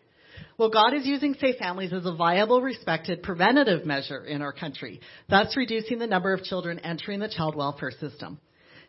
Well, 0.56 0.70
God 0.70 0.94
is 0.94 1.04
using 1.04 1.34
Safe 1.34 1.56
Families 1.56 1.92
as 1.92 2.06
a 2.06 2.14
viable, 2.14 2.62
respected 2.62 3.24
preventative 3.24 3.84
measure 3.84 4.24
in 4.24 4.42
our 4.42 4.52
country, 4.52 5.00
thus 5.28 5.56
reducing 5.56 5.98
the 5.98 6.06
number 6.06 6.32
of 6.32 6.44
children 6.44 6.78
entering 6.78 7.18
the 7.18 7.28
child 7.28 7.56
welfare 7.56 7.90
system. 7.90 8.38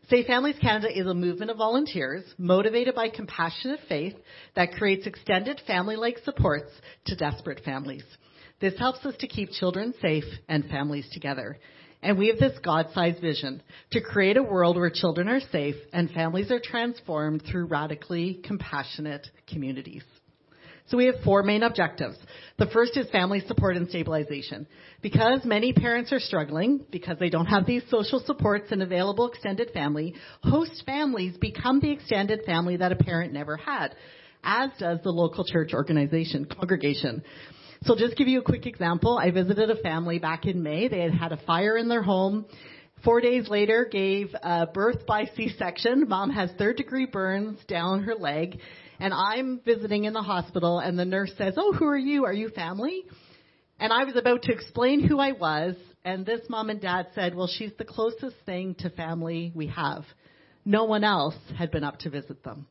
Safe 0.10 0.28
Families 0.28 0.58
Canada 0.62 0.96
is 0.96 1.08
a 1.08 1.16
movement 1.16 1.50
of 1.50 1.58
volunteers 1.58 2.24
motivated 2.38 2.94
by 2.94 3.10
compassionate 3.10 3.80
faith 3.90 4.14
that 4.56 4.74
creates 4.74 5.08
extended 5.08 5.60
family-like 5.66 6.20
supports 6.20 6.72
to 7.06 7.16
desperate 7.16 7.64
families. 7.66 8.04
This 8.62 8.78
helps 8.78 9.04
us 9.04 9.16
to 9.20 9.28
keep 9.28 9.50
children 9.50 9.96
safe 10.00 10.26
and 10.48 10.64
families 10.66 11.10
together. 11.12 11.58
And 12.04 12.20
we 12.20 12.28
have 12.28 12.38
this 12.38 12.58
God-sized 12.64 13.20
vision 13.20 13.64
to 13.94 14.02
create 14.02 14.38
a 14.38 14.44
world 14.44 14.76
where 14.76 14.92
children 14.92 15.28
are 15.28 15.40
safe 15.40 15.76
and 15.92 16.12
families 16.12 16.52
are 16.52 16.62
transformed 16.64 17.42
through 17.42 17.66
radically 17.66 18.42
compassionate 18.44 19.26
communities. 19.48 20.04
So 20.88 20.98
we 20.98 21.06
have 21.06 21.16
four 21.24 21.42
main 21.42 21.64
objectives. 21.64 22.18
The 22.58 22.68
first 22.68 22.96
is 22.96 23.10
family 23.10 23.42
support 23.48 23.76
and 23.76 23.90
stabilization. 23.90 24.68
Because 25.02 25.44
many 25.44 25.74
parents 25.74 26.14
are 26.14 26.20
struggling, 26.20 26.86
because 26.92 27.18
they 27.20 27.30
don't 27.30 27.48
have 27.48 27.66
these 27.66 27.84
social 27.90 28.20
supports 28.20 28.72
and 28.72 28.84
available 28.84 29.28
extended 29.28 29.72
family, 29.72 30.14
host 30.44 30.84
families 30.86 31.38
become 31.38 31.80
the 31.80 31.92
extended 31.92 32.42
family 32.46 32.78
that 32.78 32.92
a 32.92 32.96
parent 32.96 33.34
never 33.34 33.58
had, 33.58 33.96
as 34.44 34.70
does 34.80 35.00
the 35.04 35.10
local 35.10 35.44
church 35.44 35.74
organization, 35.74 36.46
congregation. 36.46 37.24
So 37.84 37.96
just 37.96 38.16
give 38.16 38.28
you 38.28 38.40
a 38.40 38.44
quick 38.44 38.66
example. 38.66 39.18
I 39.18 39.32
visited 39.32 39.70
a 39.70 39.82
family 39.82 40.20
back 40.20 40.46
in 40.46 40.62
May. 40.64 40.88
They 40.88 41.02
had 41.02 41.14
had 41.14 41.32
a 41.32 41.38
fire 41.46 41.78
in 41.78 41.88
their 41.88 42.04
home. 42.04 42.46
Four 43.04 43.22
days 43.22 43.48
later, 43.50 43.88
gave 43.92 44.36
birth 44.74 45.06
by 45.06 45.26
C-section. 45.36 46.08
Mom 46.08 46.30
has 46.30 46.50
third 46.58 46.78
degree 46.78 47.06
burns 47.06 47.60
down 47.68 48.04
her 48.04 48.16
leg 48.16 48.60
and 49.00 49.14
I'm 49.14 49.60
visiting 49.64 50.06
in 50.06 50.14
the 50.14 50.22
hospital 50.22 50.80
and 50.80 50.98
the 50.98 51.06
nurse 51.06 51.32
says, 51.38 51.56
Oh, 51.58 51.74
who 51.74 51.86
are 51.86 51.98
you? 51.98 52.26
Are 52.26 52.34
you 52.34 52.50
family? 52.50 53.04
And 53.80 53.92
I 53.92 54.04
was 54.06 54.16
about 54.16 54.44
to 54.44 54.54
explain 54.54 55.06
who 55.06 55.20
I 55.20 55.34
was 55.34 55.76
and 56.06 56.24
this 56.24 56.42
mom 56.50 56.70
and 56.70 56.80
dad 56.80 57.08
said, 57.16 57.34
well, 57.34 57.48
she's 57.48 57.72
the 57.80 57.84
closest 57.84 58.36
thing 58.46 58.76
to 58.80 58.92
family 58.92 59.52
we 59.56 59.68
have. 59.68 60.06
No 60.64 60.86
one 60.86 61.04
else 61.04 61.36
had 61.58 61.72
been 61.72 61.84
up 61.84 61.98
to 62.00 62.12
visit 62.12 62.44
them. 62.44 62.68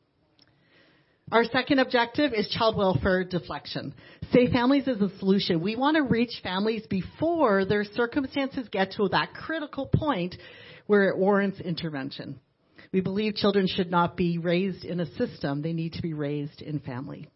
Our 1.31 1.43
second 1.43 1.79
objective 1.79 2.33
is 2.33 2.47
child 2.47 2.77
welfare 2.77 3.25
deflection. 3.25 3.93
Safe 4.31 4.51
Families 4.51 4.87
is 4.87 5.01
a 5.01 5.09
solution. 5.19 5.59
We 5.59 5.75
want 5.75 5.97
to 5.97 6.03
reach 6.03 6.39
families 6.43 6.85
before 6.87 7.65
their 7.65 7.83
circumstances 7.83 8.69
get 8.71 8.91
to 8.93 9.09
that 9.09 9.33
critical 9.33 9.87
point 9.87 10.35
where 10.85 11.09
it 11.09 11.17
warrants 11.17 11.59
intervention. 11.59 12.39
We 12.91 13.01
believe 13.01 13.35
children 13.35 13.67
should 13.67 13.91
not 13.91 14.17
be 14.17 14.37
raised 14.37 14.85
in 14.85 14.99
a 14.99 15.05
system, 15.15 15.61
they 15.61 15.73
need 15.73 15.93
to 15.93 16.01
be 16.01 16.13
raised 16.13 16.61
in 16.61 16.79
family. 16.79 17.29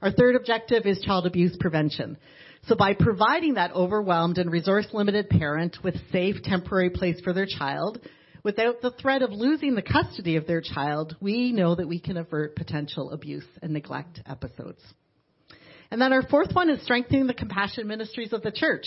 Our 0.00 0.12
third 0.12 0.36
objective 0.36 0.86
is 0.86 1.00
child 1.00 1.26
abuse 1.26 1.56
prevention. 1.58 2.18
So 2.66 2.76
by 2.76 2.94
providing 2.94 3.54
that 3.54 3.72
overwhelmed 3.72 4.38
and 4.38 4.50
resource 4.50 4.86
limited 4.92 5.28
parent 5.28 5.78
with 5.82 5.94
safe 6.12 6.42
temporary 6.42 6.90
place 6.90 7.20
for 7.22 7.32
their 7.32 7.46
child, 7.46 8.00
without 8.44 8.80
the 8.80 8.92
threat 8.92 9.22
of 9.22 9.30
losing 9.32 9.74
the 9.74 9.82
custody 9.82 10.36
of 10.36 10.46
their 10.46 10.60
child, 10.60 11.16
we 11.20 11.52
know 11.52 11.74
that 11.74 11.88
we 11.88 12.00
can 12.00 12.16
avert 12.16 12.56
potential 12.56 13.10
abuse 13.10 13.46
and 13.62 13.72
neglect 13.72 14.20
episodes. 14.26 14.82
And 15.90 16.00
then 16.00 16.12
our 16.12 16.22
fourth 16.22 16.54
one 16.54 16.70
is 16.70 16.82
strengthening 16.82 17.26
the 17.26 17.34
compassion 17.34 17.86
ministries 17.86 18.32
of 18.32 18.42
the 18.42 18.52
church. 18.52 18.86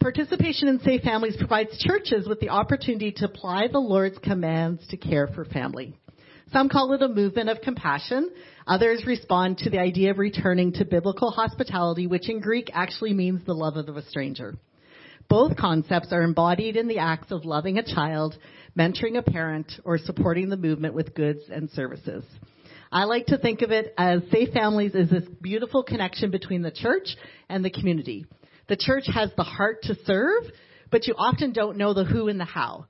Participation 0.00 0.68
in 0.68 0.78
Safe 0.80 1.02
Families 1.02 1.36
provides 1.36 1.76
churches 1.78 2.28
with 2.28 2.38
the 2.40 2.50
opportunity 2.50 3.12
to 3.12 3.24
apply 3.24 3.68
the 3.68 3.78
Lord's 3.78 4.18
commands 4.18 4.86
to 4.88 4.96
care 4.96 5.26
for 5.26 5.44
family. 5.44 5.94
Some 6.52 6.68
call 6.68 6.92
it 6.92 7.02
a 7.02 7.08
movement 7.08 7.48
of 7.48 7.60
compassion. 7.60 8.30
Others 8.66 9.04
respond 9.06 9.58
to 9.58 9.70
the 9.70 9.80
idea 9.80 10.10
of 10.10 10.18
returning 10.18 10.72
to 10.74 10.84
biblical 10.84 11.30
hospitality, 11.30 12.06
which 12.06 12.28
in 12.28 12.40
Greek 12.40 12.70
actually 12.72 13.14
means 13.14 13.44
the 13.44 13.54
love 13.54 13.76
of 13.76 13.96
a 13.96 14.06
stranger. 14.06 14.54
Both 15.28 15.56
concepts 15.56 16.12
are 16.12 16.22
embodied 16.22 16.76
in 16.76 16.86
the 16.86 16.98
acts 16.98 17.32
of 17.32 17.44
loving 17.44 17.78
a 17.78 17.94
child, 17.94 18.36
mentoring 18.78 19.18
a 19.18 19.22
parent, 19.22 19.72
or 19.84 19.98
supporting 19.98 20.50
the 20.50 20.56
movement 20.56 20.94
with 20.94 21.14
goods 21.14 21.40
and 21.50 21.68
services. 21.70 22.24
I 22.92 23.04
like 23.04 23.26
to 23.26 23.38
think 23.38 23.62
of 23.62 23.72
it 23.72 23.92
as 23.98 24.22
Safe 24.30 24.52
Families 24.52 24.94
is 24.94 25.10
this 25.10 25.24
beautiful 25.40 25.82
connection 25.82 26.30
between 26.30 26.62
the 26.62 26.70
church 26.70 27.16
and 27.48 27.64
the 27.64 27.70
community. 27.70 28.26
The 28.68 28.76
church 28.76 29.04
has 29.12 29.30
the 29.36 29.44
heart 29.44 29.82
to 29.84 29.94
serve, 30.04 30.44
but 30.90 31.06
you 31.06 31.14
often 31.16 31.52
don't 31.52 31.76
know 31.76 31.94
the 31.94 32.04
who 32.04 32.28
and 32.28 32.40
the 32.40 32.44
how. 32.44 32.86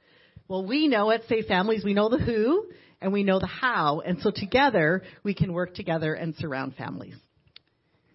Well, 0.48 0.64
we 0.64 0.88
know 0.88 1.10
at 1.10 1.26
Safe 1.28 1.46
Families, 1.46 1.84
we 1.84 1.94
know 1.94 2.08
the 2.08 2.18
who 2.18 2.66
and 3.00 3.12
we 3.12 3.24
know 3.24 3.38
the 3.38 3.46
how, 3.46 4.00
and 4.00 4.20
so 4.20 4.30
together 4.34 5.02
we 5.22 5.34
can 5.34 5.52
work 5.52 5.74
together 5.74 6.14
and 6.14 6.34
surround 6.36 6.74
families. 6.76 7.16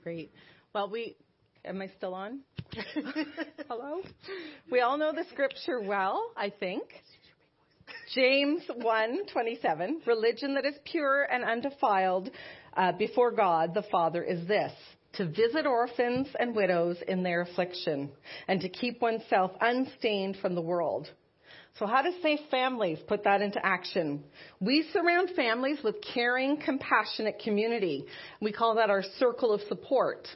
Great. 0.04 0.32
Well, 0.74 0.90
we 0.90 1.16
am 1.64 1.82
I 1.82 1.90
still 1.98 2.14
on? 2.14 2.40
Hello. 3.68 4.02
We 4.72 4.80
all 4.80 4.98
know 4.98 5.12
the 5.14 5.26
scripture 5.32 5.82
well, 5.82 6.32
I 6.36 6.50
think. 6.50 6.84
James 8.16 8.64
1:27 8.70 10.08
Religion 10.08 10.56
that 10.56 10.66
is 10.66 10.76
pure 10.86 11.24
and 11.24 11.44
undefiled 11.44 12.32
uh, 12.76 12.94
before 12.94 13.32
God 13.32 13.74
the 13.74 13.84
Father 13.92 14.24
is 14.24 14.48
this 14.48 14.72
to 15.14 15.26
visit 15.28 15.66
orphans 15.66 16.28
and 16.40 16.56
widows 16.56 16.98
in 17.08 17.24
their 17.24 17.42
affliction, 17.42 18.12
and 18.48 18.62
to 18.62 18.70
keep 18.70 19.02
oneself 19.02 19.52
unstained 19.60 20.38
from 20.42 20.56
the 20.56 20.62
world. 20.62 21.10
So 21.80 21.86
how 21.86 22.02
does 22.02 22.14
Safe 22.22 22.42
Families 22.50 23.00
put 23.08 23.24
that 23.24 23.42
into 23.42 23.66
action? 23.66 24.24
We 24.60 24.86
surround 24.92 25.32
families 25.36 25.80
with 25.84 25.96
caring, 26.14 26.58
compassionate 26.58 27.40
community. 27.40 28.06
We 28.42 28.52
call 28.52 28.76
that 28.76 28.90
our 28.90 29.04
circle 29.20 29.54
of 29.54 29.62
support. 29.62 30.28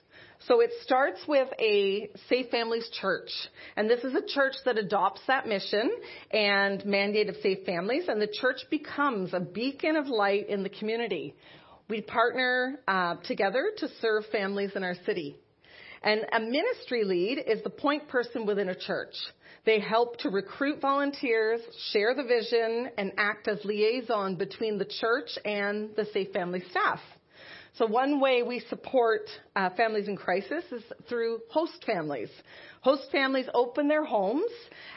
So 0.48 0.62
it 0.62 0.72
starts 0.84 1.20
with 1.28 1.50
a 1.60 2.10
Safe 2.30 2.50
Families 2.52 2.90
church. 3.02 3.30
And 3.76 3.90
this 3.90 4.04
is 4.04 4.14
a 4.16 4.26
church 4.26 4.54
that 4.66 4.78
adopts 4.78 5.22
that 5.28 5.48
mission 5.48 5.92
and 6.32 6.86
mandate 6.86 7.30
of 7.30 7.36
Safe 7.42 7.66
Families. 7.66 8.06
And 8.08 8.22
the 8.22 8.32
church 8.42 8.62
becomes 8.70 9.34
a 9.34 9.40
beacon 9.40 9.96
of 9.96 10.08
light 10.08 10.48
in 10.50 10.64
the 10.64 10.70
community. 10.70 11.36
We 11.88 12.02
partner 12.02 12.80
uh, 12.88 13.16
together 13.26 13.72
to 13.78 13.88
serve 14.02 14.26
families 14.32 14.72
in 14.76 14.84
our 14.84 14.96
city. 15.06 15.38
And 16.02 16.22
a 16.32 16.40
ministry 16.40 17.04
lead 17.04 17.44
is 17.46 17.64
the 17.64 17.70
point 17.70 18.08
person 18.08 18.46
within 18.46 18.70
a 18.70 18.76
church. 18.76 19.14
They 19.66 19.80
help 19.80 20.18
to 20.20 20.30
recruit 20.30 20.82
volunteers, 20.82 21.62
share 21.92 22.14
the 22.16 22.24
vision, 22.24 22.92
and 22.98 23.12
act 23.18 23.48
as 23.48 23.64
liaison 23.66 24.36
between 24.36 24.78
the 24.78 24.86
church 24.86 25.30
and 25.44 25.96
the 25.96 26.06
Safe 26.14 26.32
Family 26.32 26.64
staff. 26.70 27.00
So 27.78 27.86
one 27.86 28.22
way 28.22 28.42
we 28.42 28.62
support 28.70 29.30
uh, 29.56 29.70
families 29.72 30.08
in 30.08 30.16
crisis 30.16 30.64
is 30.72 30.84
through 31.10 31.40
host 31.50 31.84
families. 31.86 32.30
Host 32.82 33.08
families 33.12 33.48
open 33.54 33.88
their 33.88 34.06
homes 34.06 34.52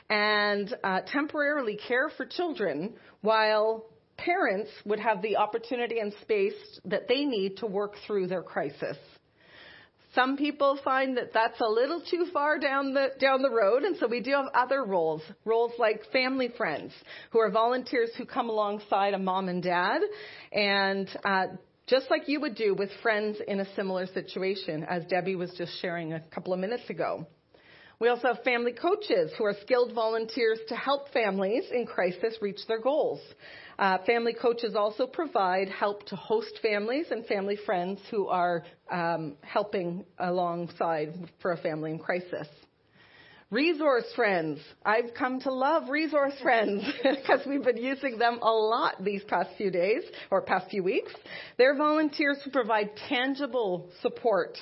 and 0.09 0.73
uh, 0.85 1.01
temporarily 1.07 1.79
care 1.89 2.11
for 2.17 2.25
children 2.25 2.95
while 3.23 3.87
parents 4.19 4.71
would 4.85 5.01
have 5.01 5.23
the 5.23 5.37
opportunity 5.37 6.01
and 6.01 6.13
space 6.21 6.81
that 6.85 7.09
they 7.09 7.25
need 7.25 7.57
to 7.59 7.67
work 7.67 7.95
through 8.07 8.27
their 8.27 8.43
crisis. 8.43 8.97
Some 10.15 10.37
people 10.37 10.79
find 10.83 11.17
that 11.17 11.33
that's 11.33 11.61
a 11.61 11.67
little 11.67 12.01
too 12.01 12.27
far 12.33 12.59
down 12.59 12.95
the 12.95 13.09
down 13.21 13.43
the 13.43 13.51
road, 13.51 13.85
and 13.85 13.97
so 13.99 14.09
we 14.09 14.21
do 14.21 14.33
have 14.33 14.47
other 14.55 14.85
roles, 14.85 15.23
roles 15.45 15.73
like 15.79 16.01
family 16.13 16.49
friends, 16.57 16.93
who 17.31 17.39
are 17.41 17.51
volunteers 17.51 18.11
who 18.17 18.25
come 18.25 18.49
alongside 18.49 19.15
a 19.15 19.19
mom 19.19 19.49
and 19.49 19.63
dad, 19.63 20.01
and 20.51 21.09
uh, 21.25 21.47
just 21.87 22.11
like 22.11 22.27
you 22.27 22.41
would 22.41 22.55
do 22.55 22.75
with 22.75 22.91
friends 23.03 23.39
in 23.47 23.61
a 23.61 23.75
similar 23.75 24.07
situation, 24.07 24.85
as 24.85 25.05
Debbie 25.07 25.37
was 25.37 25.53
just 25.57 25.81
sharing 25.81 26.15
a 26.15 26.21
couple 26.21 26.53
of 26.53 26.59
minutes 26.59 26.89
ago. 26.91 27.27
We 28.01 28.09
also 28.09 28.29
have 28.29 28.45
family 28.45 28.73
coaches 28.73 29.33
who 29.37 29.45
are 29.45 29.57
skilled 29.61 29.93
volunteers 29.93 30.61
to 30.69 30.77
help 30.77 31.13
families 31.13 31.65
in 31.73 31.85
crisis 31.85 32.37
reach 32.41 32.61
their 32.69 32.81
goals. 32.81 33.21
Uh, 33.77 33.99
family 34.07 34.35
coaches 34.35 34.77
also 34.77 35.05
provide 35.07 35.69
help 35.69 36.07
to 36.07 36.17
host 36.17 36.61
families 36.63 37.07
and 37.11 37.27
family 37.27 37.57
friends 37.67 38.01
who 38.09 38.29
are 38.29 38.63
um, 38.93 39.35
helping 39.43 40.05
alongside 40.21 41.13
for 41.43 41.53
a 41.53 41.57
family 41.57 41.91
in 41.91 41.99
crisis. 41.99 42.47
Resource 43.51 44.05
friends. 44.15 44.61
I've 44.85 45.15
come 45.19 45.41
to 45.41 45.53
love 45.53 45.89
resource 45.89 46.35
friends 46.41 46.85
because 47.03 47.41
we've 47.49 47.65
been 47.65 47.79
using 47.79 48.19
them 48.19 48.39
a 48.43 48.51
lot 48.51 49.03
these 49.03 49.25
past 49.25 49.51
few 49.57 49.73
days 49.73 50.03
or 50.31 50.43
past 50.43 50.71
few 50.71 50.85
weeks. 50.85 51.13
They're 51.57 51.77
volunteers 51.77 52.39
who 52.45 52.53
provide 52.53 52.91
tangible 53.09 53.91
support 54.03 54.59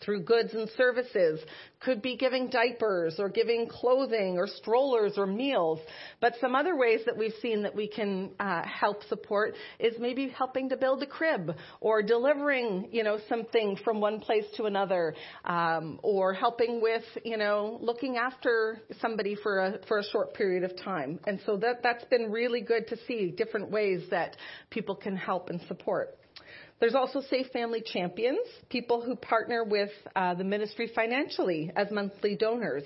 through 0.00 0.22
goods 0.22 0.54
and 0.54 0.68
services, 0.76 1.40
could 1.80 2.02
be 2.02 2.16
giving 2.16 2.48
diapers 2.48 3.16
or 3.18 3.28
giving 3.28 3.66
clothing 3.66 4.36
or 4.36 4.46
strollers 4.46 5.14
or 5.16 5.26
meals. 5.26 5.78
But 6.20 6.34
some 6.40 6.54
other 6.54 6.76
ways 6.76 7.00
that 7.06 7.16
we've 7.16 7.34
seen 7.40 7.62
that 7.62 7.74
we 7.74 7.88
can 7.88 8.30
uh, 8.38 8.62
help 8.62 9.02
support 9.08 9.54
is 9.78 9.94
maybe 9.98 10.28
helping 10.28 10.68
to 10.68 10.76
build 10.76 11.02
a 11.02 11.06
crib 11.06 11.56
or 11.80 12.02
delivering, 12.02 12.88
you 12.92 13.02
know, 13.02 13.18
something 13.28 13.76
from 13.84 14.00
one 14.00 14.20
place 14.20 14.44
to 14.56 14.64
another, 14.64 15.14
um, 15.44 15.98
or 16.02 16.34
helping 16.34 16.80
with, 16.82 17.04
you 17.24 17.36
know, 17.36 17.78
looking 17.80 18.16
after 18.16 18.82
somebody 19.00 19.34
for 19.34 19.60
a 19.60 19.78
for 19.88 19.98
a 19.98 20.04
short 20.04 20.34
period 20.34 20.64
of 20.64 20.76
time. 20.76 21.18
And 21.26 21.40
so 21.46 21.56
that 21.58 21.82
that's 21.82 22.04
been 22.04 22.30
really 22.30 22.60
good 22.60 22.86
to 22.88 22.96
see 23.06 23.30
different 23.30 23.70
ways 23.70 24.02
that 24.10 24.36
people 24.70 24.94
can 24.94 25.16
help 25.16 25.48
and 25.50 25.60
support. 25.68 26.19
There's 26.80 26.94
also 26.94 27.20
Safe 27.20 27.46
Family 27.52 27.82
Champions, 27.84 28.46
people 28.70 29.02
who 29.02 29.14
partner 29.14 29.64
with 29.64 29.90
uh, 30.16 30.34
the 30.34 30.44
ministry 30.44 30.90
financially 30.94 31.70
as 31.76 31.90
monthly 31.90 32.36
donors, 32.36 32.84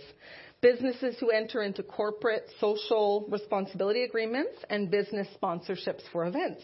businesses 0.61 1.17
who 1.21 1.31
enter 1.31 1.63
into 1.63 1.85
corporate 1.85 2.49
social 2.61 3.27
responsibility 3.31 4.03
agreements, 4.03 4.57
and 4.69 4.91
business 4.91 5.29
sponsorships 5.41 6.03
for 6.13 6.27
events. 6.27 6.63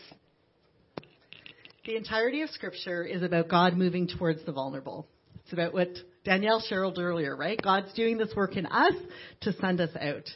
The 1.86 1.96
entirety 1.96 2.42
of 2.42 2.50
Scripture 2.50 3.04
is 3.04 3.22
about 3.22 3.48
God 3.48 3.76
moving 3.76 4.08
towards 4.08 4.44
the 4.44 4.52
vulnerable. 4.52 5.06
It's 5.44 5.52
about 5.52 5.72
what 5.72 5.88
Danielle 6.24 6.60
shared 6.60 6.98
earlier, 6.98 7.36
right? 7.36 7.60
God's 7.62 7.92
doing 7.94 8.18
this 8.18 8.34
work 8.34 8.56
in 8.56 8.66
us 8.66 8.94
to 9.42 9.52
send 9.54 9.80
us 9.80 9.90
out. 10.00 10.28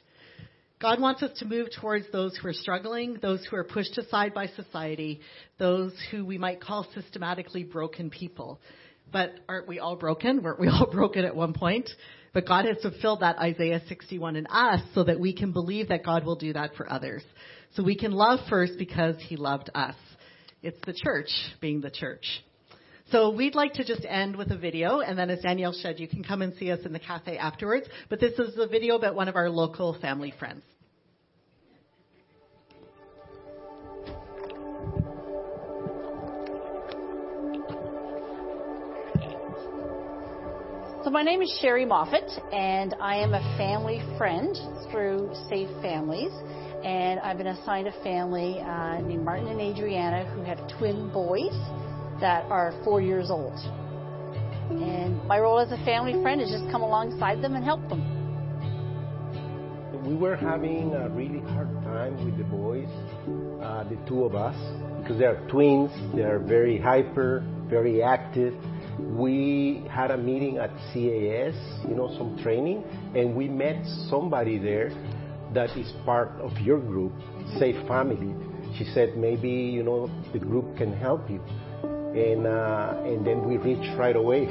God 0.84 1.00
wants 1.00 1.22
us 1.22 1.38
to 1.38 1.46
move 1.46 1.68
towards 1.80 2.04
those 2.12 2.36
who 2.36 2.46
are 2.46 2.52
struggling, 2.52 3.16
those 3.22 3.42
who 3.46 3.56
are 3.56 3.64
pushed 3.64 3.96
aside 3.96 4.34
by 4.34 4.48
society, 4.48 5.22
those 5.58 5.94
who 6.10 6.26
we 6.26 6.36
might 6.36 6.60
call 6.60 6.86
systematically 6.94 7.64
broken 7.64 8.10
people. 8.10 8.60
But 9.10 9.32
aren't 9.48 9.66
we 9.66 9.78
all 9.78 9.96
broken? 9.96 10.42
Weren't 10.42 10.60
we 10.60 10.68
all 10.68 10.86
broken 10.92 11.24
at 11.24 11.34
one 11.34 11.54
point? 11.54 11.88
But 12.34 12.46
God 12.46 12.66
has 12.66 12.82
fulfilled 12.82 13.20
that 13.20 13.38
Isaiah 13.38 13.80
61 13.88 14.36
in 14.36 14.46
us 14.46 14.82
so 14.94 15.04
that 15.04 15.18
we 15.18 15.34
can 15.34 15.52
believe 15.52 15.88
that 15.88 16.04
God 16.04 16.26
will 16.26 16.36
do 16.36 16.52
that 16.52 16.74
for 16.74 16.92
others. 16.92 17.24
So 17.76 17.82
we 17.82 17.96
can 17.96 18.12
love 18.12 18.40
first 18.50 18.74
because 18.78 19.16
he 19.20 19.36
loved 19.36 19.70
us. 19.74 19.96
It's 20.62 20.76
the 20.84 20.92
church 20.92 21.30
being 21.62 21.80
the 21.80 21.90
church. 21.90 22.26
So 23.10 23.30
we'd 23.30 23.54
like 23.54 23.72
to 23.74 23.84
just 23.84 24.04
end 24.06 24.36
with 24.36 24.50
a 24.50 24.58
video, 24.58 25.00
and 25.00 25.18
then 25.18 25.30
as 25.30 25.40
Danielle 25.40 25.72
said, 25.72 25.98
you 25.98 26.08
can 26.08 26.22
come 26.22 26.42
and 26.42 26.52
see 26.56 26.70
us 26.70 26.80
in 26.84 26.92
the 26.92 26.98
cafe 26.98 27.38
afterwards. 27.38 27.86
But 28.10 28.20
this 28.20 28.38
is 28.38 28.58
a 28.58 28.66
video 28.66 28.96
about 28.96 29.14
one 29.14 29.28
of 29.28 29.36
our 29.36 29.48
local 29.48 29.98
family 29.98 30.34
friends. 30.38 30.62
So 41.04 41.10
my 41.10 41.22
name 41.22 41.42
is 41.42 41.54
Sherry 41.60 41.84
Moffat, 41.84 42.30
and 42.50 42.94
I 42.98 43.16
am 43.16 43.34
a 43.34 43.56
family 43.58 44.02
friend 44.16 44.56
through 44.90 45.30
Safe 45.50 45.68
Families. 45.82 46.32
And 46.82 47.20
I've 47.20 47.36
been 47.36 47.48
assigned 47.48 47.88
a 47.88 48.02
family 48.02 48.58
uh, 48.60 49.02
named 49.02 49.22
Martin 49.22 49.48
and 49.48 49.60
Adriana 49.60 50.24
who 50.32 50.40
have 50.44 50.56
twin 50.78 51.12
boys 51.12 51.52
that 52.22 52.50
are 52.50 52.72
four 52.84 53.02
years 53.02 53.30
old. 53.30 53.52
And 54.70 55.22
my 55.28 55.38
role 55.40 55.58
as 55.58 55.70
a 55.72 55.84
family 55.84 56.14
friend 56.22 56.40
is 56.40 56.48
just 56.48 56.64
come 56.70 56.80
alongside 56.80 57.42
them 57.42 57.54
and 57.54 57.62
help 57.62 57.86
them. 57.90 58.00
We 60.06 60.14
were 60.14 60.36
having 60.36 60.94
a 60.94 61.10
really 61.10 61.40
hard 61.52 61.68
time 61.84 62.24
with 62.24 62.38
the 62.38 62.44
boys, 62.44 62.88
uh, 63.62 63.84
the 63.90 63.98
two 64.08 64.24
of 64.24 64.34
us, 64.34 64.56
because 65.02 65.18
they 65.18 65.26
are 65.26 65.46
twins. 65.50 65.90
They 66.14 66.22
are 66.22 66.38
very 66.38 66.78
hyper, 66.78 67.44
very 67.68 68.02
active 68.02 68.54
we 68.98 69.84
had 69.90 70.10
a 70.10 70.16
meeting 70.16 70.58
at 70.58 70.70
CAS, 70.92 71.54
you 71.88 71.94
know, 71.94 72.14
some 72.16 72.38
training, 72.42 72.84
and 73.14 73.34
we 73.34 73.48
met 73.48 73.84
somebody 74.08 74.58
there 74.58 74.90
that 75.52 75.70
is 75.76 75.92
part 76.04 76.30
of 76.40 76.56
your 76.58 76.78
group, 76.78 77.12
Safe 77.58 77.76
Family. 77.86 78.34
She 78.76 78.84
said 78.92 79.16
maybe 79.16 79.48
you 79.48 79.82
know 79.82 80.10
the 80.32 80.38
group 80.38 80.76
can 80.76 80.92
help 80.92 81.28
you, 81.30 81.40
and 81.82 82.46
uh, 82.46 83.02
and 83.04 83.24
then 83.26 83.46
we 83.46 83.56
reached 83.56 83.96
right 83.96 84.16
away. 84.16 84.48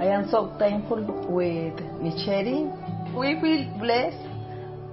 I 0.00 0.08
am 0.08 0.28
so 0.30 0.54
thankful 0.58 1.02
with 1.28 1.80
Michelle. 2.02 2.68
We 3.16 3.40
feel 3.40 3.78
blessed 3.78 4.28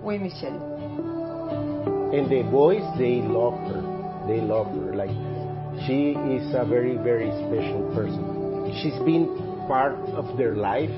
with 0.01 0.21
Michelle. 0.21 0.71
And 2.13 2.29
the 2.29 2.43
boys, 2.49 2.83
they 2.97 3.21
love 3.21 3.59
her. 3.67 3.81
They 4.27 4.39
love 4.39 4.67
her 4.67 4.95
like 4.95 5.30
she 5.85 6.11
is 6.11 6.53
a 6.53 6.65
very, 6.65 6.97
very 6.97 7.31
special 7.31 7.89
person. 7.93 8.73
She's 8.81 8.97
been 9.03 9.27
part 9.67 9.95
of 10.13 10.37
their 10.37 10.55
life. 10.55 10.91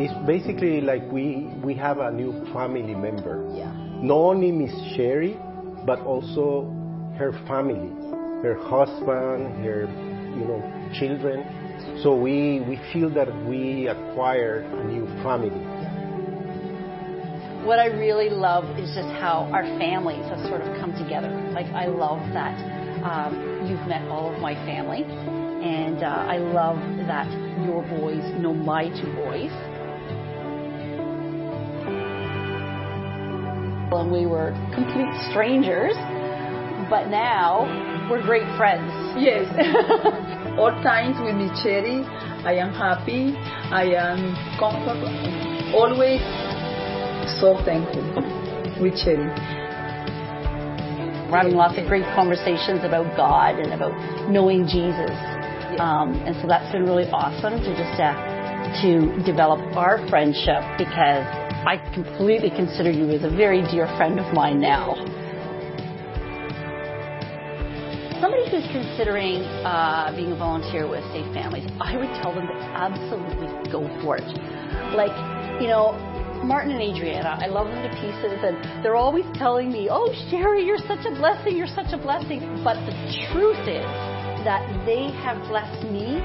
It's 0.00 0.14
basically 0.26 0.80
like 0.80 1.02
we, 1.12 1.52
we 1.62 1.74
have 1.74 1.98
a 1.98 2.10
new 2.10 2.32
family 2.52 2.94
member. 2.94 3.46
Yeah. 3.54 3.70
Not 4.02 4.16
only 4.16 4.50
Miss 4.50 4.72
Sherry, 4.96 5.36
but 5.84 6.00
also 6.00 6.64
her 7.18 7.32
family, 7.46 7.90
her 8.42 8.56
husband, 8.64 9.62
her 9.64 9.82
you 10.34 10.44
know 10.44 10.60
children. 10.98 11.44
So 12.02 12.16
we, 12.16 12.60
we 12.60 12.80
feel 12.92 13.10
that 13.10 13.28
we 13.46 13.88
acquired 13.88 14.64
a 14.64 14.84
new 14.84 15.06
family 15.22 15.50
what 17.64 17.78
I 17.78 17.86
really 17.86 18.30
love 18.30 18.64
is 18.78 18.88
just 18.94 19.08
how 19.20 19.48
our 19.52 19.64
families 19.78 20.24
have 20.28 20.40
sort 20.48 20.62
of 20.62 20.80
come 20.80 20.92
together. 20.96 21.30
Like, 21.52 21.66
I 21.66 21.86
love 21.86 22.20
that 22.32 22.56
um, 23.04 23.66
you've 23.68 23.86
met 23.86 24.06
all 24.08 24.32
of 24.32 24.40
my 24.40 24.54
family, 24.64 25.04
and 25.04 26.02
uh, 26.02 26.06
I 26.06 26.38
love 26.38 26.78
that 27.06 27.28
your 27.64 27.82
boys 27.82 28.24
know 28.40 28.54
my 28.54 28.88
two 28.88 29.12
boys. 29.14 29.52
And 33.92 34.10
we 34.10 34.24
were 34.24 34.52
complete 34.74 35.12
strangers, 35.30 35.94
but 36.88 37.08
now 37.08 38.08
we're 38.10 38.22
great 38.22 38.48
friends. 38.56 38.90
Yes. 39.18 39.44
all 40.58 40.70
times 40.82 41.16
with 41.20 41.34
Michelle, 41.36 42.04
I 42.46 42.54
am 42.54 42.72
happy, 42.72 43.34
I 43.36 43.84
am 43.96 44.34
comfortable, 44.58 45.12
always 45.74 46.20
so 47.40 47.56
thankful 47.64 48.04
with 48.84 48.92
Sherry. 49.00 49.24
We're 51.30 51.40
having 51.40 51.56
lots 51.56 51.78
of 51.78 51.86
great 51.86 52.04
conversations 52.14 52.84
about 52.84 53.16
God 53.16 53.56
and 53.56 53.72
about 53.72 53.96
knowing 54.28 54.68
Jesus. 54.68 55.16
Um, 55.80 56.20
and 56.28 56.36
so 56.36 56.46
that's 56.46 56.70
been 56.70 56.84
really 56.84 57.08
awesome 57.08 57.56
to 57.56 57.70
just 57.72 57.96
uh, 57.96 58.12
to 58.82 59.24
develop 59.24 59.60
our 59.74 60.04
friendship 60.10 60.60
because 60.76 61.24
I 61.64 61.80
completely 61.94 62.50
consider 62.50 62.90
you 62.90 63.08
as 63.08 63.24
a 63.24 63.30
very 63.30 63.62
dear 63.72 63.86
friend 63.96 64.20
of 64.20 64.34
mine 64.34 64.60
now. 64.60 64.94
Somebody 68.20 68.50
who's 68.50 68.68
considering 68.68 69.40
uh, 69.64 70.12
being 70.14 70.32
a 70.32 70.36
volunteer 70.36 70.84
with 70.84 71.00
Safe 71.14 71.32
Families, 71.32 71.64
I 71.80 71.96
would 71.96 72.10
tell 72.20 72.34
them 72.34 72.46
to 72.46 72.58
absolutely 72.76 73.48
go 73.72 73.88
for 74.02 74.18
it. 74.18 74.28
Like, 74.92 75.14
you 75.62 75.68
know, 75.68 75.96
Martin 76.42 76.72
and 76.72 76.80
Adriana, 76.80 77.38
I 77.40 77.46
love 77.46 77.68
them 77.68 77.82
to 77.82 77.90
pieces, 78.00 78.38
and 78.42 78.84
they're 78.84 78.96
always 78.96 79.26
telling 79.34 79.70
me, 79.70 79.88
"Oh, 79.90 80.10
Sherry, 80.30 80.64
you're 80.64 80.78
such 80.78 81.04
a 81.04 81.10
blessing. 81.10 81.56
You're 81.56 81.66
such 81.66 81.92
a 81.92 81.98
blessing." 81.98 82.40
But 82.64 82.76
the 82.86 82.92
truth 83.30 83.68
is 83.68 83.84
that 84.44 84.64
they 84.86 85.10
have 85.22 85.42
blessed 85.48 85.84
me 85.90 86.20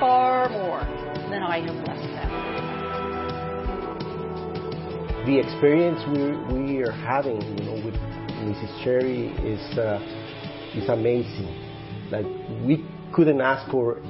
far 0.00 0.48
more 0.48 0.80
than 1.30 1.42
I 1.42 1.60
have 1.60 1.84
blessed 1.84 2.10
them. 2.16 2.30
The 5.26 5.38
experience 5.38 6.00
we 6.08 6.22
we 6.54 6.82
are 6.82 6.90
having, 6.90 7.40
you 7.56 7.64
know, 7.64 7.78
with 7.84 7.94
Mrs. 8.42 8.82
Sherry 8.82 9.28
is 9.46 9.78
uh, 9.78 10.00
is 10.74 10.88
amazing. 10.88 11.54
Like 12.10 12.26
we 12.66 12.84
couldn't 13.12 13.40
ask 13.40 13.70
for 13.70 14.02